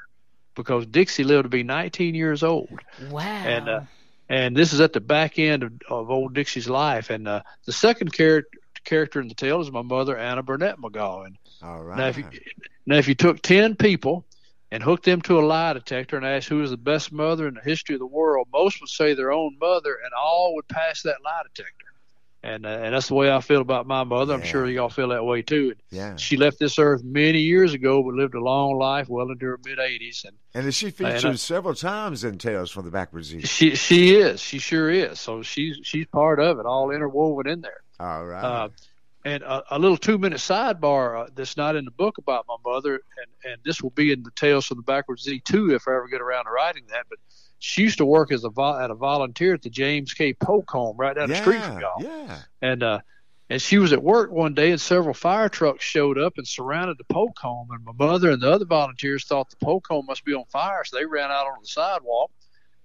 because 0.55 0.87
Dixie 0.87 1.25
lived 1.25 1.47
to 1.47 1.49
be 1.49 1.65
19 1.65 2.15
years 2.15 2.45
old, 2.45 2.69
Wow. 3.11 3.23
and 3.23 3.69
uh, 3.69 3.81
and 4.29 4.57
this 4.57 4.73
is 4.73 4.81
at 4.81 4.93
the 4.93 5.01
back 5.01 5.41
end 5.41 5.65
of, 5.65 5.73
of 5.91 6.11
old 6.13 6.33
Dixie's 6.35 6.69
life. 6.69 7.11
And 7.11 7.27
uh, 7.27 7.43
the 7.67 7.73
second 7.73 8.13
character 8.13 8.57
character 8.85 9.21
in 9.21 9.27
the 9.27 9.35
tale 9.35 9.61
is 9.61 9.73
my 9.73 9.83
mother 9.83 10.17
Anna 10.17 10.45
Burnett 10.45 10.79
McGaw, 10.79 11.27
and 11.27 11.37
All 11.61 11.83
right. 11.83 11.99
now, 11.99 12.07
if 12.07 12.19
you 12.19 12.25
now 12.87 12.99
if 12.99 13.09
you 13.09 13.17
took 13.17 13.43
ten 13.43 13.75
people 13.75 14.25
and 14.71 14.83
hooked 14.83 15.05
them 15.05 15.21
to 15.23 15.39
a 15.39 15.43
lie 15.43 15.73
detector 15.73 16.17
and 16.17 16.27
asked 16.27 16.49
who 16.49 16.63
is 16.63 16.71
the 16.71 16.77
best 16.77 17.11
mother 17.13 17.49
in 17.49 17.55
the 17.55 17.61
history 17.63 17.95
of 17.95 18.01
the 18.01 18.07
world, 18.07 18.49
most 18.53 18.81
would 18.81 18.91
say 18.91 19.15
their 19.15 19.33
own 19.33 19.57
mother, 19.61 19.95
and 20.05 20.13
all 20.19 20.55
would 20.55 20.69
pass 20.69 21.03
that 21.03 21.17
lie 21.25 21.43
detector. 21.55 21.73
And 22.45 22.65
uh, 22.65 22.69
and 22.69 22.95
that's 22.95 23.09
the 23.09 23.15
way 23.15 23.33
I 23.33 23.41
feel 23.41 23.61
about 23.61 23.89
my 23.89 24.05
mother. 24.05 24.33
I'm 24.33 24.45
sure 24.45 24.65
y'all 24.69 24.89
feel 24.89 25.09
that 25.09 25.25
way 25.25 25.43
too. 25.43 25.75
Yeah. 25.91 26.15
She 26.15 26.37
left 26.37 26.61
this 26.61 26.79
earth 26.79 27.03
many 27.03 27.41
years 27.41 27.75
ago, 27.75 28.01
but 28.01 28.15
lived 28.15 28.35
a 28.37 28.41
long 28.41 28.79
life, 28.79 29.09
well 29.09 29.29
into 29.31 29.45
her 29.47 29.59
mid 29.65 29.79
80s, 29.79 30.25
and 30.25 30.37
And 30.55 30.73
she 30.73 30.87
And 30.87 30.95
featured 30.95 31.33
I- 31.33 31.35
several 31.35 31.75
times 31.75 32.23
in 32.23 32.39
Tales 32.39 32.71
from 32.71 32.85
the 32.85 32.93
Backwards 32.93 33.27
Z. 33.29 33.41
she 33.41 33.75
she 33.75 34.15
is, 34.15 34.41
she 34.41 34.61
sure 34.61 34.89
is. 34.89 35.19
So 35.19 35.43
she's 35.43 35.79
she's 35.83 36.07
part 36.07 36.39
of 36.39 36.61
it, 36.61 36.65
all 36.67 36.93
interwoven 36.93 37.49
in 37.49 37.61
there. 37.61 37.81
All 37.99 38.25
right. 38.25 38.45
Uh, 38.45 38.69
and 39.25 39.43
a, 39.43 39.63
a 39.71 39.79
little 39.79 39.97
two 39.97 40.19
minute 40.19 40.39
sidebar 40.39 41.27
uh, 41.27 41.31
that's 41.35 41.57
not 41.57 41.77
in 41.77 41.85
the 41.85 41.91
book 41.91 42.19
about 42.19 42.47
my 42.49 42.57
mother, 42.65 42.95
and, 42.95 43.53
and 43.53 43.63
this 43.65 43.83
will 43.83 43.91
be 43.91 44.13
in 44.13 44.23
the 44.23 44.31
Tales 44.33 44.67
from 44.67 44.77
the 44.77 44.83
Backwards 44.83 45.23
Z 45.23 45.43
too 45.45 45.75
if 45.75 45.89
I 45.89 45.93
ever 45.93 46.09
get 46.09 46.21
around 46.21 46.45
to 46.45 46.51
writing 46.51 46.85
that. 46.91 47.07
But 47.09 47.19
she 47.59 47.83
used 47.83 47.99
to 47.99 48.07
work 48.07 48.33
as 48.33 48.45
a 48.45 48.51
vol- 48.51 48.79
at 48.79 48.91
a 48.91 48.95
volunteer 48.95 49.55
at 49.55 49.63
the 49.63 49.71
James 49.71 50.15
K. 50.15 50.33
Polk 50.35 50.71
home 50.71 50.97
right 50.97 51.17
down 51.17 51.29
the 51.29 51.37
street 51.37 51.63
from 51.63 51.81
y'all. 51.81 52.01
Yeah. 52.01 52.39
And 52.63 52.83
uh, 52.83 53.01
and 53.51 53.61
she 53.61 53.79
was 53.79 53.93
at 53.93 54.03
work 54.03 54.31
one 54.31 54.55
day, 54.55 54.71
and 54.71 54.81
several 54.81 55.15
fire 55.15 55.49
trucks 55.49 55.85
showed 55.85 56.19
up 56.19 56.35
and 56.37 56.47
surrounded 56.47 56.99
the 56.99 57.05
Polk 57.05 57.39
home. 57.39 57.69
And 57.71 57.85
my 57.85 57.93
mother 57.99 58.31
and 58.31 58.43
the 58.43 58.51
other 58.51 58.67
volunteers 58.67 59.25
thought 59.25 59.51
the 59.51 59.57
Polk 59.57 59.87
home 59.89 60.07
must 60.07 60.25
be 60.25 60.35
on 60.35 60.45
fire, 60.53 60.85
so 60.85 60.99
they 60.99 61.07
ran 61.07 61.31
out 61.31 61.47
on 61.47 61.59
the 61.61 61.69
sidewalk 61.69 62.31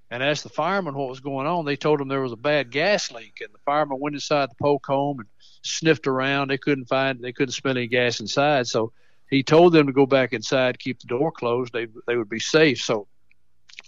and 0.09 0.23
asked 0.23 0.43
the 0.43 0.49
firemen 0.49 0.95
what 0.95 1.09
was 1.09 1.19
going 1.19 1.47
on. 1.47 1.65
They 1.65 1.75
told 1.75 1.99
them 1.99 2.07
there 2.07 2.21
was 2.21 2.31
a 2.31 2.37
bad 2.37 2.71
gas 2.71 3.11
leak, 3.11 3.39
and 3.41 3.53
the 3.53 3.59
firemen 3.65 3.99
went 3.99 4.15
inside 4.15 4.49
the 4.49 4.55
Polk 4.55 4.85
home 4.85 5.19
and 5.19 5.27
sniffed 5.63 6.07
around. 6.07 6.49
They 6.49 6.57
couldn't 6.57 6.85
find, 6.85 7.19
they 7.21 7.31
couldn't 7.33 7.53
smell 7.53 7.77
any 7.77 7.87
gas 7.87 8.19
inside. 8.19 8.67
So 8.67 8.91
he 9.29 9.41
told 9.43 9.73
them 9.73 9.87
to 9.87 9.93
go 9.93 10.05
back 10.05 10.33
inside, 10.33 10.77
keep 10.79 10.99
the 10.99 11.07
door 11.07 11.31
closed. 11.31 11.73
They 11.73 11.87
they 12.07 12.15
would 12.17 12.29
be 12.29 12.39
safe. 12.39 12.81
So 12.81 13.07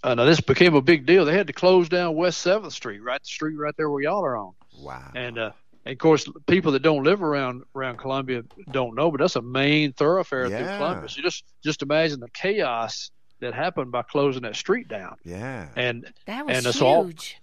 uh, 0.04 0.16
now 0.16 0.26
this 0.26 0.42
became 0.42 0.74
a 0.76 0.82
big 0.82 1.06
deal. 1.06 1.26
They 1.26 1.36
had 1.38 1.48
to 1.48 1.54
close 1.54 1.88
down 1.90 2.16
West 2.16 2.40
Seventh 2.40 2.74
Street, 2.74 3.00
right 3.04 3.22
the 3.22 3.28
street 3.28 3.56
right 3.56 3.74
there 3.78 3.90
where 3.90 4.02
y'all 4.02 4.24
are 4.26 4.38
on. 4.38 4.54
Wow. 4.80 5.12
And 5.16 5.38
uh, 5.38 5.52
and 5.86 5.92
of 5.94 6.00
course, 6.00 6.28
people 6.48 6.72
that 6.72 6.82
don't 6.82 7.04
live 7.04 7.22
around 7.22 7.64
around 7.76 7.98
Columbia 7.98 8.44
don't 8.72 8.96
know, 8.96 9.12
but 9.12 9.20
that's 9.20 9.36
a 9.36 9.42
main 9.42 9.94
thoroughfare 9.94 10.48
through 10.48 10.58
Yeah. 10.58 10.78
Columbia. 10.78 11.10
So 11.10 11.22
just 11.22 11.44
just 11.64 11.82
imagine 11.84 12.20
the 12.20 12.30
chaos 12.32 13.12
that 13.42 13.54
happened 13.54 13.92
by 13.92 14.02
closing 14.02 14.44
that 14.44 14.56
street 14.56 14.88
down. 14.88 15.18
Yeah. 15.24 15.68
And 15.76 16.12
That 16.26 16.46
was 16.48 16.58
and 16.58 16.66
it's 16.66 16.82
all- 16.82 17.06
huge. 17.06 17.38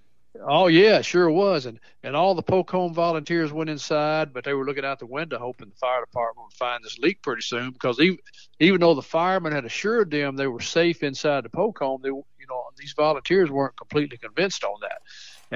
Oh 0.45 0.66
yeah, 0.66 1.03
sure 1.03 1.30
was. 1.30 1.66
And 1.66 1.78
and 2.03 2.16
all 2.16 2.34
the 2.34 2.43
Polk 2.43 2.70
volunteers 2.70 3.53
went 3.53 3.70
inside, 3.70 4.32
but 4.32 4.45
they 4.45 4.55
were 4.55 4.64
looking 4.64 4.84
out 4.84 4.99
the 4.99 5.07
window 5.07 5.38
hoping 5.38 5.68
the 5.68 5.76
fire 5.76 6.01
department 6.01 6.47
would 6.47 6.55
find 6.55 6.82
this 6.82 6.99
leak 6.99 7.22
pretty 7.22 7.43
soon 7.43 7.70
because 7.72 8.01
even 8.01 8.18
even 8.61 8.80
though 8.80 8.95
the 8.95 9.03
firemen 9.03 9.53
had 9.53 9.64
assured 9.64 10.11
them 10.11 10.36
they 10.36 10.47
were 10.47 10.61
safe 10.61 11.03
inside 11.03 11.45
the 11.45 11.51
Polk 11.51 11.78
they 12.03 12.09
you 12.09 12.24
know 12.49 12.62
these 12.76 12.95
volunteers 12.97 13.51
weren't 13.51 13.76
completely 13.76 14.18
convinced 14.18 14.64
on 14.64 14.78
that. 14.82 14.99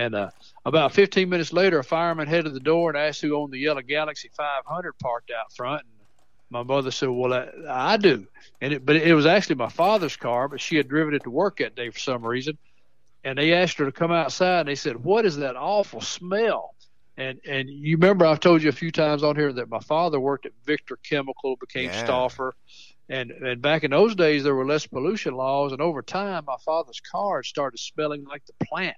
And 0.01 0.15
uh, 0.15 0.31
about 0.65 0.93
15 0.93 1.29
minutes 1.29 1.53
later, 1.53 1.79
a 1.79 1.85
fireman 1.85 2.29
headed 2.29 2.55
the 2.55 2.61
door 2.61 2.91
and 2.91 2.99
asked 2.99 3.23
who 3.23 3.37
owned 3.37 3.53
the 3.53 3.59
yellow 3.59 3.83
Galaxy 3.83 4.31
500 4.37 4.93
parked 5.03 5.31
out 5.31 5.53
front. 5.57 5.83
And 5.83 5.93
my 6.51 6.63
mother 6.63 6.91
said, 6.91 7.09
"Well, 7.09 7.33
I, 7.33 7.49
I 7.69 7.97
do." 7.97 8.27
And 8.61 8.75
it, 8.75 8.87
but 8.87 8.97
it 8.97 9.15
was 9.15 9.27
actually 9.27 9.57
my 9.57 9.69
father's 9.69 10.17
car, 10.17 10.49
but 10.49 10.61
she 10.61 10.77
had 10.77 10.89
driven 10.89 11.15
it 11.15 11.25
to 11.25 11.31
work 11.31 11.59
that 11.59 11.75
day 11.75 11.91
for 11.91 11.99
some 11.99 12.25
reason 12.25 12.59
and 13.27 13.37
they 13.37 13.53
asked 13.53 13.77
her 13.79 13.85
to 13.85 13.93
come 13.93 14.13
outside 14.13 14.61
and 14.61 14.69
they 14.69 14.75
said 14.77 14.97
what 14.97 15.27
is 15.27 15.37
that 15.39 15.57
awful 15.57 16.01
smell 16.01 16.75
and 17.17 17.39
and 17.47 17.69
you 17.69 17.97
remember 17.97 18.25
i've 18.25 18.41
told 18.41 18.63
you 18.63 18.69
a 18.69 18.73
few 18.73 18.93
times 18.93 19.23
on 19.25 19.35
here 19.37 19.53
that 19.53 19.69
my 19.69 19.81
father 19.81 20.19
worked 20.21 20.47
at 20.47 20.53
victor 20.65 20.97
chemical 21.03 21.57
became 21.57 21.87
Yeah. 21.91 22.05
stauffer 22.05 22.55
and 23.09 23.31
and 23.33 23.61
back 23.61 23.83
in 23.85 23.91
those 23.91 24.15
days 24.15 24.45
there 24.45 24.55
were 24.55 24.65
less 24.67 24.87
pollution 24.87 25.35
laws 25.35 25.73
and 25.73 25.81
over 25.83 26.03
time 26.03 26.45
my 26.47 26.57
father's 26.65 27.01
car 27.01 27.43
started 27.43 27.79
smelling 27.79 28.25
like 28.25 28.45
the 28.47 28.65
plant 28.65 28.97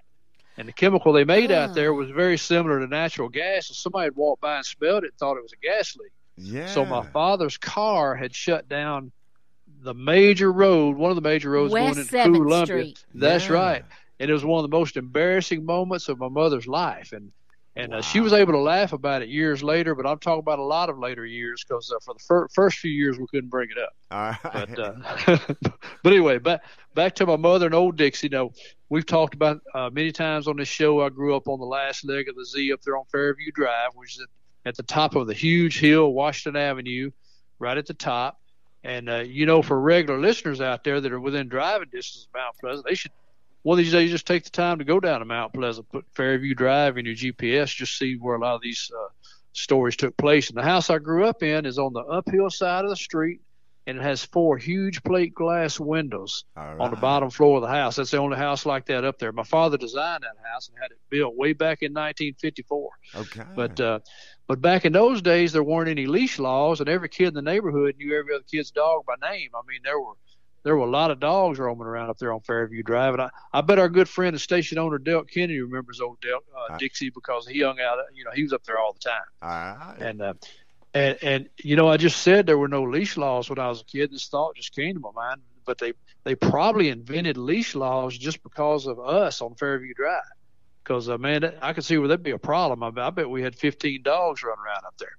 and 0.59 0.69
the 0.69 0.73
chemical 0.73 1.13
they 1.13 1.25
made 1.25 1.51
out 1.51 1.75
there 1.75 1.93
ah. 1.93 1.97
was 1.97 2.11
very 2.11 2.37
similar 2.37 2.81
to 2.81 2.87
natural 2.87 3.29
gas 3.31 3.71
and 3.71 3.77
somebody 3.77 4.05
had 4.05 4.17
walked 4.17 4.43
by 4.43 4.57
and 4.57 4.67
smelled 4.67 5.05
it 5.05 5.09
and 5.13 5.19
thought 5.19 5.37
it 5.37 5.43
was 5.43 5.53
a 5.55 5.67
gas 5.67 5.97
leak 5.97 6.13
Yeah. 6.37 6.67
so 6.67 6.85
my 6.85 7.05
father's 7.07 7.57
car 7.57 8.15
had 8.15 8.35
shut 8.35 8.69
down 8.69 9.11
the 9.81 9.95
major 9.95 10.51
road, 10.51 10.97
one 10.97 11.11
of 11.11 11.15
the 11.15 11.21
major 11.23 11.51
roads 11.51 11.73
West 11.73 11.95
going 11.95 11.99
into 12.01 12.17
7th 12.17 12.43
Columbia. 12.43 12.67
Street. 12.67 13.05
That's 13.15 13.47
Yeah. 13.47 13.53
right. 13.53 13.85
And 14.21 14.31
it 14.31 14.33
was 14.33 14.45
one 14.45 14.63
of 14.65 14.71
the 14.71 14.77
most 14.77 14.97
embarrassing 14.97 15.65
moments 15.65 16.09
of 16.09 16.19
my 16.19 16.29
mother's 16.29 16.67
life. 16.67 17.13
And 17.13 17.33
and 17.79 17.95
uh, 17.95 18.03
she 18.03 18.19
was 18.19 18.33
able 18.33 18.53
to 18.55 18.59
laugh 18.59 18.93
about 18.93 19.23
it 19.23 19.29
years 19.29 19.63
later, 19.63 19.95
but 19.95 20.05
I'm 20.05 20.19
talking 20.19 20.41
about 20.41 20.59
a 20.59 20.65
lot 20.65 20.91
of 20.91 20.99
later 20.99 21.25
years 21.25 21.65
because 21.67 21.93
uh, 21.93 22.01
for 22.05 22.13
the 22.15 22.19
fir- 22.19 22.49
first 22.49 22.79
few 22.79 22.91
years 22.91 23.21
we 23.21 23.27
couldn't 23.29 23.51
bring 23.51 23.69
it 23.71 23.79
up. 23.79 23.95
All 24.11 24.51
right. 24.53 24.69
But 24.75 24.79
uh, 24.81 25.39
but 26.03 26.13
anyway, 26.13 26.39
back 26.39 26.65
back 26.95 27.15
to 27.17 27.27
my 27.27 27.37
mother 27.37 27.67
and 27.67 27.75
old 27.77 27.97
Dixie. 27.97 28.27
You 28.27 28.31
know, 28.31 28.53
we've 28.89 29.07
talked 29.07 29.35
about 29.35 29.61
uh, 29.75 29.91
many 29.93 30.11
times 30.11 30.49
on 30.49 30.57
this 30.57 30.67
show. 30.67 31.03
I 31.03 31.09
grew 31.09 31.37
up 31.37 31.47
on 31.47 31.61
the 31.61 31.67
last 31.67 32.05
leg 32.05 32.29
of 32.29 32.35
the 32.35 32.45
Z 32.45 32.73
up 32.73 32.83
there 32.83 32.97
on 32.97 33.05
Fairview 33.13 33.53
Drive, 33.53 33.91
which 33.95 34.17
is 34.17 34.23
at, 34.23 34.69
at 34.71 34.77
the 34.77 34.83
top 34.83 35.15
of 35.15 35.29
the 35.29 35.35
huge 35.35 35.79
hill, 35.79 36.13
Washington 36.13 36.61
Avenue, 36.61 37.13
right 37.61 37.79
at 37.79 37.87
the 37.87 37.95
top. 37.95 38.41
And 38.83 39.09
uh, 39.09 39.19
you 39.19 39.47
know, 39.47 39.63
for 39.63 39.81
regular 39.81 40.19
listeners 40.19 40.61
out 40.61 40.83
there 40.83 41.01
that 41.01 41.13
are 41.13 41.21
within 41.21 41.49
driving 41.49 41.91
distance 41.93 42.27
of 42.27 42.41
Mount 42.41 42.57
Pleasant, 42.61 42.87
they 42.89 42.97
should 42.97 43.13
one 43.63 43.79
of 43.79 43.85
these 43.85 43.93
days 43.93 44.11
just 44.11 44.27
take 44.27 44.45
the 44.45 44.51
time 44.51 44.79
to 44.79 44.85
go 44.85 45.01
down 45.01 45.21
to 45.21 45.25
Mount 45.25 45.53
Pleasant, 45.53 45.89
put 45.89 46.05
Fairview 46.15 46.55
Drive 46.55 46.97
in 46.97 47.05
your 47.05 47.15
GPS, 47.15 47.75
just 47.75 47.99
see 47.99 48.15
where 48.15 48.37
a 48.37 48.41
lot 48.41 48.55
of 48.55 48.63
these 48.63 48.91
uh, 48.97 49.09
stories 49.53 49.97
took 49.97 50.17
place. 50.17 50.49
And 50.49 50.57
the 50.57 50.63
house 50.63 50.91
I 50.91 50.99
grew 50.99 51.25
up 51.27 51.43
in 51.43 51.67
is 51.67 51.79
on 51.79 51.93
the 51.93 52.01
uphill 52.01 52.51
side 52.51 52.85
of 52.85 52.91
the 52.91 52.97
street, 52.97 53.41
and 53.87 53.99
it 53.99 54.03
has 54.03 54.25
four 54.25 54.59
huge 54.59 55.03
plate 55.03 55.35
glass 55.35 55.81
windows 55.81 56.45
on 56.57 56.91
the 56.91 56.97
bottom 56.97 57.31
floor 57.31 57.57
of 57.57 57.63
the 57.63 57.69
house. 57.69 57.97
That's 57.97 58.11
the 58.11 58.19
only 58.19 58.37
house 58.37 58.67
like 58.67 58.87
that 58.87 59.05
up 59.05 59.19
there. 59.19 59.33
My 59.33 59.45
father 59.45 59.79
designed 59.79 60.23
that 60.23 60.37
house 60.51 60.69
and 60.69 60.77
had 60.81 60.91
it 60.91 60.99
built 61.09 61.35
way 61.37 61.55
back 61.55 61.83
in 61.83 61.93
1954. 61.93 62.91
Okay. 63.17 63.43
But 63.57 63.81
uh, 63.81 64.01
but 64.47 64.61
back 64.61 64.85
in 64.85 64.93
those 64.93 65.21
days, 65.21 65.53
there 65.53 65.63
weren't 65.63 65.89
any 65.89 66.07
leash 66.07 66.39
laws, 66.39 66.81
and 66.81 66.89
every 66.89 67.09
kid 67.09 67.29
in 67.29 67.35
the 67.35 67.43
neighborhood 67.43 67.97
knew 67.99 68.19
every 68.19 68.35
other 68.35 68.45
kid's 68.51 68.71
dog 68.71 69.05
by 69.07 69.15
name. 69.21 69.51
I 69.55 69.61
mean, 69.67 69.81
there 69.85 70.01
were 70.01 70.15
there 70.69 70.77
were 70.77 70.85
a 70.85 70.91
lot 70.91 71.11
of 71.11 71.19
dogs 71.19 71.59
roaming 71.59 71.87
around 71.87 72.11
up 72.11 72.19
there 72.19 72.31
on 72.31 72.41
Fairview 72.41 72.83
Drive, 72.83 73.15
and 73.15 73.23
I, 73.23 73.31
I 73.55 73.63
bet 73.63 73.79
our 73.79 73.89
good 73.89 74.07
friend 74.07 74.35
and 74.35 74.41
station 74.41 74.77
owner 74.77 74.99
Delt 74.99 75.27
Kennedy 75.27 75.63
remembers 75.63 75.99
old 75.99 76.21
Delt 76.21 76.45
uh, 76.55 76.77
Dixie 76.77 77.09
because 77.09 77.49
he 77.49 77.63
hung 77.63 77.81
out. 77.81 77.97
You 78.13 78.25
know, 78.25 78.33
he 78.35 78.43
was 78.43 78.53
up 78.53 78.65
there 78.65 78.79
all 78.79 78.93
the 78.93 78.99
time. 78.99 79.23
All 79.41 79.49
right. 79.49 79.97
And 79.99 80.21
uh, 80.21 80.35
and 80.93 81.19
and 81.23 81.49
you 81.57 81.75
know, 81.75 81.89
I 81.89 81.97
just 81.97 82.21
said 82.21 82.45
there 82.45 82.59
were 82.59 82.69
no 82.69 82.83
leash 82.83 83.17
laws 83.17 83.49
when 83.49 83.59
I 83.59 83.71
was 83.71 83.81
a 83.81 83.85
kid. 83.87 84.13
This 84.13 84.29
thought 84.29 84.57
just 84.57 84.75
came 84.75 84.93
to 84.93 85.01
my 85.01 85.11
mind, 85.15 85.41
but 85.65 85.79
they 85.79 85.95
they 86.25 86.35
probably 86.35 86.91
invented 86.91 87.39
leash 87.39 87.75
laws 87.75 88.19
just 88.19 88.43
because 88.43 88.87
of 88.87 89.01
us 89.01 89.41
on 89.41 89.55
Fairview 89.55 89.95
Drive. 89.95 90.21
Because 90.85 91.09
uh, 91.09 91.17
man, 91.17 91.51
I 91.63 91.73
could 91.73 91.85
see 91.87 91.97
where 91.97 92.09
that'd 92.09 92.23
be 92.23 92.33
a 92.33 92.39
problem. 92.39 92.83
I, 92.83 93.07
I 93.07 93.09
bet 93.09 93.31
we 93.31 93.41
had 93.41 93.57
15 93.57 94.03
dogs 94.03 94.43
running 94.43 94.63
around 94.67 94.85
up 94.85 94.99
there. 94.99 95.17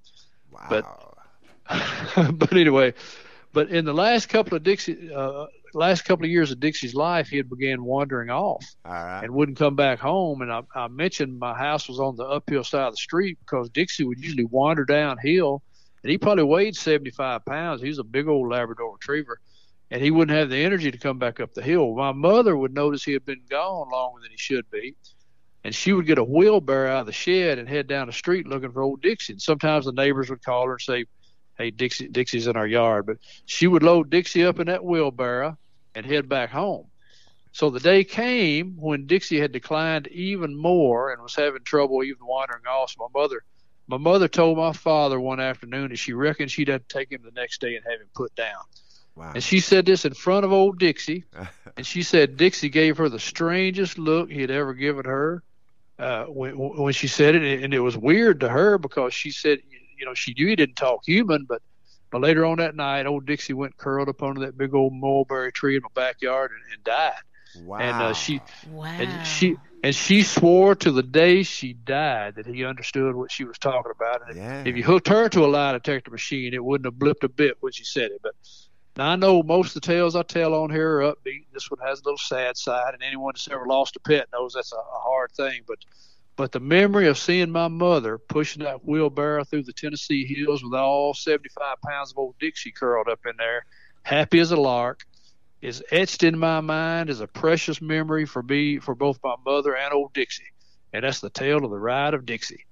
Wow. 0.52 1.16
But 2.16 2.38
but 2.38 2.54
anyway, 2.54 2.94
but 3.52 3.70
in 3.70 3.86
the 3.86 3.94
last 3.94 4.30
couple 4.30 4.56
of 4.56 4.64
Dixie, 4.64 5.12
uh, 5.14 5.46
last 5.74 6.04
couple 6.04 6.26
of 6.26 6.32
years 6.32 6.52
of 6.52 6.60
Dixie's 6.60 6.94
life, 6.94 7.30
he 7.30 7.38
had 7.38 7.50
began 7.50 7.84
wandering 7.84 8.30
off 8.30 8.66
right. 8.86 9.22
and 9.24 9.34
wouldn't 9.34 9.58
come 9.58 9.76
back 9.76 10.00
home. 10.00 10.42
And 10.42 10.52
I, 10.52 10.62
I 10.76 10.88
mentioned 10.88 11.40
my 11.40 11.58
house 11.58 11.88
was 11.88 12.00
on 12.00 12.16
the 12.16 12.26
uphill 12.26 12.64
side 12.64 12.88
of 12.88 12.94
the 12.94 12.98
street 12.98 13.40
because 13.40 13.70
Dixie 13.70 14.04
would 14.04 14.20
usually 14.20 14.46
wander 14.46 14.86
downhill, 14.86 15.64
and 16.04 16.12
he 16.12 16.18
probably 16.18 16.44
weighed 16.44 16.76
75 16.76 17.44
pounds. 17.46 17.82
He 17.82 17.88
was 17.88 18.00
a 18.00 18.04
big 18.04 18.28
old 18.28 18.50
Labrador 18.50 18.94
Retriever, 18.94 19.40
and 19.90 20.02
he 20.02 20.12
wouldn't 20.12 20.38
have 20.38 20.50
the 20.50 20.64
energy 20.64 20.92
to 20.92 20.98
come 20.98 21.18
back 21.18 21.40
up 21.40 21.54
the 21.54 21.64
hill. 21.64 21.96
My 21.96 22.12
mother 22.12 22.56
would 22.56 22.74
notice 22.74 23.04
he 23.04 23.14
had 23.14 23.26
been 23.26 23.42
gone 23.50 23.90
longer 23.90 24.22
than 24.22 24.32
he 24.32 24.38
should 24.38 24.70
be. 24.70 24.96
And 25.62 25.76
she 25.76 25.92
would 25.92 26.06
get 26.06 26.18
a 26.18 26.24
wheelbarrow 26.24 26.90
out 26.90 27.02
of 27.02 27.06
the 27.08 27.12
shed 27.12 27.60
and 27.60 27.68
head 27.68 27.86
down 27.86 28.08
the 28.08 28.14
street 28.14 28.48
looking 28.48 28.72
for 28.72 28.82
old 28.82 29.02
Dixie. 29.02 29.34
And 29.34 29.42
sometimes 29.42 29.84
the 29.84 29.92
neighbors 29.92 30.30
would 30.30 30.42
call 30.42 30.66
her 30.68 30.74
and 30.74 30.82
say, 30.82 31.04
hey 31.60 31.70
Dixie 31.70 32.08
Dixie's 32.08 32.48
in 32.48 32.56
our 32.56 32.66
yard, 32.66 33.06
but 33.06 33.18
she 33.46 33.68
would 33.68 33.84
load 33.84 34.10
Dixie 34.10 34.46
up 34.46 34.60
in 34.60 34.68
that 34.68 34.84
wheelbarrow 34.84 35.58
and 35.94 36.06
head 36.06 36.28
back 36.28 36.50
home. 36.50 36.88
So 37.52 37.70
the 37.70 37.80
day 37.80 38.04
came 38.04 38.78
when 38.78 39.06
Dixie 39.06 39.40
had 39.40 39.52
declined 39.52 40.08
even 40.08 40.56
more 40.56 41.12
and 41.12 41.22
was 41.22 41.36
having 41.36 41.64
trouble 41.64 42.04
even 42.04 42.26
wandering 42.26 42.66
off. 42.66 42.92
So 42.92 43.08
my 43.14 43.22
mother 43.22 43.44
my 43.88 43.98
mother 43.98 44.28
told 44.28 44.58
my 44.58 44.72
father 44.72 45.20
one 45.20 45.40
afternoon 45.40 45.90
that 45.90 45.98
she 45.98 46.14
reckoned 46.14 46.50
she'd 46.50 46.70
have 46.70 46.88
to 46.88 46.98
take 46.98 47.12
him 47.12 47.22
the 47.24 47.32
next 47.32 47.60
day 47.62 47.76
and 47.76 47.84
have 47.86 48.00
him 48.00 48.08
put 48.16 48.34
down. 48.36 48.64
Wow. 49.16 49.34
And 49.36 49.44
she 49.44 49.60
said 49.60 49.86
this 49.86 50.06
in 50.06 50.14
front 50.14 50.46
of 50.46 50.54
old 50.54 50.80
Dixie, 50.80 51.26
and 51.78 51.86
she 51.86 52.04
said 52.04 52.38
Dixie 52.38 52.70
gave 52.70 52.98
her 52.98 53.10
the 53.10 53.20
strangest 53.20 53.98
look 53.98 54.32
he 54.32 54.42
had 54.42 54.52
ever 54.52 54.74
given 54.74 55.06
her 55.06 55.44
uh, 56.00 56.24
when 56.26 56.58
when 56.58 56.94
she 56.94 57.08
said 57.08 57.36
it, 57.36 57.64
and 57.64 57.74
it 57.74 57.82
was 57.82 57.98
weird 57.98 58.40
to 58.40 58.50
her 58.50 58.78
because 58.78 59.14
she 59.14 59.32
said, 59.32 59.60
you 60.00 60.06
know, 60.06 60.14
she 60.14 60.34
knew 60.38 60.48
he 60.48 60.56
didn't 60.56 60.76
talk 60.76 61.02
human, 61.06 61.46
but 61.48 61.62
but 62.12 62.22
later 62.22 62.46
on 62.46 62.58
that 62.58 62.76
night, 62.76 63.06
old 63.06 63.26
Dixie 63.26 63.54
went 63.54 63.78
curled 63.78 64.10
up 64.10 64.24
under 64.24 64.42
that 64.42 64.58
big 64.58 64.74
old 64.74 64.94
mulberry 64.94 65.52
tree 65.52 65.76
in 65.76 65.84
my 65.84 65.90
backyard 65.94 66.52
and, 66.52 66.74
and 66.74 66.84
died. 66.84 67.14
Wow. 67.54 67.78
And 67.80 68.02
uh, 68.02 68.14
she 68.14 68.42
Wow. 68.68 68.88
and 68.98 69.26
she 69.26 69.58
and 69.84 69.96
she 69.96 70.24
swore 70.24 70.76
to 70.76 70.92
the 70.92 71.04
day 71.04 71.44
she 71.44 71.74
died 71.74 72.36
that 72.36 72.46
he 72.48 72.66
understood 72.66 73.16
what 73.16 73.32
she 73.32 73.44
was 73.44 73.58
talking 73.60 73.92
about. 73.96 74.28
And 74.28 74.38
Yeah. 74.38 74.64
if 74.66 74.76
you 74.76 74.84
hooked 74.84 75.08
her 75.08 75.30
to 75.30 75.46
a 75.46 75.48
lie 75.48 75.74
detector 75.74 76.12
machine, 76.12 76.54
it 76.54 76.64
wouldn't 76.64 76.86
have 76.86 76.96
blipped 76.96 77.24
a 77.24 77.30
bit 77.30 77.58
when 77.60 77.72
she 77.72 77.84
said 77.84 78.12
it. 78.12 78.20
But 78.22 78.34
now 78.98 79.10
I 79.12 79.16
know 79.16 79.42
most 79.44 79.76
of 79.76 79.82
the 79.82 79.88
tales 79.88 80.16
I 80.16 80.24
tell 80.24 80.54
on 80.54 80.72
here 80.72 81.00
are 81.00 81.14
upbeat. 81.14 81.46
This 81.54 81.70
one 81.70 81.80
has 81.88 82.00
a 82.02 82.04
little 82.04 82.18
sad 82.18 82.58
side, 82.58 82.94
and 82.94 83.04
anyone 83.04 83.34
that's 83.36 83.48
ever 83.50 83.66
lost 83.68 83.96
a 83.96 84.00
pet 84.00 84.28
knows 84.34 84.54
that's 84.54 84.74
a, 84.74 84.78
a 84.78 85.00
hard 85.04 85.32
thing. 85.32 85.62
But 85.68 85.78
but 86.40 86.54
the 86.54 86.60
memory 86.62 87.06
of 87.10 87.18
seeing 87.18 87.52
my 87.52 87.68
mother 87.68 88.18
pushing 88.18 88.64
that 88.64 88.86
wheelbarrow 88.86 89.44
through 89.44 89.62
the 89.62 89.74
Tennessee 89.74 90.26
hills 90.26 90.64
with 90.64 90.74
all 90.74 91.14
75 91.14 91.76
pounds 91.86 92.12
of 92.12 92.18
old 92.18 92.36
Dixie 92.40 92.72
curled 92.72 93.10
up 93.10 93.20
in 93.26 93.34
there, 93.38 93.66
happy 94.04 94.40
as 94.40 94.54
a 94.54 94.56
lark, 94.56 95.06
is 95.62 95.84
etched 95.92 96.24
in 96.24 96.40
my 96.40 96.62
mind 96.62 97.10
as 97.10 97.20
a 97.20 97.28
precious 97.28 97.82
memory 97.82 98.26
for 98.26 98.42
me, 98.42 98.80
for 98.80 98.96
both 98.96 99.20
my 99.22 99.36
mother 99.46 99.76
and 99.76 99.94
old 99.94 100.14
Dixie. 100.14 100.46
And 100.94 101.04
that's 101.04 101.20
the 101.20 101.30
tale 101.30 101.66
of 101.66 101.72
the 101.72 101.78
ride 101.78 102.14
of 102.14 102.26
Dixie. 102.26 102.64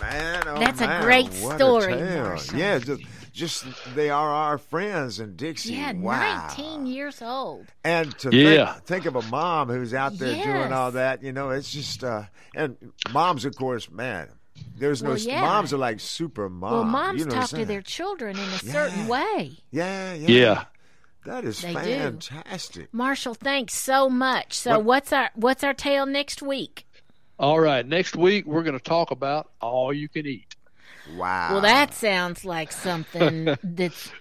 Man, 0.00 0.42
oh 0.46 0.58
That's 0.58 0.80
a 0.80 1.00
great 1.02 1.28
what 1.42 1.56
a 1.56 1.58
story, 1.58 1.92
tale. 1.92 2.24
Marshall. 2.24 2.58
Yeah, 2.58 2.78
just, 2.78 3.02
just 3.32 3.64
they 3.94 4.10
are 4.10 4.30
our 4.30 4.58
friends 4.58 5.18
And 5.18 5.36
Dixie. 5.36 5.74
Yeah, 5.74 5.92
wow. 5.92 6.46
19 6.56 6.86
years 6.86 7.22
old. 7.22 7.66
And 7.84 8.16
to 8.18 8.34
Yeah. 8.34 8.74
think, 8.74 8.84
think 8.86 9.06
of 9.06 9.16
a 9.16 9.22
mom 9.22 9.68
who's 9.68 9.94
out 9.94 10.18
there 10.18 10.42
doing 10.44 10.72
all 10.72 10.92
that, 10.92 11.22
you 11.22 11.32
know, 11.32 11.50
it's 11.50 11.72
just 11.72 12.04
uh 12.04 12.24
and 12.54 12.76
moms 13.12 13.44
of 13.44 13.56
course, 13.56 13.90
man. 13.90 14.28
There's 14.76 15.02
no 15.02 15.10
Well, 15.10 15.18
yeah. 15.18 15.40
moms 15.40 15.72
are 15.72 15.78
like 15.78 15.98
super 16.00 16.48
moms. 16.48 16.72
well, 16.72 16.84
moms 16.84 17.20
you 17.20 17.24
know 17.26 17.34
talk 17.34 17.48
to 17.50 17.64
their 17.64 17.82
children 17.82 18.36
in 18.36 18.48
a 18.48 18.58
certain 18.58 19.08
way. 19.08 19.52
Yeah, 19.70 20.14
yeah. 20.14 20.28
Yeah. 20.28 20.64
That 21.24 21.44
is 21.44 21.60
They 21.62 21.72
do. 21.72 21.78
fantastic. 21.80 22.92
Marshall, 22.92 23.34
thanks 23.34 23.74
so 23.74 24.08
much. 24.10 24.54
So 24.54 24.72
What- 24.78 24.84
what's 24.84 25.12
our 25.12 25.30
what's 25.34 25.62
our 25.64 25.74
tale 25.74 26.04
next 26.04 26.42
week? 26.42 26.86
All 27.38 27.58
right, 27.60 27.86
next 27.86 28.14
week 28.16 28.44
we're 28.46 28.62
going 28.62 28.78
to 28.78 28.82
talk 28.84 29.10
about 29.10 29.50
all 29.60 29.92
you 29.92 30.08
can 30.08 30.26
eat. 30.26 30.54
Wow. 31.16 31.52
Well, 31.52 31.60
that 31.62 31.94
sounds 31.94 32.44
like 32.44 32.72
something 32.72 33.56
that's 33.62 34.12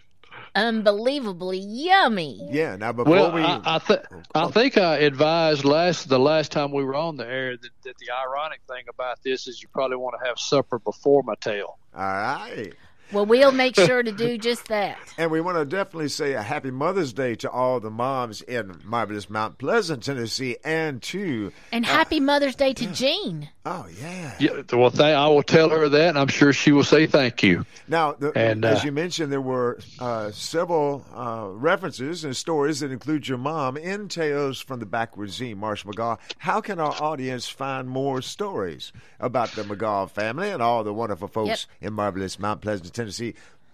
unbelievably 0.55 1.59
yummy. 1.59 2.47
Yeah, 2.51 2.75
now 2.75 2.91
before 2.91 3.11
Well, 3.11 3.31
we 3.31 3.41
I, 3.41 3.61
I, 3.63 3.79
th- 3.79 3.99
oh, 4.11 4.21
I 4.35 4.43
oh. 4.43 4.49
think 4.49 4.77
I 4.77 4.97
advised 4.97 5.63
last 5.63 6.09
the 6.09 6.19
last 6.19 6.51
time 6.51 6.71
we 6.71 6.83
were 6.83 6.95
on 6.95 7.17
the 7.17 7.25
air 7.25 7.55
that, 7.57 7.69
that 7.83 7.97
the 7.97 8.07
ironic 8.11 8.61
thing 8.67 8.85
about 8.89 9.23
this 9.23 9.47
is 9.47 9.61
you 9.61 9.69
probably 9.69 9.97
want 9.97 10.15
to 10.21 10.27
have 10.27 10.37
supper 10.39 10.79
before 10.79 11.23
my 11.23 11.35
tale. 11.35 11.77
All 11.95 12.01
right. 12.01 12.73
Well, 13.11 13.25
we'll 13.25 13.51
make 13.51 13.75
sure 13.75 14.01
to 14.03 14.11
do 14.11 14.37
just 14.37 14.67
that. 14.67 14.97
And 15.17 15.29
we 15.29 15.41
want 15.41 15.57
to 15.57 15.65
definitely 15.65 16.07
say 16.07 16.33
a 16.33 16.41
happy 16.41 16.71
Mother's 16.71 17.13
Day 17.13 17.35
to 17.35 17.51
all 17.51 17.79
the 17.79 17.91
moms 17.91 18.41
in 18.41 18.79
marvelous 18.83 19.29
Mount 19.29 19.59
Pleasant, 19.59 20.01
Tennessee, 20.03 20.57
and 20.63 20.99
to 21.03 21.51
And 21.71 21.85
happy 21.85 22.19
Mother's 22.19 22.55
Day 22.55 22.73
to 22.73 22.87
Jean. 22.87 23.49
oh 23.65 23.85
yeah. 24.01 24.33
Yeah, 24.39 24.61
well, 24.73 24.89
th- 24.89 25.01
I 25.01 25.27
will 25.27 25.43
tell 25.43 25.69
her 25.69 25.87
that, 25.89 26.09
and 26.09 26.17
I'm 26.17 26.29
sure 26.29 26.53
she 26.53 26.71
will 26.71 26.85
say 26.85 27.05
thank 27.05 27.43
you. 27.43 27.65
Now, 27.87 28.13
the, 28.13 28.31
And, 28.35 28.65
as 28.65 28.79
uh, 28.79 28.85
you 28.85 28.91
mentioned, 28.91 29.31
there 29.31 29.41
were 29.41 29.79
uh, 29.99 30.31
several 30.31 31.05
uh, 31.13 31.49
references 31.51 32.23
and 32.23 32.35
stories 32.35 32.79
that 32.79 32.91
include 32.91 33.27
your 33.27 33.37
mom 33.37 33.77
in 33.77 34.07
Tales 34.07 34.59
from 34.59 34.79
the 34.79 34.85
Backwards 34.87 35.35
Z, 35.35 35.53
Marshall 35.53 35.93
McGaw. 35.93 36.17
How 36.39 36.61
can 36.61 36.79
our 36.79 36.95
audience 36.99 37.47
find 37.47 37.87
more 37.87 38.21
stories 38.23 38.91
about 39.19 39.51
the 39.51 39.63
McGaw 39.63 40.09
family 40.09 40.49
and 40.49 40.63
all 40.63 40.83
the 40.83 40.93
wonderful 40.93 41.27
folks 41.27 41.67
in 41.79 41.93
marvelous 41.93 42.39
Mount 42.39 42.61
Pleasant, 42.61 42.91
Tennessee? 42.93 43.00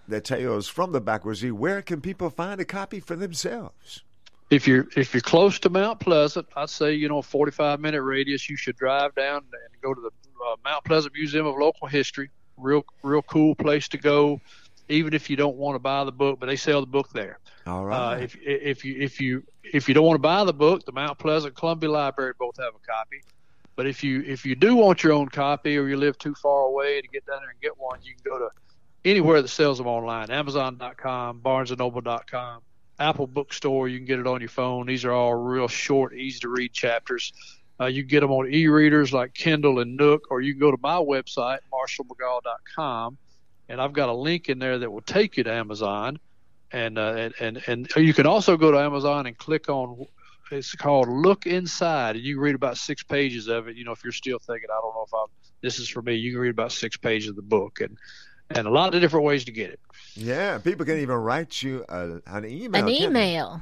The 0.08 0.22
Tales 0.22 0.70
from 0.70 0.94
the 0.94 1.02
Backwards 1.02 1.40
Z. 1.40 1.52
Where 1.52 1.82
can 1.82 2.00
people 2.00 2.30
find 2.30 2.62
a 2.62 2.66
copy 2.66 3.00
for 3.00 3.16
themselves? 3.16 4.04
If 4.50 4.66
you're 4.66 4.88
if 4.96 5.14
you're 5.14 5.22
close 5.22 5.60
to 5.60 5.70
Mount 5.70 6.00
Pleasant, 6.00 6.48
I'd 6.56 6.70
say 6.70 6.94
you 6.94 7.10
know 7.10 7.18
a 7.18 7.24
45 7.24 7.82
minute 7.82 8.02
radius. 8.02 8.50
You 8.50 8.56
should 8.56 8.78
drive 8.78 9.14
down 9.16 9.38
and 9.38 9.82
go 9.82 9.94
to 9.94 10.00
the 10.00 10.08
uh, 10.08 10.56
Mount 10.64 10.86
Pleasant 10.86 11.14
Museum 11.14 11.46
of 11.46 11.56
Local 11.58 11.88
History. 11.88 12.30
Real 12.56 12.86
real 13.04 13.22
cool 13.24 13.56
place 13.56 13.90
to 13.90 13.98
go, 13.98 14.40
even 14.88 15.14
if 15.14 15.30
you 15.30 15.36
don't 15.36 15.58
want 15.58 15.76
to 15.76 15.80
buy 15.80 16.06
the 16.06 16.14
book. 16.14 16.40
But 16.40 16.46
they 16.46 16.56
sell 16.56 16.80
the 16.80 16.88
book 16.88 17.10
there. 17.12 17.40
All 17.66 17.84
right. 17.84 18.14
Uh, 18.14 18.22
if 18.22 18.38
if 18.42 18.86
you 18.86 18.96
if 18.98 19.20
you 19.20 19.44
if 19.74 19.90
you 19.90 19.94
don't 19.94 20.06
want 20.06 20.16
to 20.16 20.22
buy 20.22 20.46
the 20.46 20.54
book, 20.54 20.86
the 20.86 20.94
Mount 20.94 21.20
Pleasant 21.20 21.54
Columbia 21.54 21.92
Library 21.92 22.32
both 22.40 22.56
have 22.58 22.74
a 22.74 22.88
copy. 22.88 23.22
But 23.76 23.86
if 23.86 24.02
you 24.02 24.24
if 24.26 24.46
you 24.46 24.56
do 24.56 24.78
want 24.78 25.04
your 25.04 25.12
own 25.12 25.28
copy, 25.28 25.78
or 25.78 25.90
you 25.90 25.98
live 25.98 26.18
too 26.18 26.34
far 26.36 26.68
away 26.68 27.02
to 27.02 27.08
get 27.10 27.26
down 27.26 27.40
there 27.42 27.50
and 27.50 27.60
get 27.60 27.78
one, 27.78 28.00
you 28.02 28.14
can 28.16 28.24
go 28.24 28.40
to 28.40 28.50
anywhere 29.08 29.42
that 29.42 29.48
sells 29.48 29.78
them 29.78 29.88
online: 29.88 30.30
Amazon.com, 30.30 31.42
BarnesandNoble.com, 31.42 32.62
Apple 33.00 33.28
Bookstore. 33.28 33.88
You 33.88 33.98
can 34.00 34.06
get 34.06 34.20
it 34.20 34.28
on 34.28 34.42
your 34.42 34.50
phone. 34.50 34.88
These 34.88 35.06
are 35.06 35.12
all 35.12 35.34
real 35.34 35.68
short, 35.68 36.14
easy 36.14 36.40
to 36.40 36.50
read 36.50 36.74
chapters. 36.74 37.34
Uh, 37.80 37.86
you 37.86 38.04
can 38.04 38.10
get 38.10 38.20
them 38.22 38.32
on 38.32 38.52
e-readers 38.52 39.14
like 39.14 39.34
Kindle 39.34 39.80
and 39.80 39.98
Nook, 39.98 40.32
or 40.32 40.42
you 40.42 40.54
can 40.54 40.60
go 40.60 40.72
to 40.72 40.78
my 40.82 40.96
website, 40.96 41.60
marshallmcgaw.com, 41.72 43.18
and 43.70 43.82
I've 43.82 43.94
got 43.94 44.10
a 44.10 44.14
link 44.14 44.50
in 44.50 44.58
there 44.58 44.80
that 44.80 44.92
will 44.92 45.02
take 45.02 45.38
you 45.38 45.44
to 45.44 45.52
Amazon. 45.54 46.20
And, 46.70 46.98
uh, 46.98 47.30
and 47.40 47.62
and 47.68 47.88
and 47.96 48.06
you 48.06 48.14
can 48.14 48.26
also 48.26 48.58
go 48.58 48.72
to 48.72 48.78
Amazon 48.78 49.26
and 49.26 49.38
click 49.38 49.70
on 49.70 50.06
it's 50.52 50.76
called 50.76 51.08
Look 51.08 51.46
Inside, 51.46 52.16
and 52.16 52.26
you 52.26 52.36
can 52.36 52.44
read 52.44 52.56
about 52.56 52.78
six 52.78 53.04
pages 53.04 53.48
of 53.48 53.68
it. 53.68 53.76
You 53.76 53.86
know, 53.86 53.92
if 53.92 54.04
you're 54.04 54.14
still 54.14 54.40
thinking, 54.40 54.70
I 54.70 54.80
don't 54.82 54.94
know 54.94 55.06
if 55.06 55.14
I'm 55.14 55.28
this 55.62 55.80
is 55.80 55.90
for 55.90 56.02
me, 56.02 56.16
you 56.16 56.32
can 56.32 56.42
read 56.42 56.50
about 56.50 56.72
six 56.72 56.98
pages 56.98 57.30
of 57.30 57.36
the 57.36 57.42
book, 57.42 57.82
and 57.82 57.98
and 58.50 58.68
a 58.68 58.70
lot 58.70 58.96
of 58.96 59.02
different 59.02 59.26
ways 59.26 59.46
to 59.46 59.52
get 59.52 59.70
it. 59.70 59.80
Yeah, 60.16 60.58
people 60.58 60.86
can 60.86 60.98
even 60.98 61.16
write 61.16 61.62
you 61.62 61.86
a, 61.90 62.22
an 62.28 62.46
email. 62.46 62.84
An 62.84 62.90
email. 62.90 63.62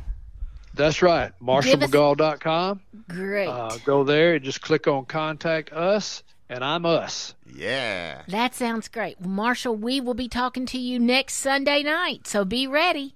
That's 0.73 1.01
right, 1.01 1.31
marshallmcgaw.com. 1.41 2.81
Great. 3.09 3.47
Uh, 3.47 3.77
go 3.85 4.03
there 4.03 4.35
and 4.35 4.43
just 4.43 4.61
click 4.61 4.87
on 4.87 5.05
Contact 5.05 5.71
Us, 5.71 6.21
and 6.49 6.63
I'm 6.63 6.85
us. 6.85 7.33
Yeah. 7.53 8.23
That 8.27 8.53
sounds 8.53 8.89
great. 8.89 9.19
Marshall, 9.21 9.75
we 9.75 10.01
will 10.01 10.13
be 10.13 10.27
talking 10.27 10.65
to 10.67 10.77
you 10.77 10.99
next 10.99 11.35
Sunday 11.35 11.81
night, 11.81 12.27
so 12.27 12.43
be 12.43 12.67
ready. 12.67 13.15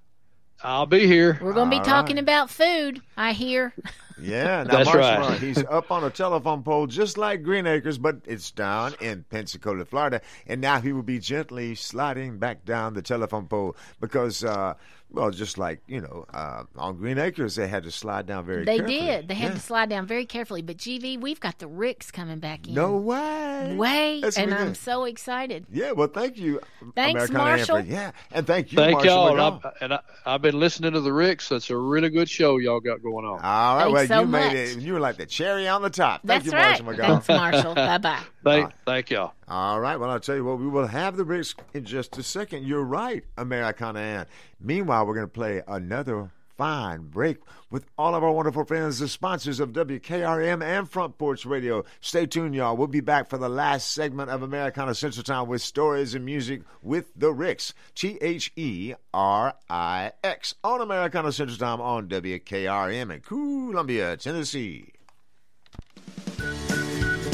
I'll 0.63 0.85
be 0.85 1.05
here. 1.07 1.37
We're 1.41 1.53
going 1.53 1.69
to 1.69 1.75
be 1.75 1.79
All 1.79 1.85
talking 1.85 2.15
right. 2.15 2.23
about 2.23 2.49
food, 2.49 3.01
I 3.17 3.33
hear. 3.33 3.73
Yeah, 4.21 4.63
now 4.63 4.83
That's 4.83 4.93
right. 4.93 5.39
he's 5.39 5.63
up 5.65 5.91
on 5.91 6.03
a 6.03 6.09
telephone 6.09 6.63
pole 6.63 6.87
just 6.87 7.17
like 7.17 7.43
Green 7.43 7.67
Acres, 7.67 7.97
but 7.97 8.17
it's 8.25 8.51
down 8.51 8.93
in 8.99 9.23
Pensacola, 9.29 9.85
Florida. 9.85 10.21
And 10.47 10.61
now 10.61 10.81
he 10.81 10.93
will 10.93 11.03
be 11.03 11.19
gently 11.19 11.75
sliding 11.75 12.37
back 12.37 12.65
down 12.65 12.93
the 12.93 13.01
telephone 13.01 13.47
pole 13.47 13.75
because, 13.99 14.43
uh, 14.43 14.75
well, 15.11 15.31
just 15.31 15.57
like, 15.57 15.81
you 15.87 16.01
know, 16.01 16.25
uh, 16.33 16.63
on 16.75 16.97
Green 16.97 17.17
Acres, 17.17 17.55
they 17.55 17.67
had 17.67 17.83
to 17.83 17.91
slide 17.91 18.27
down 18.27 18.45
very 18.45 18.63
carefully. 18.65 18.83
They 18.85 18.91
carefully. 18.93 19.11
did. 19.17 19.27
They 19.27 19.33
had 19.33 19.47
Yeah. 19.49 19.53
to 19.55 19.59
slide 19.59 19.89
down 19.89 20.05
very 20.05 20.25
carefully. 20.25 20.61
But 20.61 20.77
GV, 20.77 21.17
we've 21.17 21.39
got 21.39 21.57
the 21.59 21.67
Rix 21.67 22.11
coming 22.11 22.39
back 22.39 22.67
in. 22.67 22.75
No 22.75 22.95
way. 22.97 23.75
Way. 23.75 24.19
That's 24.21 24.37
and 24.37 24.53
I'm 24.53 24.75
so 24.75 25.05
excited. 25.05 25.65
Yeah, 25.71 25.91
well, 25.91 26.07
thank 26.07 26.37
you, 26.37 26.59
Thanks, 26.95 27.29
Americana 27.29 27.39
Marshall. 27.39 27.77
Amber. 27.77 27.91
Yeah, 27.91 28.11
and 28.31 28.45
thank 28.47 28.71
you, 28.71 28.75
Thank 28.77 28.93
Marshall 28.93 29.11
y'all. 29.11 29.31
And, 29.31 29.61
I, 29.63 29.71
and 29.81 29.93
I, 29.95 29.99
I've 30.25 30.41
been 30.41 30.59
listening 30.59 30.93
to 30.93 31.01
the 31.01 31.11
Rix. 31.11 31.49
That's 31.49 31.69
a 31.69 31.77
really 31.77 32.09
good 32.09 32.29
show 32.29 32.57
y'all 32.57 32.79
got 32.79 33.01
going 33.01 33.25
on. 33.25 33.39
All 33.41 33.75
right, 33.77 33.83
Thanks 33.85 33.93
well, 33.93 34.07
so 34.07 34.21
you 34.21 34.27
made 34.27 34.45
much. 34.45 34.55
it. 34.55 34.79
You 34.79 34.93
were 34.93 34.99
like 34.99 35.17
the 35.17 35.25
cherry 35.25 35.67
on 35.67 35.81
the 35.81 35.89
top. 35.89 36.21
Thank 36.25 36.43
That's 36.43 36.45
you, 36.45 36.51
right. 36.51 36.83
Marshall 36.83 37.03
McGaw. 37.03 37.23
Thanks, 37.23 37.27
Marshall. 37.27 37.75
bye 37.75 37.97
bye. 37.97 38.19
Thank, 38.43 38.71
thank 38.85 39.09
y'all. 39.09 39.33
All 39.49 39.79
right. 39.79 39.99
Well, 39.99 40.11
I'll 40.11 40.19
tell 40.19 40.35
you 40.35 40.45
what, 40.45 40.59
we 40.59 40.67
will 40.67 40.85
have 40.85 41.17
the 41.17 41.25
Rix 41.25 41.55
in 41.73 41.83
just 41.83 42.15
a 42.19 42.23
second. 42.23 42.65
You're 42.65 42.83
right, 42.83 43.23
Americana 43.35 43.99
Ann. 43.99 44.25
Meanwhile, 44.59 45.07
we're 45.07 45.15
going 45.15 45.25
to 45.25 45.31
play 45.31 45.63
another 45.67 46.31
fine 46.55 47.07
break 47.07 47.37
with 47.71 47.85
all 47.97 48.13
of 48.13 48.23
our 48.23 48.31
wonderful 48.31 48.63
friends, 48.63 48.99
the 48.99 49.07
sponsors 49.07 49.59
of 49.59 49.71
WKRM 49.71 50.63
and 50.63 50.87
Front 50.87 51.17
Porch 51.17 51.47
Radio. 51.47 51.83
Stay 51.99 52.27
tuned, 52.27 52.53
y'all. 52.53 52.77
We'll 52.77 52.85
be 52.85 52.99
back 52.99 53.27
for 53.27 53.39
the 53.39 53.49
last 53.49 53.91
segment 53.91 54.29
of 54.29 54.43
Americana 54.43 54.93
Central 54.93 55.23
Time 55.23 55.47
with 55.47 55.63
stories 55.63 56.13
and 56.13 56.23
music 56.23 56.61
with 56.83 57.11
the 57.15 57.31
Rix. 57.31 57.73
T 57.95 58.19
H 58.21 58.51
E 58.55 58.93
R 59.15 59.55
I 59.67 60.11
X 60.23 60.53
on 60.63 60.81
Americana 60.81 61.31
Central 61.31 61.57
Time 61.57 61.81
on 61.81 62.07
WKRM 62.07 63.15
in 63.15 63.21
Columbia, 63.21 64.15
Tennessee. 64.15 64.93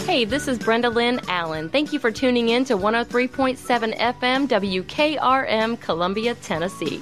Hey, 0.05 0.23
this 0.23 0.47
is 0.47 0.59
Brenda 0.59 0.87
Lynn 0.87 1.19
Allen. 1.27 1.67
Thank 1.67 1.91
you 1.91 1.97
for 1.97 2.11
tuning 2.11 2.49
in 2.49 2.63
to 2.65 2.77
103.7 2.77 3.97
FM 3.97 4.47
WKRM, 4.47 5.81
Columbia, 5.81 6.35
Tennessee. 6.35 7.01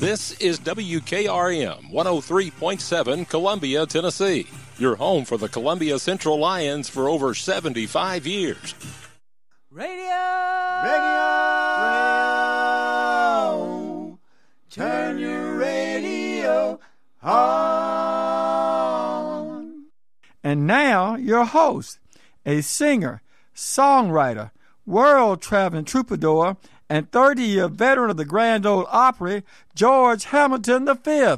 This 0.00 0.32
is 0.40 0.58
WKRM 0.60 1.90
103.7 1.92 3.28
Columbia, 3.28 3.86
Tennessee. 3.86 4.46
Your 4.78 4.96
home 4.96 5.24
for 5.24 5.36
the 5.36 5.48
Columbia 5.48 5.98
Central 5.98 6.38
Lions 6.38 6.88
for 6.88 7.08
over 7.08 7.34
75 7.34 8.26
years. 8.26 8.74
Radio. 9.70 9.94
Radio! 10.84 11.24
radio. 13.44 14.18
Turn 14.70 15.18
your 15.18 15.56
radio 15.56 16.80
on. 17.22 18.24
And 20.42 20.66
now, 20.66 21.16
your 21.16 21.44
host, 21.44 21.98
a 22.44 22.60
singer, 22.60 23.22
songwriter, 23.54 24.50
world 24.86 25.40
traveling 25.40 25.84
troubadour, 25.84 26.56
and 26.88 27.10
30 27.10 27.42
year 27.42 27.68
veteran 27.68 28.10
of 28.10 28.16
the 28.16 28.24
Grand 28.24 28.66
Ole 28.66 28.86
Opry, 28.90 29.42
George 29.74 30.24
Hamilton 30.24 30.88
V. 31.04 31.36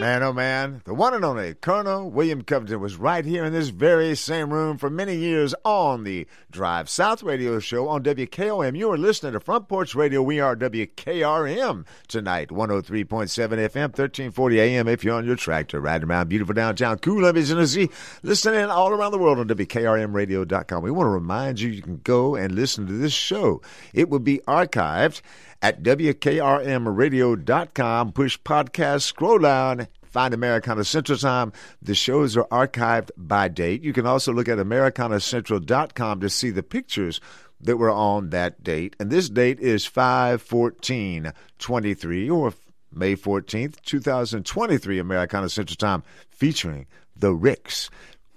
Man, 0.00 0.22
oh 0.24 0.32
man, 0.32 0.82
the 0.84 0.94
one 0.94 1.14
and 1.14 1.24
only 1.24 1.54
Colonel 1.54 2.10
William 2.10 2.42
Covington 2.42 2.80
was 2.80 2.96
right 2.96 3.24
here 3.24 3.44
in 3.44 3.52
this 3.52 3.68
very 3.68 4.16
same 4.16 4.52
room 4.52 4.76
for 4.76 4.90
many 4.90 5.14
years 5.14 5.54
on 5.64 6.02
the 6.02 6.26
Drive 6.50 6.88
South 6.88 7.22
radio 7.22 7.60
show 7.60 7.86
on 7.88 8.02
WKOM. 8.02 8.76
You 8.76 8.90
are 8.90 8.98
listening 8.98 9.34
to 9.34 9.40
Front 9.40 9.68
Porch 9.68 9.94
Radio. 9.94 10.20
We 10.20 10.40
are 10.40 10.56
WKRM 10.56 11.86
tonight, 12.08 12.48
103.7 12.48 13.06
FM, 13.06 13.74
1340 13.74 14.60
AM 14.60 14.88
if 14.88 15.04
you're 15.04 15.14
on 15.14 15.26
your 15.26 15.36
tractor 15.36 15.80
riding 15.80 16.08
around 16.08 16.28
beautiful 16.28 16.54
downtown 16.54 16.98
Columbia, 16.98 17.44
Tennessee, 17.44 17.88
listening 18.24 18.64
all 18.64 18.90
around 18.90 19.12
the 19.12 19.18
world 19.18 19.38
on 19.38 19.46
WKRMradio.com. 19.46 20.82
We 20.82 20.90
want 20.90 21.06
to 21.06 21.10
remind 21.10 21.60
you 21.60 21.70
you 21.70 21.82
can 21.82 22.00
go 22.02 22.34
and 22.34 22.54
listen 22.54 22.86
to 22.86 22.92
this 22.94 23.12
show. 23.12 23.62
It 23.92 24.08
will 24.08 24.18
be 24.18 24.38
archived 24.48 25.20
at 25.62 25.82
WKRMradio.com. 25.82 28.12
Push 28.12 28.38
podcast, 28.40 29.02
scroll 29.02 29.38
down, 29.38 29.86
find 30.02 30.34
Americana 30.34 30.84
Central 30.84 31.16
Time. 31.16 31.52
The 31.80 31.94
shows 31.94 32.36
are 32.36 32.48
archived 32.48 33.12
by 33.16 33.48
date. 33.48 33.82
You 33.82 33.92
can 33.92 34.06
also 34.06 34.32
look 34.32 34.48
at 34.48 34.58
AmericanaCentral.com 34.58 36.20
to 36.20 36.28
see 36.28 36.50
the 36.50 36.62
pictures 36.62 37.20
that 37.60 37.78
were 37.78 37.90
on 37.90 38.30
that 38.30 38.62
date. 38.62 38.96
And 38.98 39.10
this 39.10 39.28
date 39.28 39.60
is 39.60 39.86
5 39.86 40.42
14 40.42 41.32
23 41.58 42.28
or 42.28 42.52
May 42.94 43.16
14th, 43.16 43.80
2023, 43.82 44.98
Americana 44.98 45.48
Central 45.48 45.76
Time, 45.76 46.02
featuring 46.30 46.86
the 47.16 47.32
Rix. 47.32 47.88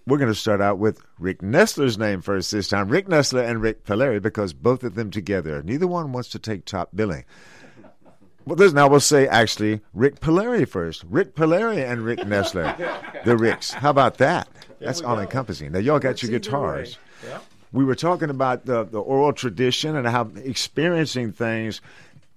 We're 0.08 0.20
going 0.20 0.32
to 0.32 0.36
start 0.36 0.62
out 0.62 0.78
with 0.78 1.02
Rick 1.18 1.40
Nestler's 1.42 1.98
name 1.98 2.22
first 2.22 2.52
this 2.52 2.68
time. 2.68 2.90
Rick 2.90 3.08
Nestler 3.08 3.44
and 3.50 3.60
Rik 3.60 3.86
Palieri, 3.86 4.20
because 4.20 4.54
both 4.54 4.84
of 4.84 4.94
them 4.94 5.10
together, 5.10 5.64
neither 5.64 5.88
one 5.88 6.12
wants 6.12 6.30
to 6.30 6.40
take 6.40 6.66
top 6.66 6.90
billing. 6.94 7.26
Well, 8.46 8.56
this 8.56 8.72
now 8.72 8.88
we'll 8.88 9.00
say 9.00 9.28
actually 9.28 9.82
Rik 9.96 10.20
Palieri 10.20 10.66
first. 10.66 11.04
Rik 11.10 11.34
Palieri 11.34 11.84
and 11.84 12.06
Rick 12.06 12.20
Nestler, 12.20 12.78
the 13.26 13.36
Rix. 13.36 13.72
How 13.72 13.90
about 13.90 14.20
that? 14.20 14.48
That's 14.80 15.02
all 15.02 15.20
encompassing. 15.20 15.72
Now 15.72 15.80
y'all 15.80 15.98
got 15.98 16.22
your 16.22 16.30
guitars. 16.30 17.00
We 17.72 17.84
were 17.84 17.96
talking 17.96 18.30
about 18.30 18.66
the 18.66 18.84
the 18.84 19.00
oral 19.00 19.34
tradition 19.34 19.96
and 19.96 20.08
how 20.08 20.30
experiencing 20.36 21.32
things, 21.32 21.82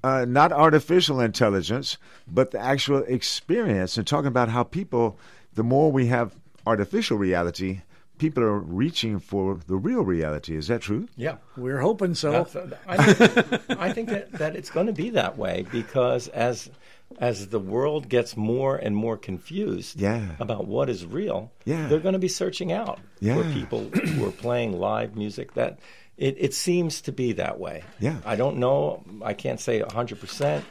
uh, 0.03 0.25
not 0.27 0.53
artificial 0.53 1.21
intelligence, 1.21 1.99
but 2.27 2.53
the 2.53 2.59
actual 2.59 3.01
experience, 3.01 3.99
and 3.99 4.07
talking 4.07 4.29
about 4.29 4.49
how 4.49 4.63
people, 4.63 5.19
the 5.53 5.63
more 5.63 5.93
we 5.93 6.07
have 6.07 6.35
artificial 6.69 7.17
reality, 7.19 7.81
people 8.19 8.43
are 8.43 8.59
reaching 8.59 9.19
for 9.21 9.59
the 9.67 9.77
real 9.77 10.03
reality. 10.05 10.57
Is 10.57 10.67
that 10.69 10.81
true? 10.83 11.09
Yeah. 11.17 11.37
We're 11.57 11.81
hoping 11.81 12.15
so. 12.15 12.31
That's- 12.33 12.57
I, 12.87 13.87
I 13.89 13.93
think 13.93 14.09
that, 14.11 14.33
that 14.33 14.57
it's 14.57 14.71
going 14.71 14.87
to 14.87 14.93
be 14.93 15.11
that 15.11 15.37
way 15.39 15.67
because 15.73 16.29
as 16.29 16.71
as 17.19 17.49
the 17.49 17.59
world 17.59 18.09
gets 18.11 18.37
more 18.37 18.77
and 18.77 18.95
more 18.95 19.17
confused 19.17 19.99
Yeah. 19.99 20.29
about 20.41 20.67
what 20.67 20.91
is 20.91 21.07
real, 21.07 21.51
Yeah. 21.65 21.89
they're 21.89 22.01
going 22.07 22.13
to 22.13 22.19
be 22.19 22.29
searching 22.29 22.71
out 22.71 22.99
Yeah. 23.21 23.37
for 23.37 23.45
people 23.59 23.89
who 23.89 24.27
are 24.29 24.31
playing 24.33 24.79
live 24.79 25.17
music. 25.17 25.55
That 25.55 25.79
it, 26.19 26.37
it 26.39 26.53
seems 26.55 27.01
to 27.03 27.13
be 27.13 27.33
that 27.35 27.59
way. 27.59 27.85
Yeah. 27.99 28.17
I 28.27 28.37
don't 28.37 28.59
know. 28.59 29.05
I 29.23 29.33
can't 29.33 29.59
say 29.61 29.81
hundred 29.81 30.21
percent, 30.21 30.65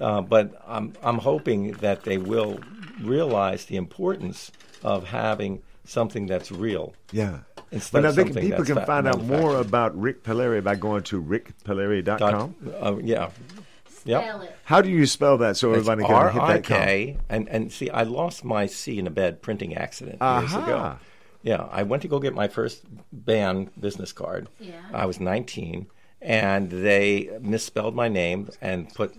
uh, 0.00 0.22
but 0.22 0.46
I'm 0.66 0.94
I'm 1.02 1.18
hoping 1.18 1.72
that 1.84 2.04
they 2.04 2.16
will 2.18 2.60
realize 3.02 3.66
the 3.66 3.76
importance 3.76 4.50
of 4.84 5.04
having 5.08 5.62
something 5.84 6.26
that's 6.26 6.52
real. 6.52 6.94
Yeah. 7.12 7.40
Instead 7.72 8.02
But 8.02 8.04
I 8.06 8.08
of 8.10 8.14
think 8.14 8.28
something 8.28 8.42
people 8.44 8.64
that's 8.64 8.72
can 8.78 8.86
find 8.86 9.08
out 9.08 9.24
more 9.24 9.56
about 9.56 9.98
Rik 10.00 10.22
Palieri 10.22 10.60
by 10.62 10.76
going 10.76 11.02
to 11.04 11.20
rikpalieri.com. 11.20 12.54
Dot- 12.64 12.74
uh, 12.80 12.96
yeah. 13.02 13.30
Yep. 14.04 14.58
How 14.64 14.82
do 14.82 14.90
you 14.90 15.06
spell 15.06 15.38
that 15.38 15.56
so 15.56 15.72
It's 15.72 15.78
everybody 15.88 16.04
can 16.06 16.26
hit 16.26 16.34
that 16.34 16.40
R-I-K, 16.40 17.16
and 17.30 17.48
and 17.48 17.72
see, 17.72 17.88
I 17.88 18.02
lost 18.02 18.44
my 18.44 18.66
C 18.66 18.98
in 18.98 19.06
a 19.06 19.10
bad 19.10 19.40
printing 19.40 19.74
accident 19.74 20.16
years 20.20 20.52
Aha. 20.52 20.62
ago. 20.64 20.96
Yeah, 21.42 21.68
I 21.70 21.84
went 21.84 22.02
to 22.02 22.08
go 22.08 22.18
get 22.20 22.34
my 22.34 22.48
first 22.48 22.82
band 23.12 23.70
business 23.80 24.12
card. 24.12 24.48
Yeah. 24.60 24.72
I 24.92 25.06
was 25.06 25.20
19, 25.20 25.86
and 26.20 26.70
they 26.70 27.30
misspelled 27.40 27.94
my 27.94 28.08
name 28.08 28.50
and 28.60 28.92
put 28.92 29.14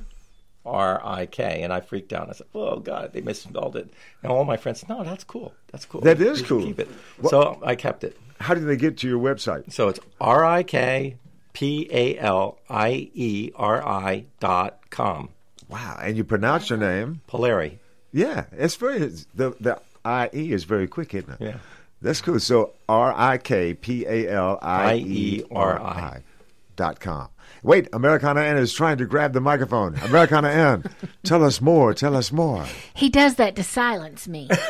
R 0.65 1.01
I 1.05 1.25
K, 1.25 1.61
and 1.63 1.71
I 1.71 1.81
freaked 1.81 2.13
out. 2.13 2.29
I 2.29 2.33
said, 2.33 2.47
"Oh 2.53 2.79
God, 2.79 3.11
they 3.13 3.21
misspelled 3.21 3.75
it." 3.75 3.89
And 4.23 4.31
all 4.31 4.43
my 4.43 4.57
friends, 4.57 4.79
said, 4.81 4.89
"No, 4.89 5.03
that's 5.03 5.23
cool. 5.23 5.53
That's 5.71 5.85
cool. 5.85 6.01
That 6.01 6.19
is 6.19 6.41
cool. 6.41 6.61
Keep 6.63 6.79
it." 6.79 6.89
Well- 7.21 7.29
so 7.29 7.59
I 7.63 7.75
kept 7.75 8.03
it. 8.03 8.17
How 8.39 8.53
did 8.53 8.65
they 8.65 8.75
get 8.75 8.97
to 8.97 9.07
your 9.07 9.19
website? 9.19 9.71
So 9.71 9.87
it's 9.87 9.99
R 10.19 10.43
I 10.43 10.63
K 10.63 11.15
P 11.53 11.87
A 11.91 12.17
L 12.19 12.57
I 12.69 13.09
E 13.13 13.51
R 13.55 13.85
I 13.87 14.25
dot 14.39 14.79
com. 14.89 15.29
Wow, 15.69 15.97
and 16.01 16.17
you 16.17 16.23
pronounce 16.23 16.69
your 16.69 16.77
name 16.77 17.21
Polari. 17.29 17.77
Yeah, 18.11 18.45
it's 18.51 18.75
very 18.75 18.99
the 19.33 19.55
the 19.59 19.79
I 20.03 20.29
E 20.33 20.51
is 20.51 20.63
very 20.65 20.87
quick, 20.87 21.13
isn't 21.13 21.31
it? 21.31 21.41
Yeah. 21.41 21.57
That's 22.01 22.21
cool. 22.21 22.39
So 22.39 22.73
R 22.89 23.13
I 23.15 23.37
K 23.37 23.73
P 23.73 24.05
A 24.05 24.27
L 24.29 24.59
I 24.61 24.95
E 24.97 25.43
R 25.51 25.79
I 25.81 26.23
dot 26.75 26.99
com. 26.99 27.29
Wait, 27.65 27.87
Americana 27.93 28.41
Ann 28.41 28.57
is 28.57 28.71
trying 28.73 28.97
to 28.99 29.05
grab 29.05 29.33
the 29.33 29.41
microphone. 29.41 29.95
Americana 30.03 30.49
Ann, 30.49 30.83
tell 31.23 31.43
us 31.43 31.59
more. 31.59 31.93
Tell 31.95 32.15
us 32.15 32.31
more. 32.31 32.65
He 32.93 33.09
does 33.09 33.35
that 33.35 33.55
to 33.55 33.63
silence 33.63 34.27
me. 34.27 34.47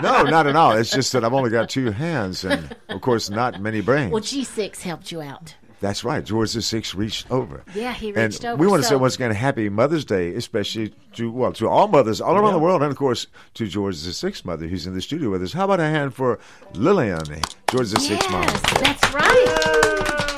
No, 0.00 0.22
not 0.22 0.46
at 0.46 0.54
all. 0.54 0.72
It's 0.72 0.90
just 0.92 1.12
that 1.12 1.24
I've 1.24 1.32
only 1.32 1.50
got 1.50 1.68
two 1.70 1.90
hands, 1.90 2.44
and 2.44 2.76
of 2.88 3.00
course, 3.00 3.30
not 3.30 3.60
many 3.60 3.80
brains. 3.80 4.12
well, 4.12 4.22
G6 4.22 4.80
helped 4.82 5.10
you 5.10 5.20
out. 5.22 5.56
That's 5.80 6.04
right. 6.04 6.24
George 6.24 6.52
the 6.52 6.62
Sixth 6.62 6.94
reached 6.94 7.28
over. 7.32 7.64
Yeah, 7.74 7.92
he 7.92 8.08
and 8.10 8.16
reached 8.16 8.44
over, 8.44 8.56
We 8.56 8.68
want 8.68 8.82
to 8.82 8.88
say 8.88 8.94
once 8.96 9.16
again, 9.16 9.32
Happy 9.32 9.68
Mother's 9.68 10.04
Day, 10.04 10.34
especially 10.34 10.94
to 11.14 11.32
well 11.32 11.52
to 11.54 11.68
all 11.68 11.88
mothers 11.88 12.20
all 12.20 12.36
around 12.36 12.46
Yeah. 12.46 12.52
the 12.52 12.58
world, 12.60 12.82
and 12.82 12.92
of 12.92 12.96
course 12.96 13.26
to 13.54 13.66
George 13.66 14.00
the 14.02 14.12
Sixth 14.12 14.44
mother 14.44 14.68
who's 14.68 14.86
in 14.86 14.94
the 14.94 15.00
studio 15.02 15.30
with 15.30 15.42
us. 15.42 15.52
How 15.52 15.64
about 15.64 15.80
a 15.80 15.84
hand 15.84 16.14
for 16.14 16.38
Lillian, 16.74 17.24
George 17.70 17.90
the 17.90 17.98
Sixth 18.00 18.30
mom? 18.30 18.46
That's 18.46 19.14
right. 19.14 20.34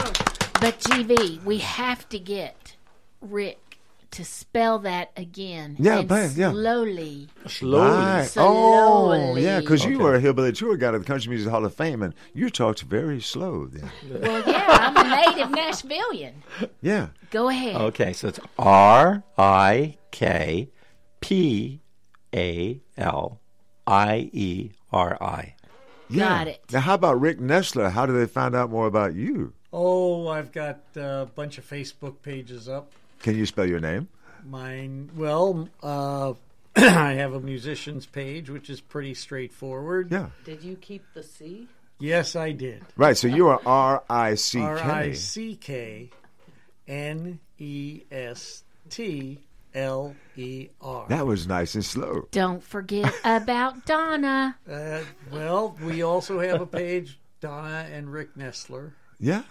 But 0.61 0.78
GV, 0.80 1.42
we 1.44 1.58
have 1.58 2.08
to 2.11 2.18
get 2.18 2.76
Rick 3.20 3.58
to 4.12 4.24
spell 4.24 4.80
that 4.80 5.11
again. 5.16 5.76
Yeah, 5.78 6.00
and 6.00 6.08
but- 6.08 6.32
yeah. 6.34 6.50
slowly. 6.50 7.28
Right. 7.62 8.28
Oh, 8.36 9.36
yeah, 9.36 9.61
because 9.61 9.84
you 9.84 9.98
were 9.98 10.16
a 10.16 10.20
hillbilly 10.20 10.52
tour 10.52 10.76
guide 10.76 10.94
of 10.94 11.02
the 11.02 11.06
Country 11.06 11.30
Music 11.30 11.50
Hall 11.50 11.64
of 11.64 11.74
Fame, 11.74 12.02
and 12.02 12.12
you 12.34 12.50
talked 12.50 12.82
very 12.82 13.20
slow 13.20 13.66
then. 13.66 13.90
Well, 14.20 14.42
yeah, 14.46 14.66
I'm 14.68 14.96
a 14.96 15.34
native 15.34 15.48
Nashvilleian. 15.48 16.32
Yeah. 16.82 17.08
Go 17.30 17.48
ahead. 17.48 17.76
Okay, 17.76 18.12
so 18.12 18.28
it's 18.28 18.40
R 18.58 19.22
I 19.38 19.96
K 20.11 20.68
P 21.20 21.80
A 22.34 22.80
L 22.98 23.40
I 23.86 24.28
E 24.32 24.72
R 24.92 25.16
I. 25.22 25.54
Got 26.14 26.48
it. 26.48 26.61
Now, 26.72 26.80
how 26.80 26.94
about 26.94 27.20
Rick 27.20 27.38
Nestler? 27.38 27.92
How 27.92 28.04
do 28.04 28.12
they 28.12 28.26
find 28.26 28.54
out 28.56 28.68
more 28.70 28.88
about 28.88 29.14
you? 29.14 29.52
Oh, 29.72 30.28
I've 30.28 30.52
got 30.52 30.80
a 30.96 31.28
bunch 31.34 31.58
of 31.58 31.68
Facebook 31.68 32.22
pages 32.22 32.68
up. 32.68 32.92
Can 33.20 33.36
you 33.36 33.46
spell 33.46 33.66
your 33.66 33.80
name? 33.80 34.08
Mine, 34.44 35.10
well, 35.14 35.68
uh, 35.82 36.32
I 36.76 37.12
have 37.14 37.34
a 37.34 37.40
musician's 37.40 38.06
page, 38.06 38.48
which 38.50 38.70
is 38.70 38.80
pretty 38.80 39.14
straightforward. 39.14 40.10
Yeah. 40.10 40.30
Did 40.44 40.62
you 40.62 40.76
keep 40.76 41.04
the 41.14 41.22
C? 41.22 41.68
Yes, 41.98 42.34
I 42.34 42.52
did. 42.52 42.82
Right, 42.96 43.16
so 43.16 43.28
you 43.28 43.48
are 43.48 43.60
R 43.66 44.02
I 44.08 44.34
C 44.34 44.58
R 44.60 44.78
I 44.78 45.08
K. 45.08 45.14
C 45.14 45.56
K 45.56 46.10
N 46.88 47.38
E 47.58 48.00
S 48.10 48.64
T 48.88 49.38
L 49.74 50.14
E 50.36 50.68
R. 50.80 51.06
That 51.08 51.26
was 51.26 51.46
nice 51.46 51.74
and 51.74 51.84
slow. 51.84 52.26
Don't 52.30 52.62
forget 52.62 53.12
about 53.24 53.84
Donna. 53.84 54.56
Uh, 54.68 55.00
well, 55.30 55.76
we 55.82 56.02
also 56.02 56.40
have 56.40 56.62
a 56.62 56.66
page, 56.66 57.18
Donna 57.40 57.86
and 57.92 58.10
Rick 58.10 58.34
Nestler, 58.34 58.92
Yeah. 59.20 59.42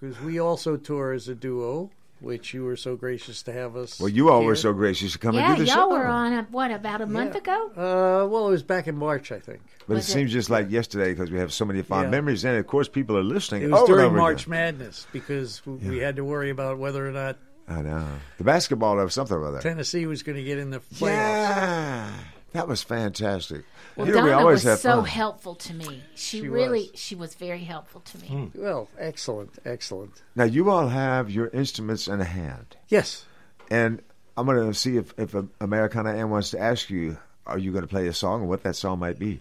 because 0.00 0.18
we 0.22 0.38
also 0.38 0.76
tour 0.76 1.12
as 1.12 1.28
a 1.28 1.34
duo, 1.34 1.90
which 2.20 2.54
you 2.54 2.64
were 2.64 2.76
so 2.76 2.96
gracious 2.96 3.42
to 3.42 3.52
have 3.52 3.76
us. 3.76 4.00
Well, 4.00 4.08
you 4.08 4.30
all 4.30 4.44
were 4.44 4.56
so 4.56 4.72
gracious 4.72 5.12
to 5.12 5.18
come 5.18 5.34
yeah, 5.34 5.48
and 5.50 5.56
do 5.58 5.64
the 5.64 5.68
y'all 5.68 5.90
show. 5.90 5.90
were 5.90 6.06
on, 6.06 6.32
a, 6.32 6.42
what, 6.50 6.70
about 6.70 7.02
a 7.02 7.06
month 7.06 7.34
ago? 7.34 7.70
Uh, 7.76 8.26
well, 8.28 8.48
it 8.48 8.50
was 8.50 8.62
back 8.62 8.88
in 8.88 8.96
March, 8.96 9.30
I 9.30 9.38
think. 9.38 9.60
But 9.86 9.94
it 9.94 9.96
Was 9.96 10.08
it- 10.08 10.12
seems 10.12 10.32
just 10.32 10.48
like 10.48 10.70
yesterday 10.70 11.12
because 11.12 11.30
we 11.30 11.38
have 11.38 11.52
so 11.52 11.64
many 11.66 11.82
fond 11.82 12.04
Yeah. 12.06 12.10
memories, 12.10 12.44
and 12.44 12.56
of 12.56 12.66
course, 12.66 12.88
people 12.88 13.16
are 13.18 13.22
listening. 13.22 13.62
It 13.64 13.70
was 13.70 13.82
over 13.82 13.92
and 13.92 13.98
during 13.98 14.06
over 14.06 14.16
March 14.16 14.46
again. 14.46 14.50
Madness 14.78 15.06
because 15.12 15.60
w 15.60 15.90
we 15.90 15.98
had 15.98 16.16
to 16.16 16.24
worry 16.24 16.48
about 16.50 16.78
whether 16.78 17.06
or 17.06 17.12
not 17.12 17.36
I 17.68 17.82
know 17.82 18.06
the 18.38 18.44
basketball 18.44 18.98
of 19.00 19.12
something 19.12 19.36
or 19.36 19.44
other. 19.46 19.60
Tennessee 19.60 20.06
was 20.06 20.22
going 20.22 20.36
to 20.36 20.44
get 20.44 20.58
in 20.58 20.70
the 20.70 20.80
playoffs. 20.80 21.00
Yeah, 21.00 22.10
that 22.52 22.68
was 22.68 22.82
fantastic. 22.82 23.64
Well, 23.96 24.06
Here 24.06 24.14
we 24.16 24.20
Donna 24.30 24.32
always 24.40 24.54
was 24.56 24.62
have 24.64 24.78
so 24.80 24.96
fun. 24.96 25.04
helpful 25.04 25.54
to 25.54 25.74
me. 25.74 26.02
She, 26.14 26.40
She 26.40 26.48
really, 26.48 26.90
was. 26.92 27.00
she 27.00 27.14
was 27.14 27.34
very 27.34 27.62
helpful 27.64 28.00
to 28.00 28.18
me. 28.18 28.26
Hmm. 28.26 28.46
Well, 28.60 28.88
excellent, 28.98 29.50
excellent. 29.64 30.22
Now 30.34 30.44
you 30.44 30.68
all 30.70 30.88
have 30.88 31.30
your 31.30 31.48
instruments 31.48 32.08
in 32.08 32.18
hand. 32.20 32.76
Yes. 32.88 33.24
And 33.70 34.02
I'm 34.36 34.46
going 34.46 34.66
to 34.66 34.74
see 34.78 34.96
if 34.96 35.14
if 35.18 35.34
Americana 35.60 36.12
Ann 36.12 36.30
wants 36.30 36.50
to 36.50 36.58
ask 36.60 36.90
you, 36.90 37.18
are 37.46 37.58
you 37.58 37.70
going 37.70 37.82
to 37.82 37.88
play 37.88 38.08
a 38.08 38.12
song 38.12 38.40
and 38.40 38.48
what 38.48 38.62
that 38.64 38.74
song 38.76 38.98
might 38.98 39.18
be? 39.18 39.40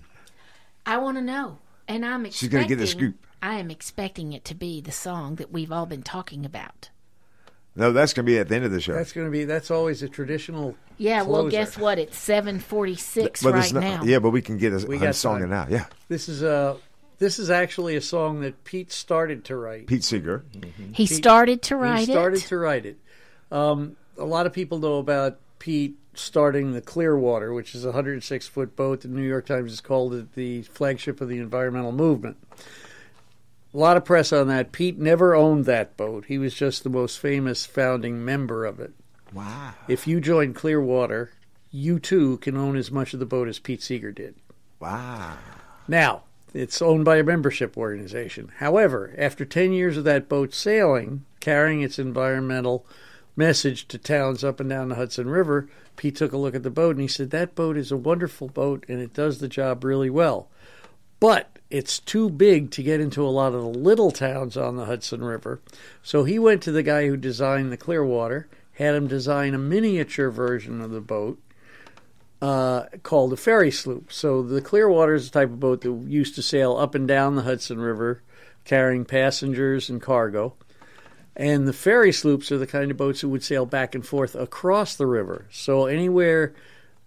I 0.85 0.97
want 0.97 1.17
to 1.17 1.23
know, 1.23 1.57
and 1.87 2.05
I'm 2.05 2.25
expecting. 2.25 2.31
She's 2.31 2.49
gonna 2.49 2.67
get 2.67 2.77
the 2.77 2.87
scoop. 2.87 3.15
I 3.41 3.55
am 3.55 3.71
expecting 3.71 4.33
it 4.33 4.45
to 4.45 4.55
be 4.55 4.81
the 4.81 4.91
song 4.91 5.35
that 5.35 5.51
we've 5.51 5.71
all 5.71 5.85
been 5.85 6.03
talking 6.03 6.45
about. 6.45 6.89
No, 7.75 7.91
that's 7.91 8.13
going 8.13 8.25
to 8.25 8.31
be 8.31 8.37
at 8.37 8.49
the 8.49 8.55
end 8.55 8.65
of 8.65 8.71
the 8.71 8.79
show. 8.81 8.93
That's 8.93 9.13
going 9.13 9.25
to 9.27 9.31
be. 9.31 9.45
That's 9.45 9.71
always 9.71 10.03
a 10.03 10.09
traditional. 10.09 10.75
Yeah, 10.97 11.23
well, 11.23 11.41
closer. 11.41 11.49
guess 11.51 11.77
what? 11.77 11.97
It's 11.97 12.17
seven 12.17 12.59
forty-six 12.59 13.41
But 13.41 13.53
right 13.53 13.63
it's 13.63 13.73
not- 13.73 13.81
now. 13.81 14.03
Yeah, 14.03 14.19
but 14.19 14.29
we 14.29 14.41
can 14.43 14.57
get 14.57 14.73
a, 14.73 14.85
We 14.85 14.97
a 14.97 14.99
got 14.99 15.15
song 15.15 15.35
time. 15.37 15.43
in 15.45 15.49
now. 15.49 15.67
Yeah, 15.69 15.85
This 16.07 16.29
is 16.29 16.43
a. 16.43 16.77
This 17.19 17.39
is 17.39 17.49
actually 17.49 17.95
a 17.95 18.01
song 18.01 18.41
that 18.41 18.63
Pete 18.65 18.91
started 18.91 19.45
to 19.45 19.55
write. 19.55 19.87
Pete 19.87 20.03
Seeger. 20.03 20.43
He 20.91 21.05
started 21.05 21.61
to 21.63 21.75
write 21.77 21.99
He 21.99 22.05
started 22.05 22.39
it. 22.43 22.47
to 22.47 22.57
write 22.57 22.85
it. 22.85 22.97
Um, 23.51 23.95
a 24.17 24.25
lot 24.25 24.45
of 24.45 24.51
people 24.51 24.79
know 24.79 24.97
about 24.97 25.37
Pete 25.57 25.95
starting 26.15 26.73
the 26.73 26.81
Clearwater, 26.81 27.53
which 27.53 27.75
is 27.75 27.85
a 27.85 27.89
106 27.89 28.47
foot 28.47 28.75
boat. 28.75 29.01
The 29.01 29.07
New 29.07 29.21
York 29.21 29.45
Times 29.45 29.71
has 29.71 29.79
called 29.79 30.13
it 30.13 30.33
the 30.33 30.63
flagship 30.63 31.21
of 31.21 31.29
the 31.29 31.37
environmental 31.37 31.91
movement. 31.93 32.35
A 33.73 33.77
lot 33.77 33.97
of 33.97 34.05
press 34.05 34.31
on 34.31 34.47
that. 34.47 34.71
Pete 34.71 34.99
never 34.99 35.35
owned 35.35 35.65
that 35.65 35.97
boat. 35.97 36.25
He 36.25 36.37
was 36.37 36.53
just 36.53 36.83
the 36.83 36.89
most 36.89 37.19
famous 37.19 37.65
founding 37.65 38.23
member 38.23 38.65
of 38.65 38.79
it. 38.79 38.93
Wow. 39.33 39.73
If 39.87 40.05
you 40.05 40.21
join 40.21 40.53
Clearwater, 40.53 41.31
you 41.71 41.99
too 41.99 42.37
can 42.37 42.55
own 42.55 42.75
as 42.77 42.91
much 42.91 43.13
of 43.13 43.19
the 43.19 43.25
boat 43.25 43.47
as 43.47 43.59
Pete 43.59 43.81
Seeger 43.81 44.11
did. 44.11 44.35
Wow. 44.79 45.37
Now, 45.87 46.23
it's 46.53 46.81
owned 46.81 47.03
by 47.03 47.17
a 47.17 47.23
membership 47.23 47.75
organization. 47.77 48.51
However, 48.57 49.15
after 49.17 49.43
10 49.43 49.73
years 49.73 49.97
of 49.97 50.03
that 50.03 50.29
boat 50.29 50.53
sailing, 50.53 51.25
carrying 51.39 51.81
its 51.81 51.97
environmental 51.97 52.85
message 53.35 53.87
to 53.87 53.97
towns 53.97 54.43
up 54.43 54.59
and 54.59 54.69
down 54.69 54.89
the 54.89 54.95
Hudson 54.95 55.29
River, 55.29 55.67
Pete 55.95 56.15
took 56.15 56.31
a 56.31 56.37
look 56.37 56.53
at 56.53 56.61
the 56.61 56.69
boat 56.69 56.91
and 56.91 57.01
he 57.01 57.07
said, 57.07 57.31
That 57.31 57.55
boat 57.55 57.75
is 57.75 57.91
a 57.91 57.97
wonderful 57.97 58.49
boat 58.49 58.85
and 58.87 59.01
it 59.01 59.13
does 59.13 59.39
the 59.39 59.47
job 59.47 59.83
really 59.83 60.11
well. 60.11 60.49
But 61.19 61.52
it's 61.73 61.97
too 61.97 62.29
big 62.29 62.69
to 62.69 62.83
get 62.83 63.01
into 63.01 63.25
a 63.25 63.33
lot 63.33 63.55
of 63.55 63.61
the 63.63 63.79
little 63.79 64.11
towns 64.11 64.55
on 64.55 64.75
the 64.75 64.85
Hudson 64.85 65.23
River. 65.23 65.59
So 66.03 66.23
he 66.23 66.37
went 66.37 66.61
to 66.63 66.71
the 66.71 66.83
guy 66.83 67.07
who 67.07 67.17
designed 67.17 67.71
the 67.71 67.77
Clearwater, 67.77 68.47
had 68.73 68.93
him 68.93 69.07
design 69.07 69.55
a 69.55 69.57
miniature 69.57 70.29
version 70.29 70.81
of 70.81 70.91
the 70.91 71.01
boat 71.01 71.39
uh, 72.43 72.83
called 73.01 73.33
a 73.33 73.37
ferry 73.37 73.71
sloop. 73.71 74.13
So 74.13 74.43
the 74.43 74.61
Clearwater 74.61 75.15
is 75.15 75.31
the 75.31 75.39
type 75.39 75.49
of 75.49 75.59
boat 75.59 75.81
that 75.81 75.91
used 76.07 76.35
to 76.35 76.43
sail 76.43 76.77
up 76.77 76.93
and 76.93 77.07
down 77.07 77.35
the 77.35 77.41
Hudson 77.41 77.79
River, 77.79 78.21
carrying 78.65 79.03
passengers 79.03 79.89
and 79.89 79.99
cargo. 79.99 80.53
And 81.35 81.67
the 81.67 81.73
ferry 81.73 82.11
sloops 82.11 82.51
are 82.51 82.59
the 82.59 82.67
kind 82.67 82.91
of 82.91 82.97
boats 82.97 83.21
that 83.21 83.29
would 83.29 83.43
sail 83.43 83.65
back 83.65 83.95
and 83.95 84.05
forth 84.05 84.35
across 84.35 84.95
the 84.95 85.07
river. 85.07 85.47
So 85.49 85.87
anywhere 85.87 86.53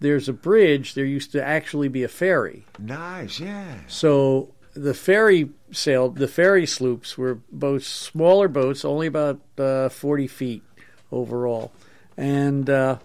there's 0.00 0.28
a 0.28 0.32
bridge, 0.32 0.94
there 0.94 1.04
used 1.04 1.32
to 1.32 1.44
actually 1.44 1.88
be 1.88 2.02
a 2.02 2.08
ferry. 2.08 2.66
Nice, 2.80 3.38
yeah. 3.38 3.78
So 3.86 4.52
the 4.76 4.94
ferry 4.94 5.48
sail, 5.72 6.08
the 6.10 6.28
ferry 6.28 6.66
sloops 6.66 7.16
were 7.18 7.36
boats, 7.50 7.86
smaller 7.86 8.48
boats, 8.48 8.84
only 8.84 9.06
about 9.06 9.40
uh, 9.58 9.88
40 9.88 10.26
feet 10.26 10.62
overall. 11.10 11.72
And 12.16 12.68
uh, 12.70 12.98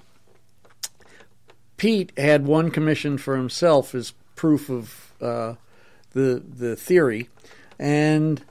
Pete 1.77 2.11
had 2.17 2.45
one 2.45 2.71
commission 2.71 3.17
for 3.17 3.35
himself 3.35 3.95
as 3.95 4.13
proof 4.35 4.69
of 4.69 5.13
uh, 5.21 5.55
the 6.11 6.41
the 6.47 6.75
theory, 6.75 7.29
and 7.79 8.43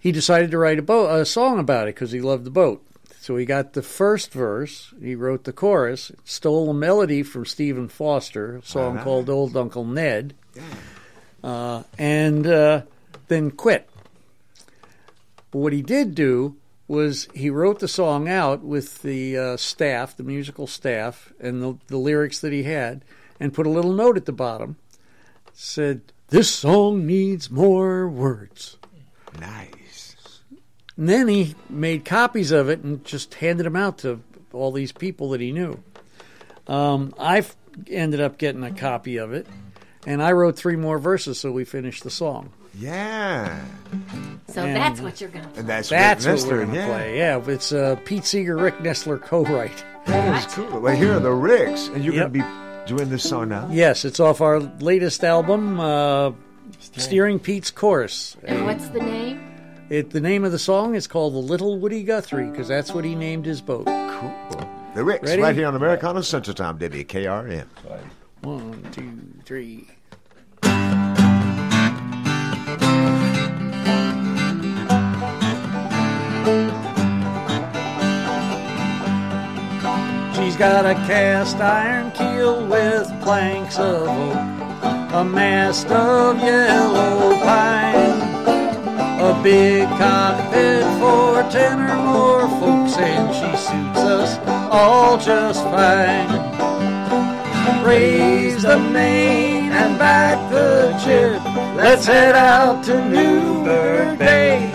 he 0.00 0.10
decided 0.12 0.50
to 0.50 0.58
write 0.58 0.78
a, 0.78 0.82
bo- 0.82 1.14
a 1.20 1.24
song 1.24 1.58
about 1.58 1.88
it 1.88 1.94
because 1.94 2.12
he 2.12 2.20
loved 2.20 2.44
the 2.44 2.50
boat. 2.50 2.84
So 3.20 3.36
he 3.36 3.44
got 3.44 3.72
the 3.74 3.82
first 3.82 4.32
verse, 4.32 4.92
he 5.02 5.14
wrote 5.14 5.44
the 5.44 5.52
chorus, 5.52 6.10
stole 6.24 6.70
a 6.70 6.74
melody 6.74 7.22
from 7.22 7.44
Stephen 7.44 7.88
Foster, 7.88 8.56
a 8.56 8.62
song 8.62 8.98
Ah. 8.98 9.04
called 9.04 9.28
"Old 9.28 9.56
Uncle 9.56 9.84
Ned," 9.84 10.34
uh, 11.42 11.82
and 11.98 12.46
uh, 12.46 12.82
then 13.28 13.50
quit. 13.50 13.88
But 15.50 15.58
what 15.58 15.72
he 15.72 15.82
did 15.82 16.14
do 16.14 16.56
was 16.86 17.28
he 17.34 17.50
wrote 17.50 17.80
the 17.80 17.88
song 17.88 18.28
out 18.28 18.62
with 18.62 19.02
the 19.02 19.36
uh, 19.36 19.56
staff, 19.56 20.16
the 20.16 20.22
musical 20.22 20.66
staff, 20.66 21.32
and 21.38 21.62
the, 21.62 21.78
the 21.88 21.98
lyrics 21.98 22.40
that 22.40 22.52
he 22.52 22.62
had, 22.62 23.04
and 23.38 23.54
put 23.54 23.66
a 23.66 23.70
little 23.70 23.92
note 23.92 24.16
at 24.16 24.24
the 24.24 24.32
bottom. 24.32 24.76
Said, 25.52 26.00
"This 26.28 26.50
song 26.50 27.06
needs 27.06 27.50
more 27.50 28.08
words." 28.08 28.76
Nice. 29.38 30.42
And 30.96 31.08
then 31.08 31.28
he 31.28 31.54
made 31.70 32.04
copies 32.04 32.50
of 32.50 32.68
it 32.68 32.80
and 32.80 33.04
just 33.04 33.34
handed 33.34 33.64
them 33.64 33.76
out 33.76 33.98
to 33.98 34.20
all 34.52 34.72
these 34.72 34.92
people 34.92 35.30
that 35.30 35.40
he 35.40 35.52
knew. 35.52 35.80
Um, 36.66 37.14
I 37.18 37.44
ended 37.88 38.20
up 38.20 38.38
getting 38.38 38.64
a 38.64 38.72
copy 38.72 39.16
of 39.18 39.32
it, 39.32 39.46
and 40.06 40.22
I 40.22 40.32
wrote 40.32 40.56
three 40.56 40.76
more 40.76 40.98
verses, 40.98 41.38
so 41.40 41.50
we 41.52 41.64
finished 41.64 42.04
the 42.04 42.10
song. 42.10 42.50
Yeah. 42.78 43.60
So 44.48 44.62
And- 44.62 44.76
that's 44.76 45.00
what 45.00 45.20
you're 45.20 45.30
going 45.30 45.44
to 45.50 45.58
And 45.60 45.68
that's, 45.68 45.88
That's 45.88 46.24
Rick 46.26 46.36
what 46.40 46.46
we're 46.48 46.56
going 46.64 46.70
to 46.70 46.76
yeah. 46.76 46.86
play. 46.86 47.18
Yeah, 47.18 47.42
it's 47.46 47.72
uh, 47.72 47.96
Pete 48.04 48.24
Seeger, 48.24 48.56
Rick 48.56 48.78
Nestler 48.78 49.20
co-write. 49.20 49.84
That 50.06 50.46
is 50.46 50.54
cool. 50.54 50.80
Well, 50.80 50.94
here 50.96 51.14
are 51.14 51.20
the 51.20 51.32
Rix, 51.32 51.88
and 51.88 52.04
you're 52.04 52.14
Yep. 52.14 52.32
going 52.32 52.44
to 52.44 52.84
be 52.86 52.88
doing 52.96 53.10
this 53.10 53.28
song 53.28 53.48
now. 53.48 53.68
Yes, 53.70 54.04
it's 54.04 54.20
off 54.20 54.40
our 54.40 54.60
latest 54.60 55.24
album, 55.24 55.78
uh, 55.80 56.32
Steering 56.96 57.38
Pete's 57.40 57.70
Course. 57.70 58.36
And 58.44 58.64
what's 58.64 58.88
the 58.88 59.00
name? 59.00 59.40
It, 59.90 60.10
the 60.10 60.20
name 60.20 60.44
of 60.44 60.52
the 60.52 60.58
song 60.58 60.94
is 60.94 61.06
called 61.06 61.32
The 61.34 61.38
Little 61.38 61.78
Woody 61.78 62.02
Guthrie 62.04 62.50
because 62.50 62.68
that's 62.68 62.92
what 62.92 63.04
he 63.04 63.14
named 63.14 63.46
his 63.46 63.60
boat. 63.62 63.86
Cool. 63.86 64.68
The 64.94 65.02
Rix, 65.04 65.28
Ready? 65.28 65.42
right 65.42 65.54
here 65.54 65.66
on 65.66 65.74
Americana 65.74 66.22
Central 66.22 66.54
Time, 66.54 66.78
WKRM. 66.78 67.66
One, 68.42 68.86
two, 68.92 69.42
three. 69.44 69.88
She's 80.34 80.56
got 80.56 80.86
a 80.86 80.94
cast 81.06 81.56
iron 81.56 82.12
keel 82.12 82.64
with 82.66 83.08
planks 83.22 83.76
of 83.78 84.06
oak, 84.06 85.12
a 85.12 85.24
mast 85.24 85.88
of 85.88 86.38
yellow 86.38 87.36
pine, 87.40 88.20
a 89.20 89.40
big 89.42 89.88
cockpit 89.98 90.84
for 91.00 91.42
ten 91.50 91.80
or 91.90 91.96
more 92.04 92.48
folks, 92.60 92.96
and 92.98 93.34
she 93.34 93.56
suits 93.56 93.98
us 93.98 94.38
all 94.70 95.18
just 95.18 95.60
fine. 95.64 96.47
Raise 97.84 98.62
the 98.62 98.78
main 98.78 99.72
and 99.72 99.98
back 99.98 100.50
the 100.50 100.98
jib. 101.04 101.42
Let's 101.76 102.06
head 102.06 102.34
out 102.34 102.84
to 102.84 103.08
Newburgh 103.08 104.18
Bay. 104.18 104.70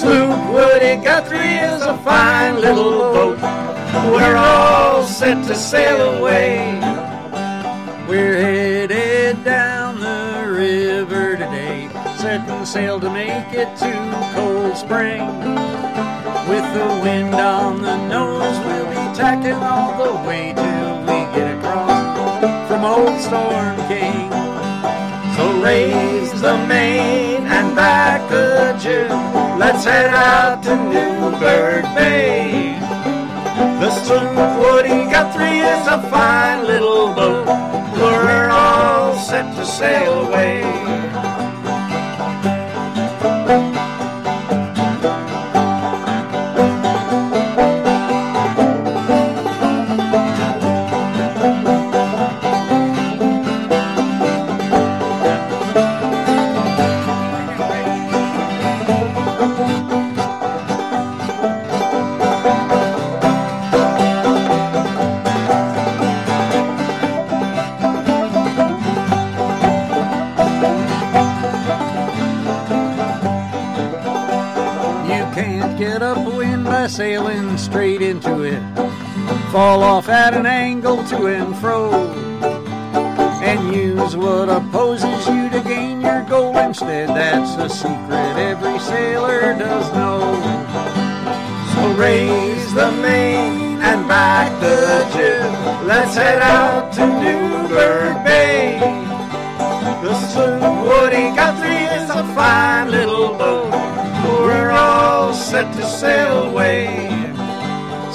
Sloop 0.00 0.52
Woody 0.52 0.96
Guthrie 1.04 1.58
is 1.58 1.82
a 1.82 1.96
fine 1.98 2.54
little 2.60 3.12
boat. 3.12 3.38
We're 4.10 4.36
all 4.36 5.04
set 5.04 5.44
to 5.46 5.54
sail 5.54 6.16
away. 6.16 6.80
We're 8.08 8.40
headed 8.40 9.44
down 9.44 10.00
the 10.00 10.50
river 10.50 11.36
today, 11.36 11.90
setting 12.16 12.64
sail 12.64 12.98
to 13.00 13.10
make 13.10 13.52
it 13.52 13.76
to 13.78 14.32
Cold 14.34 14.76
Spring. 14.76 15.20
With 16.48 16.66
the 16.72 17.00
wind 17.02 17.34
on 17.34 17.82
the 17.82 17.96
nose, 18.08 18.58
we'll 18.64 18.88
be 18.88 19.16
tacking 19.16 19.52
all 19.52 20.02
the 20.02 20.28
way 20.28 20.52
across 20.52 20.69
from 22.80 23.06
Old 23.06 23.20
Storm 23.20 23.76
King. 23.88 24.30
So 25.36 25.60
raise 25.62 26.32
the 26.40 26.56
main 26.66 27.46
and 27.46 27.76
back 27.76 28.28
the 28.30 28.76
jib. 28.80 29.10
Let's 29.58 29.84
head 29.84 30.14
out 30.14 30.62
to 30.64 30.76
Newburgh 30.76 31.84
Bay. 31.94 32.78
The 33.80 33.90
sloop 34.02 34.34
Woody 34.60 35.10
Guthrie 35.10 35.58
is 35.58 35.86
a 35.88 36.00
fine 36.08 36.66
little 36.66 37.12
boat. 37.14 37.46
We're 37.96 38.48
all 38.50 39.14
set 39.18 39.54
to 39.56 39.64
sail 39.66 40.26
away. 40.26 40.62
Fall 79.60 79.82
off 79.82 80.08
at 80.08 80.32
an 80.32 80.46
angle 80.46 81.04
to 81.04 81.26
and 81.26 81.54
fro. 81.54 81.92
And 83.42 83.76
use 83.76 84.16
what 84.16 84.48
opposes 84.48 85.28
you 85.28 85.50
to 85.50 85.60
gain 85.60 86.00
your 86.00 86.22
goal 86.22 86.56
instead. 86.56 87.10
That's 87.10 87.56
a 87.58 87.68
secret 87.68 88.36
every 88.38 88.78
sailor 88.78 89.52
does 89.58 89.92
know. 89.92 90.22
So 91.74 91.92
raise 91.92 92.72
the 92.72 92.90
main 93.02 93.82
and 93.82 94.08
back 94.08 94.50
the 94.62 95.06
jib. 95.12 95.86
Let's 95.86 96.14
head 96.14 96.40
out 96.40 96.94
to 96.94 97.06
Newburgh 97.06 97.39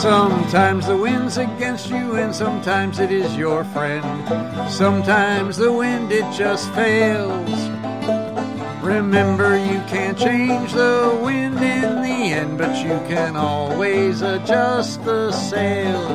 Sometimes 0.06 0.86
the 0.86 0.96
wind's 0.96 1.40
against 1.40 1.90
you, 1.90 2.18
and 2.18 2.34
sometimes 2.34 3.00
it 3.00 3.12
is 3.12 3.36
your 3.36 3.64
friend. 3.64 4.06
Sometimes 4.70 5.58
the 5.58 5.74
wind 5.74 6.12
it 6.12 6.32
just 6.32 6.72
fails. 6.76 7.50
Remember, 8.84 9.58
you 9.58 9.82
can't 9.88 10.16
change 10.16 10.74
the 10.74 11.20
wind 11.24 11.56
in 11.56 12.04
the 12.04 12.18
end, 12.38 12.60
but 12.60 12.78
you 12.84 13.00
can 13.10 13.36
always 13.36 14.22
adjust 14.22 15.04
the 15.04 15.32
sail. 15.32 16.08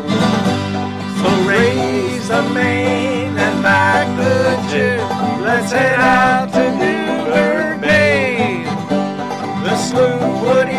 So 1.18 1.48
raise 1.48 2.28
the 2.28 2.48
main 2.54 3.36
and 3.36 3.60
back 3.60 4.06
the 4.16 4.70
jib. 4.70 5.00
Let's 5.42 5.72
head 5.72 5.98
out 5.98 6.52
to 6.52 6.64
Newburgh 6.78 7.80
Bay. 7.80 8.62
The 9.64 9.76
sloop 9.76 10.42
Woody 10.44 10.69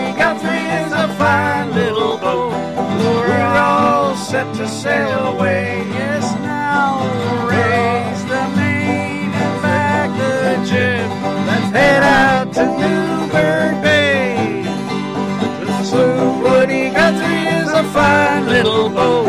set 4.31 4.55
to 4.55 4.65
sail 4.65 5.27
away. 5.33 5.83
Yes, 5.89 6.23
now 6.39 7.03
raise 7.49 8.23
the 8.31 8.43
main 8.55 9.27
and 9.43 9.61
back 9.61 10.09
the 10.21 10.69
jib. 10.69 11.09
Let's 11.47 11.69
head 11.75 12.01
out 12.01 12.53
to 12.53 12.63
Newburgh 12.81 13.83
Bay. 13.83 14.63
The 15.65 15.83
sloop 15.83 16.43
Woody 16.43 16.91
Guthrie 16.91 17.45
is 17.59 17.69
a 17.71 17.83
fine 17.91 18.45
little 18.45 18.87
boat. 18.87 19.25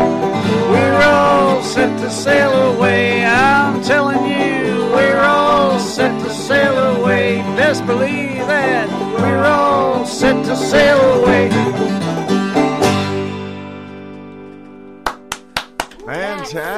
We're 0.71 1.01
all 1.03 1.61
set 1.63 1.99
to 1.99 2.09
sail 2.09 2.53
away. 2.73 3.25
I'm 3.25 3.83
telling 3.83 4.23
you, 4.23 4.85
we're 4.95 5.19
all 5.19 5.79
set 5.79 6.17
to 6.23 6.29
sail 6.29 6.77
away. 6.95 7.39
Best 7.57 7.85
believe 7.85 8.47
that 8.47 8.87
we're 9.19 9.43
all 9.43 10.05
set 10.05 10.45
to 10.45 10.55
sail 10.55 11.01
away. 11.19 11.92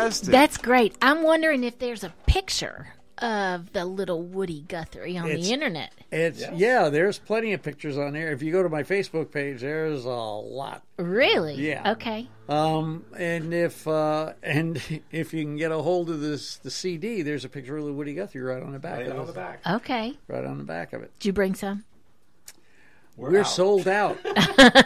Fantastic. 0.06 0.32
That's 0.32 0.58
great. 0.58 0.96
I'm 1.02 1.24
wondering 1.24 1.64
if 1.64 1.80
there's 1.80 2.04
a 2.04 2.14
picture 2.28 2.88
of 3.20 3.72
the 3.72 3.86
little 3.86 4.22
Woody 4.22 4.66
Guthrie 4.68 5.18
on 5.18 5.28
It's- 5.30 5.48
the 5.48 5.54
internet. 5.54 5.94
It's 6.12 6.44
yeah. 6.54 6.90
there's 6.90 7.18
plenty 7.18 7.54
of 7.54 7.62
pictures 7.64 7.98
on 7.98 8.14
there. 8.14 8.32
If 8.32 8.42
you 8.42 8.52
go 8.52 8.62
to 8.64 8.70
my 8.70 8.84
Facebook 8.84 9.32
page, 9.32 9.62
there's 9.62 10.06
a 10.06 10.10
lot. 10.10 10.84
Really? 10.98 11.56
Yeah. 11.56 11.94
Okay. 11.94 12.28
Um, 12.48 13.06
and 13.18 13.54
if 13.54 13.88
uh, 13.88 14.34
and 14.44 14.82
if 15.12 15.34
you 15.34 15.44
can 15.44 15.56
get 15.58 15.72
a 15.72 15.78
hold 15.80 16.10
of 16.10 16.22
this 16.22 16.58
the 16.58 16.72
CD, 16.72 17.22
there's 17.22 17.44
a 17.46 17.50
picture 17.50 17.78
of 17.78 17.86
the 17.86 17.94
Woody 17.94 18.14
Guthrie 18.14 18.42
right 18.42 18.62
on 18.62 18.72
the 18.74 18.80
back. 18.80 19.00
Right 19.00 19.08
of 19.08 19.18
on 19.18 19.24
it. 19.24 19.28
the 19.28 19.34
back. 19.34 19.62
Okay. 19.66 20.14
Right 20.28 20.46
on 20.46 20.58
the 20.58 20.64
back 20.64 20.94
of 20.94 21.02
it. 21.02 21.12
Did 21.20 21.28
you 21.28 21.34
bring 21.34 21.56
some? 21.56 21.84
We're, 23.18 23.40
out. 23.40 23.44
sold 23.48 23.88
out. 23.88 24.18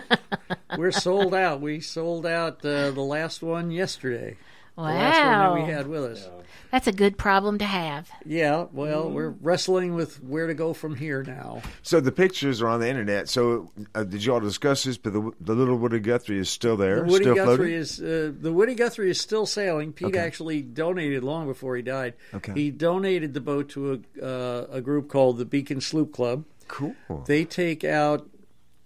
We're 0.77 0.91
sold 0.91 1.33
out. 1.33 1.61
We 1.61 1.79
sold 1.79 2.27
out 2.27 2.63
uh, 2.63 2.91
the 2.91 3.01
last 3.01 3.41
one 3.41 3.71
yesterday. 3.71 4.37
The 4.79 4.93
last 4.93 5.19
one 5.19 5.27
that 5.27 5.49
Wow. 5.49 5.55
we 5.55 5.71
had 5.71 5.87
with 5.87 6.03
us. 6.03 6.29
That's 6.71 6.85
a 6.87 6.91
good 6.91 7.17
problem 7.17 7.57
to 7.57 7.65
have. 7.65 8.09
Yeah, 8.25 8.67
well, 8.71 9.09
we're 9.09 9.29
wrestling 9.41 9.95
with 9.95 10.23
where 10.23 10.45
to 10.45 10.53
go 10.53 10.73
from 10.73 10.95
here 10.95 11.23
now. 11.23 11.63
So 11.81 11.99
the 11.99 12.11
pictures 12.11 12.61
are 12.61 12.67
on 12.67 12.79
the 12.79 12.87
internet. 12.87 13.27
So 13.27 13.71
uh, 13.95 14.03
did 14.03 14.23
you 14.23 14.33
all 14.33 14.39
discuss 14.39 14.83
this? 14.83 14.95
But 14.95 15.13
the, 15.13 15.31
the 15.41 15.55
little 15.55 15.77
Woody 15.77 15.99
Guthrie 15.99 16.37
is 16.37 16.47
still 16.49 16.77
there, 16.77 16.97
The 16.97 17.03
Woody 17.11 17.23
still 17.23 17.35
Guthrie 17.35 17.55
floating. 17.55 17.73
is 17.73 17.99
uh, 17.99 18.31
the 18.39 18.53
Woody 18.53 18.75
Guthrie 18.75 19.09
is 19.09 19.19
still 19.19 19.47
sailing. 19.47 19.93
Pete 19.93 20.09
Okay. 20.09 20.19
actually 20.19 20.61
donated 20.61 21.23
long 21.23 21.47
before 21.47 21.75
he 21.75 21.81
died. 21.81 22.13
Okay. 22.35 22.53
He 22.53 22.69
donated 22.71 23.33
the 23.33 23.41
boat 23.41 23.69
to 23.69 24.03
a 24.21 24.23
uh, 24.25 24.67
a 24.71 24.79
group 24.81 25.09
called 25.09 25.39
the 25.39 25.45
Beacon 25.45 25.81
Sloop 25.81 26.13
Club. 26.13 26.45
Cool. 26.67 26.93
They 27.25 27.45
take 27.45 27.83
out. 27.83 28.29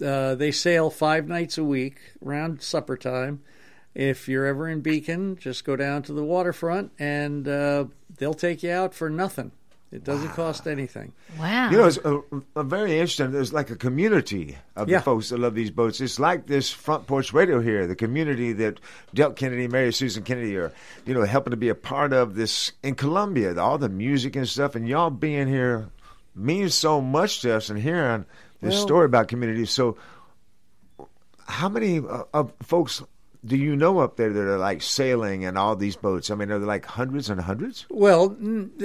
Uh, 0.03 0.35
they 0.35 0.51
sail 0.51 0.89
five 0.89 1.27
nights 1.27 1.57
a 1.57 1.63
week 1.65 1.97
around 2.25 2.61
supper 2.61 2.95
time. 2.97 3.41
If 3.95 4.27
you're 4.27 4.45
ever 4.45 4.67
in 4.67 4.81
Beacon, 4.81 5.37
just 5.37 5.65
go 5.65 5.75
down 5.75 6.03
to 6.03 6.13
the 6.13 6.23
waterfront 6.23 6.91
and 6.97 7.47
uh, 7.47 7.85
they'll 8.17 8.33
take 8.33 8.63
you 8.63 8.71
out 8.71 8.93
for 8.93 9.09
nothing. 9.09 9.51
It 9.91 10.03
doesn't 10.03 10.29
cost 10.29 10.67
anything. 10.67 11.13
Wow. 11.39 11.69
You 11.69 11.77
know, 11.77 11.85
it's 11.85 11.99
a, 12.03 12.19
a 12.55 12.63
very 12.63 12.93
interesting. 12.93 13.29
There's 13.31 13.53
like 13.53 13.69
a 13.69 13.75
community 13.75 14.57
of 14.75 14.89
Yeah. 14.89 14.97
the 14.97 15.03
folks 15.03 15.29
that 15.29 15.37
love 15.37 15.53
these 15.53 15.69
boats. 15.69 16.01
It's 16.01 16.19
like 16.19 16.47
this 16.47 16.71
front 16.71 17.05
porch 17.05 17.31
radio 17.31 17.59
here, 17.61 17.85
the 17.85 17.95
community 17.95 18.53
that 18.53 18.79
Del 19.13 19.33
Kennedy, 19.33 19.67
Mary 19.67 19.93
Susan 19.93 20.23
Kennedy 20.23 20.57
are, 20.57 20.71
you 21.05 21.13
know, 21.13 21.21
helping 21.23 21.51
to 21.51 21.57
be 21.57 21.69
a 21.69 21.75
part 21.75 22.11
of 22.11 22.33
this 22.33 22.71
in 22.81 22.95
Columbia. 22.95 23.55
All 23.59 23.77
the 23.77 23.87
music 23.87 24.35
and 24.35 24.49
stuff, 24.49 24.73
and 24.73 24.87
y'all 24.87 25.11
being 25.11 25.47
here 25.47 25.87
means 26.35 26.73
so 26.73 26.99
much 26.99 27.41
to 27.41 27.55
us. 27.55 27.69
And 27.69 27.77
hearing 27.77 28.25
this 28.61 28.73
Well- 28.73 28.81
story 28.87 29.05
about 29.05 29.27
community. 29.27 29.65
So, 29.65 29.97
how 31.47 31.69
many 31.69 31.99
uh, 31.99 32.23
of 32.33 32.51
folks 32.63 33.03
do 33.45 33.57
you 33.57 33.75
know 33.75 33.99
up 33.99 34.15
there 34.17 34.31
that 34.31 34.41
are 34.41 34.57
like 34.57 34.81
sailing 34.81 35.45
and 35.45 35.57
all 35.57 35.75
these 35.75 35.95
boats? 35.95 36.29
I 36.31 36.35
mean, 36.35 36.51
are 36.51 36.59
there 36.59 36.67
like 36.67 36.85
hundreds 36.85 37.29
and 37.29 37.41
hundreds? 37.41 37.85
Well, 37.89 38.35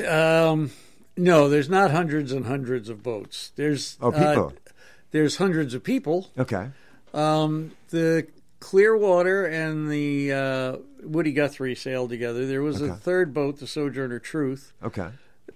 um, 0.09 0.71
no, 1.17 1.49
there's 1.49 1.69
not 1.69 1.91
hundreds 1.91 2.33
and 2.33 2.47
hundreds 2.47 2.89
of 2.89 3.03
boats. 3.03 3.53
There's 3.57 3.97
Oh, 4.01 4.11
people. 4.13 4.53
Uh, 4.57 4.71
there's 5.11 5.37
hundreds 5.37 5.75
of 5.75 5.83
people. 5.83 6.29
Okay. 6.39 6.69
Um, 7.15 7.73
the 7.91 8.27
Clearwater 8.61 9.47
and 9.47 9.91
the 9.91 10.33
uh, 10.33 10.77
Woody 11.03 11.33
Guthrie 11.33 11.75
sailed 11.75 12.11
together. 12.11 12.47
There 12.47 12.63
was 12.63 12.81
a 12.83 12.95
third 12.95 13.33
boat, 13.33 13.59
the 13.61 13.67
Sojourner 13.67 14.19
Truth. 14.19 14.73
Okay. 14.83 15.09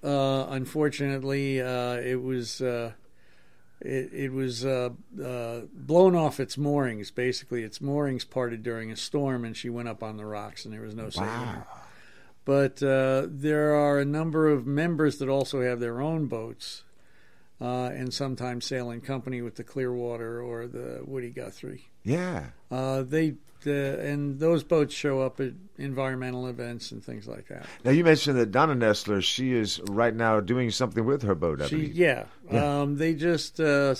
Uh, 0.02 0.46
unfortunately, 0.48 1.60
uh, 1.60 1.94
it 1.96 2.22
was 2.22 2.60
uh, 2.62 2.92
it, 3.84 4.10
it 4.12 4.32
was 4.32 4.64
uh, 4.64 4.90
uh, 5.22 5.60
blown 5.74 6.14
off 6.14 6.40
its 6.40 6.56
moorings. 6.56 7.10
Basically, 7.10 7.62
its 7.62 7.80
moorings 7.80 8.24
parted 8.24 8.62
during 8.62 8.90
a 8.90 8.96
storm, 8.96 9.44
and 9.44 9.56
she 9.56 9.68
went 9.68 9.88
up 9.88 10.02
on 10.02 10.16
the 10.16 10.24
rocks, 10.24 10.64
and 10.64 10.72
there 10.72 10.82
was 10.82 10.94
no 10.94 11.10
saving 11.10 11.28
her. 11.28 11.66
But 12.44 12.82
uh, 12.82 13.26
there 13.28 13.74
are 13.74 13.98
a 13.98 14.04
number 14.04 14.48
of 14.48 14.66
members 14.66 15.18
that 15.18 15.28
also 15.28 15.62
have 15.62 15.80
their 15.80 16.00
own 16.00 16.26
boats, 16.26 16.84
uh, 17.60 17.90
and 17.94 18.12
sometimes 18.12 18.66
sail 18.66 18.90
in 18.90 19.00
company 19.00 19.42
with 19.42 19.56
the 19.56 19.64
Clearwater 19.64 20.40
or 20.40 20.66
the 20.66 21.02
Woody 21.04 21.30
Guthrie. 21.30 21.88
Yeah. 22.02 22.46
Uh, 22.70 23.02
they 23.02 23.34
the, 23.62 23.98
and 24.00 24.38
those 24.38 24.62
boats 24.64 24.94
show 24.94 25.20
up 25.20 25.40
at 25.40 25.52
environmental 25.78 26.46
events 26.46 26.92
and 26.92 27.04
things 27.04 27.26
like 27.26 27.48
that. 27.48 27.66
Now 27.84 27.90
you 27.90 28.04
mentioned 28.04 28.38
that 28.38 28.50
Donna 28.52 28.74
Nestler, 28.74 29.22
she 29.22 29.52
is 29.52 29.80
right 29.88 30.14
now 30.14 30.40
doing 30.40 30.70
something 30.70 31.04
with 31.04 31.22
her 31.22 31.34
boat. 31.34 31.60
I 31.62 31.66
She, 31.68 31.76
believe. 31.76 31.94
yeah, 31.94 32.24
Yeah. 32.50 32.80
Um, 32.82 32.96
they 32.96 33.14
just 33.14 33.60
uh, 33.60 33.94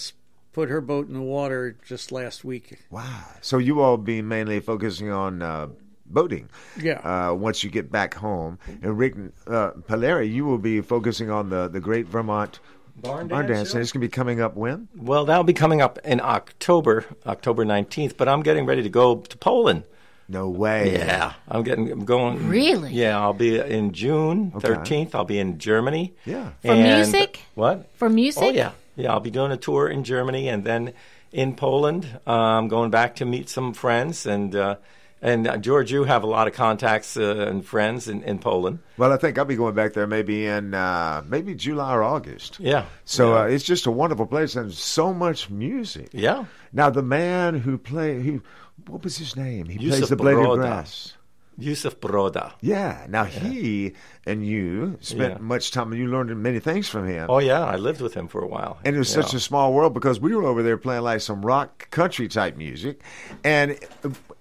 put 0.52 0.68
her 0.68 0.80
boat 0.80 1.08
in 1.08 1.14
the 1.14 1.22
water 1.22 1.76
just 1.84 2.12
last 2.12 2.44
week. 2.44 2.78
Wow. 2.90 3.24
So 3.40 3.58
you 3.58 3.80
all 3.80 3.96
be 3.96 4.22
mainly 4.22 4.60
focusing 4.60 5.10
on 5.10 5.42
uh, 5.42 5.68
boating. 6.06 6.48
Yeah. 6.80 6.98
Uh, 7.30 7.34
once 7.34 7.64
you 7.64 7.70
get 7.70 7.90
back 7.90 8.14
home, 8.14 8.58
and 8.82 8.98
Rick 8.98 9.14
uh, 9.46 9.70
Palieri, 9.86 10.28
you 10.28 10.44
will 10.44 10.58
be 10.58 10.80
focusing 10.80 11.30
on 11.30 11.48
the 11.48 11.68
the 11.68 11.80
Great 11.80 12.06
Vermont 12.06 12.60
Barn 12.96 13.28
Barn 13.28 13.46
Dance, 13.46 13.58
Dance, 13.58 13.74
and 13.74 13.82
it's 13.82 13.92
going 13.92 14.00
to 14.02 14.06
be 14.06 14.10
coming 14.10 14.40
up 14.40 14.54
when? 14.54 14.88
Well, 14.96 15.24
that'll 15.24 15.44
be 15.44 15.52
coming 15.54 15.80
up 15.80 15.98
in 16.04 16.20
October, 16.20 17.04
October 17.26 17.64
19th, 17.64 18.16
but 18.16 18.28
I'm 18.28 18.42
getting 18.42 18.66
ready 18.66 18.82
to 18.82 18.88
go 18.88 19.16
to 19.16 19.36
Poland. 19.38 19.84
No 20.28 20.48
way. 20.48 20.94
Yeah, 20.94 21.34
I'm 21.48 21.62
getting 21.62 21.90
I'm 21.90 22.04
going. 22.04 22.48
Really? 22.48 22.92
Yeah, 22.92 23.20
I'll 23.20 23.32
be 23.34 23.58
in 23.58 23.92
June 23.92 24.52
Okay. 24.56 24.68
13th. 24.68 25.14
I'll 25.14 25.24
be 25.24 25.38
in 25.38 25.58
Germany. 25.58 26.14
Yeah. 26.24 26.50
For 26.62 26.72
And- 26.72 26.82
music? 26.82 27.40
What? 27.54 27.90
For 27.96 28.08
music? 28.08 28.42
Oh 28.42 28.50
yeah, 28.50 28.70
yeah. 28.96 29.12
I'll 29.12 29.20
be 29.20 29.30
doing 29.30 29.52
a 29.52 29.56
tour 29.56 29.88
in 29.88 30.04
Germany 30.04 30.48
and 30.48 30.64
then 30.64 30.92
in 31.32 31.54
Poland. 31.54 32.06
I'm 32.26 32.34
um, 32.64 32.68
going 32.68 32.90
back 32.90 33.16
to 33.16 33.24
meet 33.24 33.48
some 33.48 33.72
friends 33.74 34.24
and 34.26 34.54
uh, 34.54 34.76
and 35.22 35.46
uh, 35.46 35.56
George, 35.56 35.90
you 35.92 36.04
have 36.04 36.22
a 36.24 36.26
lot 36.26 36.46
of 36.48 36.52
contacts 36.54 37.16
uh, 37.16 37.46
and 37.48 37.64
friends 37.64 38.08
in, 38.08 38.22
in 38.24 38.38
Poland. 38.38 38.80
Well, 38.98 39.12
I 39.12 39.16
think 39.16 39.38
I'll 39.38 39.44
be 39.46 39.56
going 39.56 39.74
back 39.74 39.94
there 39.94 40.06
maybe 40.06 40.44
in 40.46 40.74
uh, 40.74 41.22
maybe 41.26 41.54
July 41.54 41.94
or 41.94 42.02
August. 42.02 42.58
Yeah. 42.60 42.84
So 43.04 43.32
Yeah. 43.34 43.40
Uh, 43.40 43.44
it's 43.44 43.64
just 43.64 43.86
a 43.86 43.90
wonderful 43.90 44.26
place 44.26 44.56
and 44.56 44.72
so 44.72 45.14
much 45.14 45.48
music. 45.48 46.08
Yeah. 46.12 46.44
Now 46.72 46.90
the 46.90 47.02
man 47.02 47.58
who 47.60 47.78
played, 47.78 48.22
who 48.24 48.42
what 48.88 49.04
was 49.04 49.16
his 49.16 49.36
name? 49.36 49.66
He 49.66 49.78
plays 49.88 50.08
the 50.08 50.16
Blade 50.16 50.34
of 50.36 50.44
Broda. 50.44 50.56
Grass. 50.56 51.14
Józef 51.60 51.96
Broda. 51.96 52.54
Yeah. 52.62 53.06
Now 53.10 53.24
he 53.24 53.92
and 54.26 54.44
you 54.44 54.96
spent 55.00 55.34
Yeah. 55.34 55.38
much 55.38 55.70
time, 55.70 55.92
and 55.92 56.00
you 56.00 56.08
learned 56.08 56.34
many 56.42 56.58
things 56.60 56.88
from 56.88 57.06
him. 57.06 57.26
Oh 57.28 57.40
yeah, 57.40 57.62
I 57.62 57.76
lived 57.76 58.00
with 58.00 58.14
him 58.14 58.26
for 58.26 58.42
a 58.42 58.46
while. 58.48 58.78
And 58.86 58.96
it 58.96 58.98
was 58.98 59.14
Yeah. 59.14 59.20
such 59.22 59.34
a 59.34 59.38
small 59.40 59.74
world 59.74 59.92
because 59.92 60.18
we 60.18 60.34
were 60.34 60.44
over 60.44 60.62
there 60.62 60.78
playing 60.78 61.02
like 61.02 61.20
some 61.20 61.44
rock 61.44 61.90
country 61.90 62.26
type 62.26 62.56
music, 62.56 63.02
and 63.44 63.78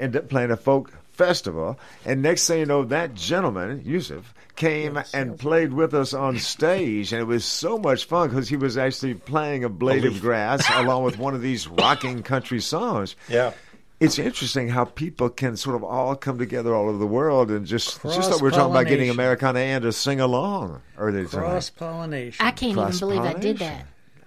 ended 0.02 0.24
up 0.24 0.30
playing 0.30 0.52
a 0.52 0.58
folk 0.58 0.92
festival. 1.12 1.80
And 2.06 2.22
next 2.22 2.48
thing 2.48 2.60
you 2.60 2.66
know, 2.66 2.84
that 2.86 3.14
gentleman 3.14 3.84
Józef 3.84 4.24
came 4.56 5.00
and 5.14 5.38
played 5.40 5.74
with 5.74 5.94
us 5.94 6.14
on 6.14 6.38
stage, 6.38 7.14
and 7.14 7.22
it 7.22 7.26
was 7.26 7.46
so 7.46 7.78
much 7.78 8.06
fun 8.06 8.30
because 8.30 8.50
he 8.50 8.58
was 8.58 8.78
actually 8.78 9.14
playing 9.14 9.64
a 9.64 9.70
blade 9.70 10.06
of 10.06 10.20
grass 10.22 10.68
along 10.74 11.04
with 11.04 11.18
one 11.18 11.36
of 11.36 11.42
these 11.42 11.68
rocking 11.68 12.24
country 12.24 12.60
songs. 12.60 13.16
Yeah. 13.30 13.54
It's 14.00 14.18
interesting 14.18 14.68
how 14.68 14.86
people 14.86 15.30
can 15.30 15.56
sort 15.56 15.76
of 15.76 15.84
all 15.84 16.16
come 16.16 16.40
together 16.40 16.74
all 16.74 16.90
over 16.90 16.98
the 16.98 17.06
world 17.06 17.52
and 17.52 17.68
just 17.68 18.02
just 18.02 18.32
like 18.32 18.42
we 18.42 18.48
we're 18.48 18.50
talking 18.50 18.72
about 18.72 18.88
getting 18.88 19.12
Americana 19.12 19.60
Ann 19.60 19.84
to 19.84 19.92
sing 19.92 20.20
along 20.20 20.82
earlier 20.98 21.26
tonight. 21.26 21.44
Cross 21.44 21.70
pollination. 21.70 22.44
I 22.44 22.50
can't 22.50 22.72
even 22.72 22.98
believe 22.98 23.22
I 23.22 23.34
did 23.34 23.60
that. 23.60 23.86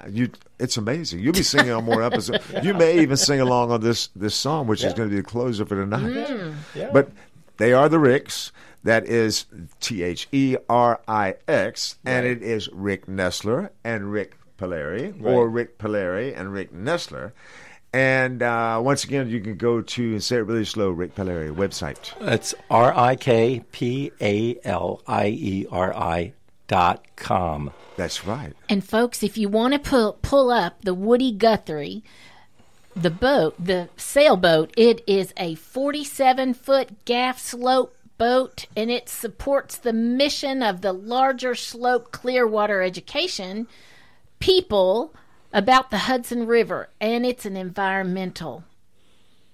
You, 0.08 0.30
it's 0.58 0.76
amazing. 0.76 1.20
You'll 1.20 1.32
be 1.32 1.42
singing 1.42 1.72
on 1.72 1.84
more 1.84 2.02
episodes. 2.02 2.44
You 2.62 2.74
may 2.74 3.00
even 3.00 3.16
sing 3.16 3.40
along 3.40 3.70
on 3.70 3.80
this 3.80 4.08
this 4.08 4.34
song, 4.34 4.66
which 4.66 4.84
is 4.84 4.92
going 4.94 5.08
to 5.08 5.14
be 5.14 5.20
the 5.20 5.26
closer 5.26 5.66
for 5.66 5.76
tonight. 5.76 6.28
Mm. 6.28 6.54
Yeah. 6.74 6.90
But 6.92 7.10
they 7.56 7.72
are 7.72 7.88
the 7.88 7.98
Rix. 7.98 8.52
That 8.84 9.06
is 9.06 9.46
T 9.80 10.02
H 10.02 10.28
E 10.30 10.56
R 10.68 11.00
I 11.08 11.36
X, 11.48 11.98
and 12.04 12.26
it 12.26 12.42
is 12.42 12.68
Rick 12.72 13.06
Nestler 13.06 13.70
and 13.82 14.12
Rik 14.12 14.36
Palieri 14.58 15.14
or 15.22 15.48
Rik 15.48 15.78
Palieri 15.78 16.34
and 16.34 16.52
Rick 16.52 16.72
Nestler. 16.72 17.32
And 17.94 18.42
uh, 18.42 18.80
once 18.82 19.04
again, 19.04 19.28
you 19.28 19.40
can 19.40 19.56
go 19.56 19.80
to 19.80 20.02
and 20.12 20.22
say 20.22 20.36
it 20.36 20.40
really 20.40 20.64
slow, 20.64 20.90
Rik 20.90 21.14
Palieri 21.14 21.50
website. 21.50 22.12
It's 22.20 22.52
R 22.68 22.92
I 22.92 23.14
K 23.16 23.64
P 23.72 24.10
A 24.20 24.58
L 24.64 25.00
I 25.06 25.28
E 25.28 25.66
R 25.70 25.94
I 25.96 26.32
dot 26.74 27.06
com. 27.14 27.70
That's 27.96 28.26
right. 28.26 28.52
And 28.68 28.82
folks, 28.82 29.22
if 29.22 29.38
you 29.38 29.48
want 29.48 29.74
to 29.74 29.78
pull 29.78 30.14
pull 30.22 30.50
up 30.50 30.82
the 30.82 30.92
Woody 30.92 31.30
Guthrie, 31.30 32.02
the 32.96 33.12
boat, 33.12 33.54
the 33.64 33.90
sailboat, 33.96 34.74
it 34.76 35.00
is 35.06 35.32
a 35.36 35.54
47 35.54 36.52
foot 36.54 37.04
gaff 37.04 37.38
sloop 37.38 37.94
boat, 38.18 38.66
and 38.76 38.90
it 38.90 39.08
supports 39.08 39.76
the 39.76 39.92
mission 39.92 40.64
of 40.64 40.80
the 40.80 40.92
larger 40.92 41.54
sloop 41.54 42.10
Clearwater 42.10 42.82
education 42.82 43.68
people 44.40 45.14
about 45.52 45.92
the 45.92 45.98
Hudson 45.98 46.44
River, 46.44 46.88
and 47.00 47.24
it's 47.24 47.46
an 47.46 47.56
environmental 47.56 48.64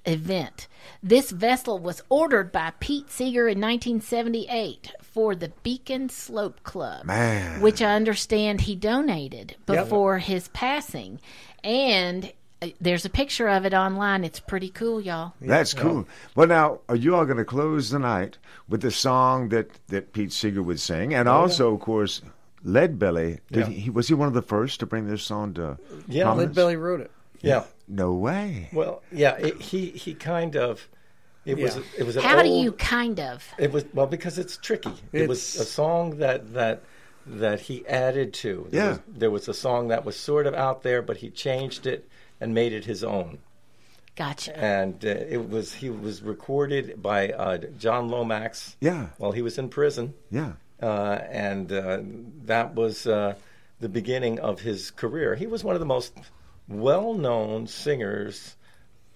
event. 0.06 0.66
This 1.02 1.30
vessel 1.30 1.78
was 1.78 2.02
ordered 2.08 2.50
by 2.52 2.72
Pete 2.80 3.10
Seeger 3.10 3.48
in 3.48 3.60
1978 3.60 4.92
for 5.02 5.34
the 5.34 5.52
Beacon 5.62 6.08
Sloop 6.08 6.62
Club, 6.62 7.04
Man. 7.04 7.60
which 7.60 7.82
I 7.82 7.94
understand 7.94 8.62
he 8.62 8.74
donated 8.76 9.56
Yep. 9.68 9.84
before 9.84 10.18
his 10.18 10.48
passing. 10.48 11.20
And 11.64 12.32
uh, 12.62 12.68
there's 12.80 13.04
a 13.04 13.10
picture 13.10 13.48
of 13.48 13.64
it 13.64 13.74
online. 13.74 14.24
It's 14.24 14.40
pretty 14.40 14.68
cool, 14.70 15.00
y'all. 15.00 15.34
That's 15.40 15.74
cool. 15.74 16.06
Well, 16.34 16.46
now, 16.46 16.80
are 16.88 16.96
you 16.96 17.14
all 17.16 17.24
going 17.24 17.38
to 17.38 17.44
close 17.44 17.90
the 17.90 17.98
night 17.98 18.38
with 18.68 18.82
the 18.82 18.90
song 18.90 19.48
that, 19.50 19.68
that 19.88 20.12
Pete 20.12 20.32
Seeger 20.32 20.62
would 20.62 20.80
sing? 20.80 21.14
And 21.14 21.28
Oh, 21.28 21.32
yeah. 21.32 21.38
also, 21.38 21.74
of 21.74 21.80
course, 21.80 22.22
Leadbelly. 22.64 23.40
Did 23.50 23.66
Yeah. 23.68 23.72
he, 23.72 23.90
was 23.90 24.08
he 24.08 24.14
one 24.14 24.28
of 24.28 24.34
the 24.34 24.42
first 24.42 24.80
to 24.80 24.86
bring 24.86 25.06
this 25.06 25.22
song 25.22 25.54
to 25.54 25.78
Yeah, 26.06 26.24
prominence? 26.24 26.56
Leadbelly 26.56 26.78
wrote 26.80 27.00
it. 27.00 27.10
Yeah. 27.40 27.64
No 27.92 28.12
way. 28.14 28.68
Well, 28.72 29.02
yeah, 29.10 29.36
it, 29.36 29.60
he 29.60 29.86
he 29.90 30.14
kind 30.14 30.54
of 30.56 30.88
it 31.44 31.58
was 31.58 31.76
it 31.98 32.04
was 32.04 32.16
an 32.16 32.22
How 32.22 32.40
do 32.42 32.48
you 32.48 32.72
kind 32.72 33.18
of? 33.18 33.46
It 33.58 33.72
was 33.72 33.84
well 33.92 34.06
because 34.06 34.38
it's 34.38 34.56
tricky. 34.56 34.92
It 35.12 35.28
was 35.28 35.56
a 35.56 35.64
song 35.64 36.18
that 36.18 36.52
that 36.54 36.82
that 37.26 37.60
he 37.62 37.86
added 37.88 38.32
to. 38.34 38.66
There 38.70 38.80
Yeah. 38.84 38.88
was, 38.90 39.00
there 39.08 39.30
was 39.30 39.48
a 39.48 39.54
song 39.54 39.88
that 39.88 40.04
was 40.04 40.16
sort 40.16 40.46
of 40.46 40.54
out 40.54 40.82
there, 40.82 41.02
but 41.02 41.16
he 41.18 41.30
changed 41.30 41.86
it 41.86 42.08
and 42.40 42.54
made 42.54 42.72
it 42.72 42.84
his 42.84 43.02
own. 43.02 43.38
Gotcha. 44.16 44.56
And 44.58 45.04
uh, 45.04 45.08
it 45.08 45.48
was 45.48 45.74
he 45.74 45.90
was 45.90 46.22
recorded 46.22 47.02
by 47.02 47.30
uh, 47.30 47.58
John 47.78 48.08
Lomax. 48.08 48.76
Yeah. 48.80 49.08
While 49.18 49.32
he 49.32 49.42
was 49.42 49.58
in 49.58 49.68
prison. 49.68 50.14
Yeah. 50.30 50.52
Uh, 50.82 51.18
and 51.30 51.72
uh, 51.72 52.00
that 52.44 52.74
was 52.74 53.06
uh, 53.06 53.34
the 53.80 53.88
beginning 53.88 54.38
of 54.40 54.60
his 54.60 54.90
career. 54.90 55.34
He 55.34 55.46
was 55.46 55.62
one 55.64 55.74
of 55.74 55.80
the 55.80 55.86
most 55.86 56.12
well-known 56.70 57.66
singers 57.66 58.56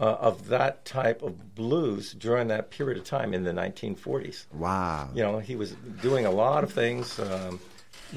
uh, 0.01 0.05
of 0.05 0.48
that 0.48 0.85
type 0.85 1.22
of 1.22 1.55
blues 1.55 2.12
during 2.12 2.48
that 2.48 2.70
period 2.70 2.98
of 2.98 3.05
time 3.05 3.32
in 3.32 3.44
the 3.44 3.52
1940s. 3.52 4.47
Wow. 4.52 5.09
You 5.14 5.22
know, 5.22 5.39
he 5.39 5.56
was 5.56 5.72
doing 6.02 6.26
a 6.26 6.31
lot 6.31 6.64
of 6.64 6.72
things, 6.72 7.18
um, 7.18 7.60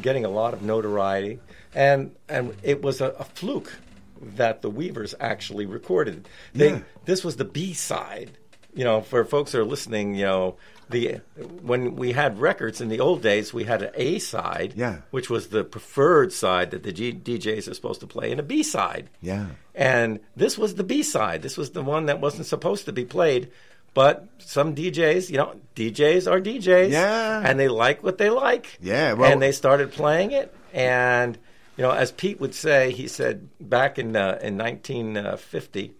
getting 0.01 0.25
a 0.25 0.29
lot 0.29 0.53
of 0.53 0.61
notoriety, 0.61 1.39
and 1.75 2.15
and 2.27 2.55
it 2.63 2.81
was 2.81 2.99
a, 2.99 3.09
a 3.11 3.23
fluke 3.23 3.73
that 4.21 4.61
the 4.63 4.69
Weavers 4.69 5.13
actually 5.19 5.65
recorded. 5.65 6.27
They, 6.53 6.71
Yeah. 6.71 6.79
This 7.05 7.23
was 7.23 7.35
the 7.37 7.45
B 7.45 7.73
side. 7.73 8.31
You 8.77 8.83
know, 8.83 9.01
for 9.01 9.25
folks 9.25 9.51
that 9.51 9.59
are 9.59 9.65
listening, 9.65 10.15
you 10.15 10.25
know, 10.25 10.55
the 10.89 11.19
when 11.63 11.95
we 11.95 12.11
had 12.13 12.39
records 12.39 12.79
in 12.79 12.89
the 12.89 12.99
old 12.99 13.21
days, 13.21 13.53
we 13.53 13.63
had 13.65 13.81
an 13.81 13.91
A 13.95 14.19
side, 14.19 14.73
Yeah. 14.75 14.97
which 15.11 15.29
was 15.29 15.47
the 15.49 15.63
preferred 15.63 16.31
side 16.31 16.71
that 16.71 16.83
the 16.83 16.93
G- 16.93 17.11
DJs 17.13 17.67
are 17.69 17.73
supposed 17.73 17.99
to 18.01 18.07
play, 18.07 18.31
and 18.31 18.39
a 18.39 18.43
B 18.43 18.63
side. 18.63 19.09
Yeah. 19.21 19.47
And 19.75 20.19
this 20.35 20.57
was 20.57 20.75
the 20.75 20.83
B 20.83 21.03
side. 21.03 21.41
This 21.41 21.57
was 21.57 21.71
the 21.71 21.81
one 21.81 22.05
that 22.05 22.21
wasn't 22.21 22.45
supposed 22.45 22.85
to 22.85 22.93
be 22.93 23.03
played. 23.03 23.49
But 23.93 24.27
some 24.37 24.75
DJs, 24.75 25.31
you 25.31 25.37
know, 25.37 25.55
DJs 25.75 26.31
are 26.31 26.39
DJs. 26.39 26.91
Yeah. 26.91 27.41
And 27.43 27.59
they 27.59 27.67
like 27.67 28.03
what 28.03 28.19
they 28.19 28.29
like. 28.29 28.77
Yeah, 28.79 29.13
well- 29.13 29.31
and 29.31 29.41
they 29.41 29.51
started 29.51 29.91
playing 29.91 30.31
it. 30.31 30.53
And, 30.71 31.35
you 31.77 31.81
know, 31.81 31.91
as 31.91 32.11
Pete 32.11 32.39
would 32.39 32.53
say, 32.53 32.91
he 32.91 33.07
said 33.07 33.49
back 33.59 33.97
in, 33.97 34.15
uh, 34.15 34.37
in 34.43 34.55
1950, 34.55 35.93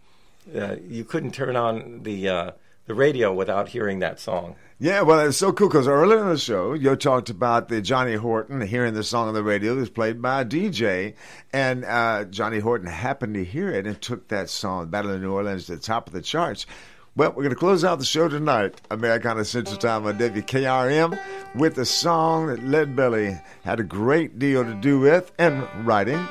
uh, 0.56 0.76
you 0.88 1.04
couldn't 1.04 1.32
turn 1.34 1.56
on 1.56 2.04
the, 2.04 2.30
uh, 2.30 2.52
the 2.88 2.96
radio 2.96 3.34
without 3.34 3.70
hearing 3.70 4.00
that 4.00 4.20
song. 4.20 4.56
Yeah, 4.80 5.02
well, 5.02 5.20
it's 5.20 5.38
so 5.38 5.52
cool 5.52 5.70
because 5.70 5.88
earlier 5.88 6.20
in 6.20 6.30
the 6.30 6.38
show, 6.38 6.74
you 6.74 6.96
talked 6.96 7.30
about 7.30 7.68
the 7.68 7.82
Johnny 7.82 8.14
Horton 8.14 8.62
hearing 8.62 8.94
the 8.94 9.04
song 9.04 9.28
on 9.28 9.34
the 9.34 9.44
radio. 9.44 9.74
It 9.74 9.78
was 9.78 9.90
played 9.90 10.22
by 10.22 10.42
a 10.42 10.46
DJ, 10.46 11.16
and 11.52 11.84
uh, 11.84 12.26
Johnny 12.26 12.60
Horton 12.60 12.88
happened 12.88 13.34
to 13.36 13.44
hear 13.44 13.70
it 13.70 13.88
and 13.88 14.00
took 14.00 14.28
that 14.30 14.50
song, 14.50 14.90
Battle 14.90 15.12
of 15.12 15.22
New 15.22 15.34
Orleans, 15.34 15.66
to 15.66 15.76
the 15.76 15.82
top 15.82 16.08
of 16.08 16.14
the 16.14 16.22
charts. 16.22 16.66
Well, 17.16 17.30
we're 17.30 17.44
going 17.44 17.50
to 17.50 17.56
close 17.56 17.84
out 17.84 17.98
the 17.98 18.06
show 18.06 18.30
tonight, 18.30 18.80
Americana 18.92 19.44
Central 19.44 19.78
Time 19.78 20.06
on 20.06 20.20
WKRM, 20.20 21.20
with 21.56 21.80
a 21.80 21.86
song 21.86 22.46
that 22.46 22.60
Leadbelly 22.60 23.42
had 23.64 23.80
a 23.80 23.84
great 23.84 24.38
deal 24.38 24.64
to 24.64 24.76
do 24.76 25.00
with 25.00 25.32
and 25.40 25.68
writing, 25.88 26.24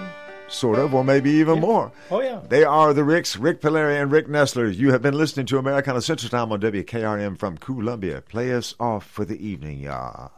sort 0.49 0.79
of, 0.79 0.95
or 0.95 1.05
maybe 1.05 1.31
even 1.31 1.61
more. 1.61 1.93
Oh, 2.11 2.21
yeah. 2.21 2.41
They 2.49 2.65
are 2.65 2.93
the 2.93 3.05
Rix, 3.05 3.37
Rik 3.37 3.61
Palieri 3.61 4.01
and 4.01 4.11
Rick 4.11 4.29
Nestler. 4.29 4.75
You 4.75 4.93
have 4.93 5.03
been 5.03 5.15
listening 5.15 5.47
to 5.47 5.59
Americana 5.59 6.01
Central 6.01 6.31
Time 6.31 6.53
on 6.53 6.61
WKRM 6.61 7.39
from 7.39 7.59
Columbia. 7.59 8.23
Play 8.23 8.53
us 8.53 8.75
off 8.79 9.07
for 9.07 9.25
the 9.25 9.45
evening, 9.45 9.81
y'all. 9.81 10.31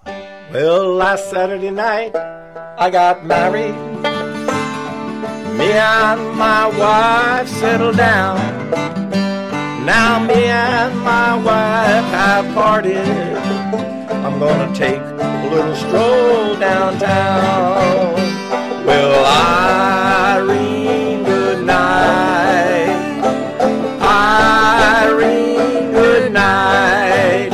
Well, 0.52 0.94
last 0.94 1.30
Saturday 1.30 1.70
night, 1.70 2.16
I 2.16 2.90
got 2.90 3.26
married. 3.26 3.74
Me 5.58 5.72
and 5.72 6.38
my 6.38 6.68
wife 6.68 7.48
settled 7.48 7.96
down. 7.96 8.38
Now 9.84 10.18
me 10.24 10.44
and 10.44 10.98
my 11.00 11.34
wife 11.34 12.04
have 12.12 12.54
parted. 12.54 12.96
I'm 12.96 14.38
gonna 14.38 14.72
take 14.74 15.00
a 15.00 15.48
little 15.50 15.74
stroll 15.74 16.56
downtown. 16.56 18.37
Well, 18.88 19.22
Irene, 20.38 21.22
good 21.22 21.66
night. 21.66 23.20
Irene, 24.00 25.92
good 25.92 26.32
night. 26.32 27.50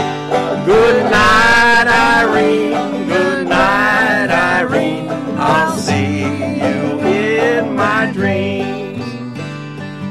Good 0.65 1.11
night, 1.11 1.87
Irene. 1.89 3.09
Good 3.09 3.49
night, 3.49 4.31
Irene. 4.31 5.09
I'll 5.37 5.77
see 5.77 6.21
you 6.21 7.01
in 7.01 7.75
my 7.75 8.13
dreams. 8.13 9.05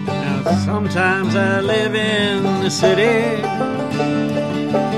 Now, 0.06 0.44
sometimes 0.66 1.38
I 1.38 1.62
live 1.62 1.96
in 1.96 2.44
the 2.64 2.70
city. 2.70 3.42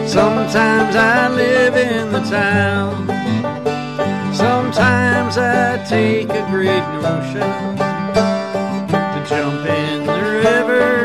Sometimes 0.07 0.95
I 0.95 1.29
live 1.29 1.75
in 1.75 2.11
the 2.11 2.21
town. 2.21 3.14
Sometimes 4.75 5.37
I 5.37 5.85
take 5.85 6.29
a 6.31 6.45
great 6.49 6.83
notion 7.01 7.77
to 8.91 9.25
jump 9.25 9.65
in 9.69 10.05
the 10.05 10.21
river. 10.43 11.04